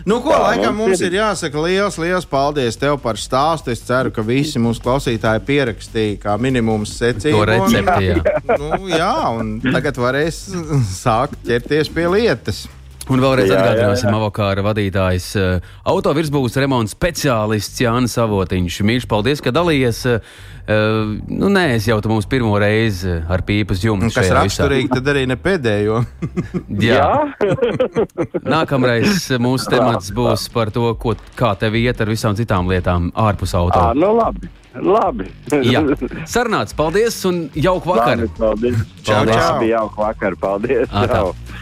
Nu, 0.04 0.18
ko 0.20 0.34
Tā, 0.34 0.39
laikam 0.50 0.76
mums 0.76 1.00
ir 1.06 1.16
jāsaka 1.16 1.62
liels, 1.64 1.96
liels 2.02 2.26
paldies 2.28 2.76
tev 2.80 2.98
par 3.00 3.16
stāstu. 3.20 3.72
Es 3.72 3.84
ceru, 3.88 4.12
ka 4.12 4.26
visi 4.26 4.60
mūsu 4.60 4.84
klausītāji 4.84 5.44
pierakstīja 5.48 6.18
kā 6.26 6.36
minimums 6.41 6.98
secību. 7.00 7.39
To 7.39 7.46
recepti, 7.48 8.10
jā. 8.10 8.18
Nu, 8.60 8.89
jā, 8.91 9.14
un 9.39 9.56
tagad 9.64 10.00
varēs 10.04 10.41
sākt 10.91 11.39
ķerties 11.48 11.91
pie 11.94 12.10
lietas. 12.12 12.66
Un 13.12 13.20
vēlreiz 13.20 13.49
Jā, 13.51 13.58
atgādināsim, 13.60 14.08
jā. 14.08 14.16
avokāra 14.16 14.64
vadītājs, 14.64 15.26
uh, 15.36 15.66
autovirsbūves 15.91 16.56
remonta 16.64 16.93
speciālists 16.93 17.82
Jānis 17.84 18.14
Savotiņš. 18.16 18.78
Mīļš, 18.88 19.08
paldies, 19.12 19.41
ka 19.43 19.51
dalījies. 19.51 19.99
Uh, 20.08 21.18
nu, 21.28 21.49
nē, 21.51 21.66
es 21.76 21.89
jau 21.89 21.97
tu 21.99 22.08
mums 22.14 22.24
pirmo 22.32 22.56
reizi 22.64 23.18
ar 23.28 23.43
pīpas 23.43 23.84
jumtu. 23.84 24.08
Kas 24.08 24.22
šajā 24.22 24.30
visā. 24.30 24.38
raksturīgi, 24.39 24.91
tad 24.93 25.10
arī 25.12 25.26
ne 25.28 25.36
pēdējo. 25.36 25.99
Jā. 26.88 27.10
Nākamreiz 28.47 29.28
mūsu 29.43 29.74
temats 29.74 30.08
būs 30.16 30.47
par 30.56 30.72
to, 30.72 30.93
ko, 31.01 31.18
kā 31.39 31.51
tev 31.60 31.76
iet 31.80 31.99
ar 31.99 32.12
visām 32.14 32.38
citām 32.39 32.72
lietām 32.72 33.12
ārpus 33.20 33.51
auto. 33.60 33.82
Ā, 33.84 33.91
nu 33.99 34.14
labi, 34.16 34.47
labi. 34.80 35.28
Jā, 35.68 35.84
sarunāts, 36.32 36.72
paldies 36.80 37.20
un 37.28 37.49
jauku 37.51 37.91
vakaru! 37.91 38.30
Labi, 38.30 38.39
paldies. 38.39 38.80
Čau, 39.04 39.20
Paldies. 39.20 39.36
čau. 39.36 39.51
Labi, 39.58 39.70
jauku 39.74 40.08
vakaru, 40.08 40.39
paldies. 40.47 40.88
Ā, 40.88 41.04
tā. 41.12 41.62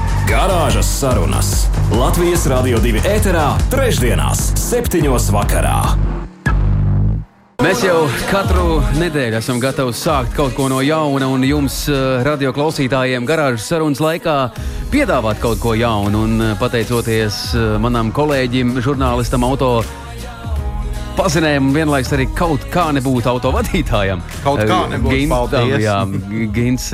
Garāžas 0.29 0.87
sarunas 0.99 1.49
Latvijas 1.93 2.43
Rādio 2.49 2.79
2 2.81 3.01
ēterā, 3.07 3.45
trešdienās, 3.71 4.51
septiņos 4.59 5.29
vakarā. 5.33 5.77
Mēs 7.61 7.83
jau 7.85 8.07
katru 8.29 8.79
nedēļu 8.97 9.37
esam 9.37 9.59
gatavi 9.61 9.93
sākt 9.97 10.33
kaut 10.37 10.55
ko 10.57 10.67
no 10.71 10.79
jauna, 10.85 11.29
un 11.29 11.45
jums, 11.45 11.83
eh, 11.89 12.23
radio 12.25 12.53
klausītājiem, 12.53 13.25
garāžas 13.29 13.67
sarunas 13.69 14.01
laikā 14.01 14.37
piedāvāt 14.93 15.41
kaut 15.41 15.59
ko 15.61 15.75
jaunu. 15.77 16.23
Un 16.25 16.41
eh, 16.41 16.55
pateicoties 16.59 17.41
eh, 17.55 17.67
manam 17.81 18.11
kolēģim, 18.11 18.77
žurnālistam, 18.81 19.45
auto 19.45 19.83
pazinējam, 21.17 21.69
un 21.69 21.75
vienlaikus 21.75 22.13
arī 22.17 22.27
kaut 22.37 22.65
kā 22.73 22.89
nebūt 22.97 23.29
autovadītājam. 23.29 24.21
Kaut 24.43 24.65
kā 24.65 24.83
Eh, 24.85 24.97
nebūt, 24.97 25.13
Gintam, 25.17 25.37
paldies. 25.37 25.85
Jā, 25.85 26.01
Gins 26.53 26.93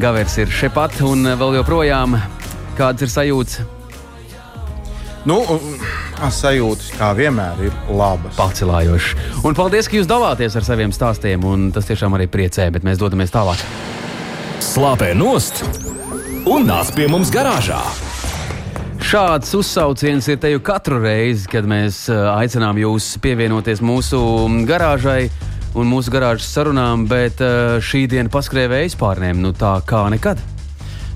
Gavers 0.00 0.38
ir 0.40 0.48
šepat, 0.48 1.02
un 1.04 1.26
vēl 1.36 1.58
joprojām 1.58 2.16
kāds 2.78 3.04
ir 3.04 3.10
sajūts. 3.12 3.58
Nu, 5.28 5.36
sajūtas, 6.32 6.88
kā 6.98 7.12
vienmēr, 7.14 7.60
ir 7.68 7.74
labas. 7.92 8.34
Pacelājoši. 8.38 9.18
Un 9.46 9.54
paldies, 9.58 9.86
ka 9.86 10.00
jūs 10.00 10.08
dalāties 10.10 10.56
ar 10.58 10.66
saviem 10.66 10.94
stāstiem, 10.94 11.44
un 11.46 11.68
tas 11.74 11.86
tiešām 11.86 12.16
arī 12.16 12.26
priecē, 12.32 12.70
bet 12.74 12.86
mēs 12.86 12.98
dodamies 13.02 13.34
tālāk. 13.34 13.60
Slāpē 14.62 15.12
nost 15.18 15.62
un 16.48 16.66
nāc 16.66 16.90
pie 16.96 17.06
mums 17.12 17.30
garāžā. 17.34 17.82
Šāds 19.02 19.50
uzsauciens 19.58 20.26
ir 20.30 20.38
te 20.40 20.50
jau 20.54 20.60
katru 20.64 21.02
reizi, 21.02 21.48
kad 21.50 21.66
mēs 21.68 22.06
eh, 22.08 22.18
aicinām 22.32 22.78
jūs 22.80 23.12
pievienoties 23.22 23.82
mūsu 23.84 24.18
garāžai 24.66 25.26
un 25.78 25.88
mūsu 25.88 26.12
garāžas 26.12 26.50
sarunām, 26.52 27.06
bet 27.10 27.40
eh, 27.44 27.78
šī 27.82 28.06
diena 28.12 28.32
paskrēja 28.32 28.72
vējas 28.72 28.98
pārnēm, 29.00 29.40
nu 29.44 29.54
tā 29.56 29.76
kā 29.88 30.04
nekad. 30.12 30.40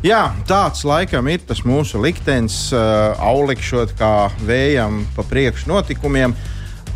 Jā, 0.04 0.28
tāds 0.46 0.84
laikam 0.86 1.26
ir 1.32 1.40
tas 1.48 1.62
mūsu 1.66 1.98
liktenis, 1.98 2.68
uh, 2.76 3.16
aulikšot 3.16 3.94
kā 3.98 4.28
vējam 4.44 5.00
pa 5.16 5.24
priekšu 5.26 5.70
notikumiem. 5.72 6.36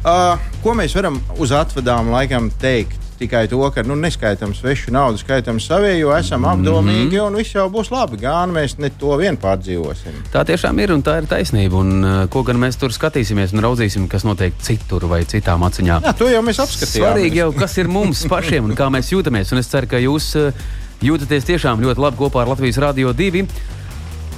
Uh, 0.05 0.37
ko 0.63 0.77
mēs 0.79 0.95
varam 0.95 1.17
uz 1.41 1.51
atvedām 1.57 2.13
laikam 2.13 2.53
teikt? 2.61 3.00
Tikai 3.21 3.43
to, 3.53 3.61
ka 3.69 3.83
nu, 3.85 3.93
neskaitām 4.01 4.55
svešu 4.57 4.95
naudu, 4.97 5.21
skaitām 5.21 5.59
savējo, 5.61 6.09
esam 6.17 6.47
apdomīgi 6.49 7.19
un 7.21 7.35
viss 7.37 7.53
jau 7.53 7.67
būs 7.73 7.91
labi. 7.93 8.17
Gan 8.23 8.55
mēs 8.55 8.79
ne 8.81 8.89
to 8.97 9.13
vien 9.21 9.37
pārdzīvosim. 9.41 10.23
Tā 10.33 10.41
tiešām 10.49 10.81
ir 10.81 10.95
un 10.95 11.05
tā 11.05 11.19
ir 11.21 11.29
taisnība. 11.29 11.83
Un, 11.83 11.91
uh, 12.01 12.23
ko 12.33 12.41
gan 12.49 12.57
mēs 12.63 12.81
tur 12.81 12.95
skatīsimies 12.97 13.53
un 13.53 13.61
raudzīsim, 13.67 14.09
kas 14.09 14.25
notiek 14.25 14.57
citur 14.65 15.05
vai 15.11 15.21
citām 15.29 15.67
acīm? 15.69 15.91
Jā, 15.93 16.15
to 16.17 16.31
jau 16.33 16.41
mēs 16.47 16.63
apskatījām. 16.65 17.11
Svarīgi 17.11 17.43
jau, 17.43 17.51
kas 17.61 17.77
ir 17.83 17.93
mums 17.93 18.25
pašiem 18.31 18.71
un 18.71 18.79
kā 18.79 18.89
mēs 18.93 19.13
jūtamies. 19.13 19.53
Un 19.53 19.61
es 19.61 19.69
ceru, 19.69 19.91
ka 19.93 20.01
jūs 20.01 20.33
uh, 20.41 20.65
jūtaties 21.05 21.49
tiešām 21.53 21.85
ļoti 21.85 22.07
labi 22.07 22.21
kopā 22.21 22.47
ar 22.47 22.55
Latvijas 22.55 22.81
Rādio 22.81 23.13
2. 23.17 23.45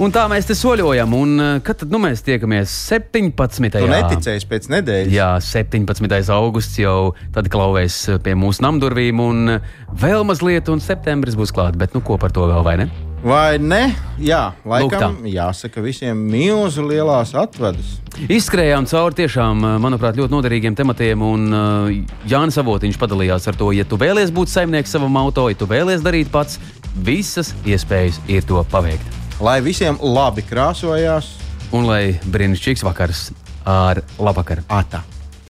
Un 0.02 0.10
tā 0.10 0.24
mēs 0.26 0.48
te 0.48 0.54
soļojam. 0.58 1.12
Un, 1.14 1.36
uh, 1.38 1.60
kad 1.62 1.78
tad 1.78 1.92
nu, 1.94 2.00
mēs 2.02 2.24
tiekamies 2.26 2.72
17. 2.88 3.68
Tu 3.76 3.90
neticēsi 3.92 4.48
pēc 4.50 4.66
nedēļas. 4.72 5.14
Jā, 5.14 5.28
17. 5.46 6.18
augusts 6.34 6.80
jau 6.80 7.12
tad 7.34 7.46
klauvēs 7.52 8.00
pie 8.24 8.34
mūsu 8.34 8.64
namdurvīm, 8.66 9.22
un 9.22 9.54
vēl 10.02 10.26
mazliet, 10.26 10.72
un 10.74 10.82
septembris 10.82 11.38
būs 11.38 11.54
klāts. 11.54 11.78
Bet 11.78 11.94
nu, 11.94 12.02
ko 12.02 12.18
par 12.18 12.34
to 12.34 12.48
vēl 12.50 12.66
vai 12.66 12.76
ne? 12.82 12.88
Vai 13.22 13.54
ne? 13.62 13.92
Jā, 14.18 14.40
laikam 14.66 15.20
jāsaka 15.30 15.84
visiem 15.84 16.18
milzu 16.26 16.82
lielās 16.82 17.36
atvadas. 17.38 17.94
Izskrējām 18.26 18.90
cauri 18.90 19.20
tiešām, 19.22 19.62
manuprāt, 19.86 20.18
ļoti 20.18 20.34
noderīgiem 20.34 20.74
tematiem, 20.82 21.22
un 21.22 21.46
uh, 21.54 22.18
Jānis 22.26 22.58
Avotiņš 22.58 22.98
padalījās 22.98 23.46
ar 23.46 23.62
to, 23.62 23.70
ja 23.78 23.86
tu 23.86 24.00
vēlies 24.02 24.34
būt 24.34 24.50
saimnieks 24.50 24.98
savam 24.98 25.22
auto, 25.22 25.46
ja 25.54 25.62
tu 25.62 25.70
vēlies 25.70 26.02
darīt 26.02 26.34
pats, 26.34 26.58
visas 27.06 27.54
iespējas 27.62 28.18
ir 28.26 28.42
to 28.50 28.66
paveikt. 28.74 29.21
Lai 29.42 29.58
visiem 29.64 29.96
labi 30.02 30.44
krāsojās, 30.46 31.32
Un 31.72 31.86
lai 31.88 32.18
brīnišķīgs 32.28 32.82
vakars 32.84 33.30
ar 33.64 34.02
labvakaru! 34.20 34.62
ata. 34.68 35.00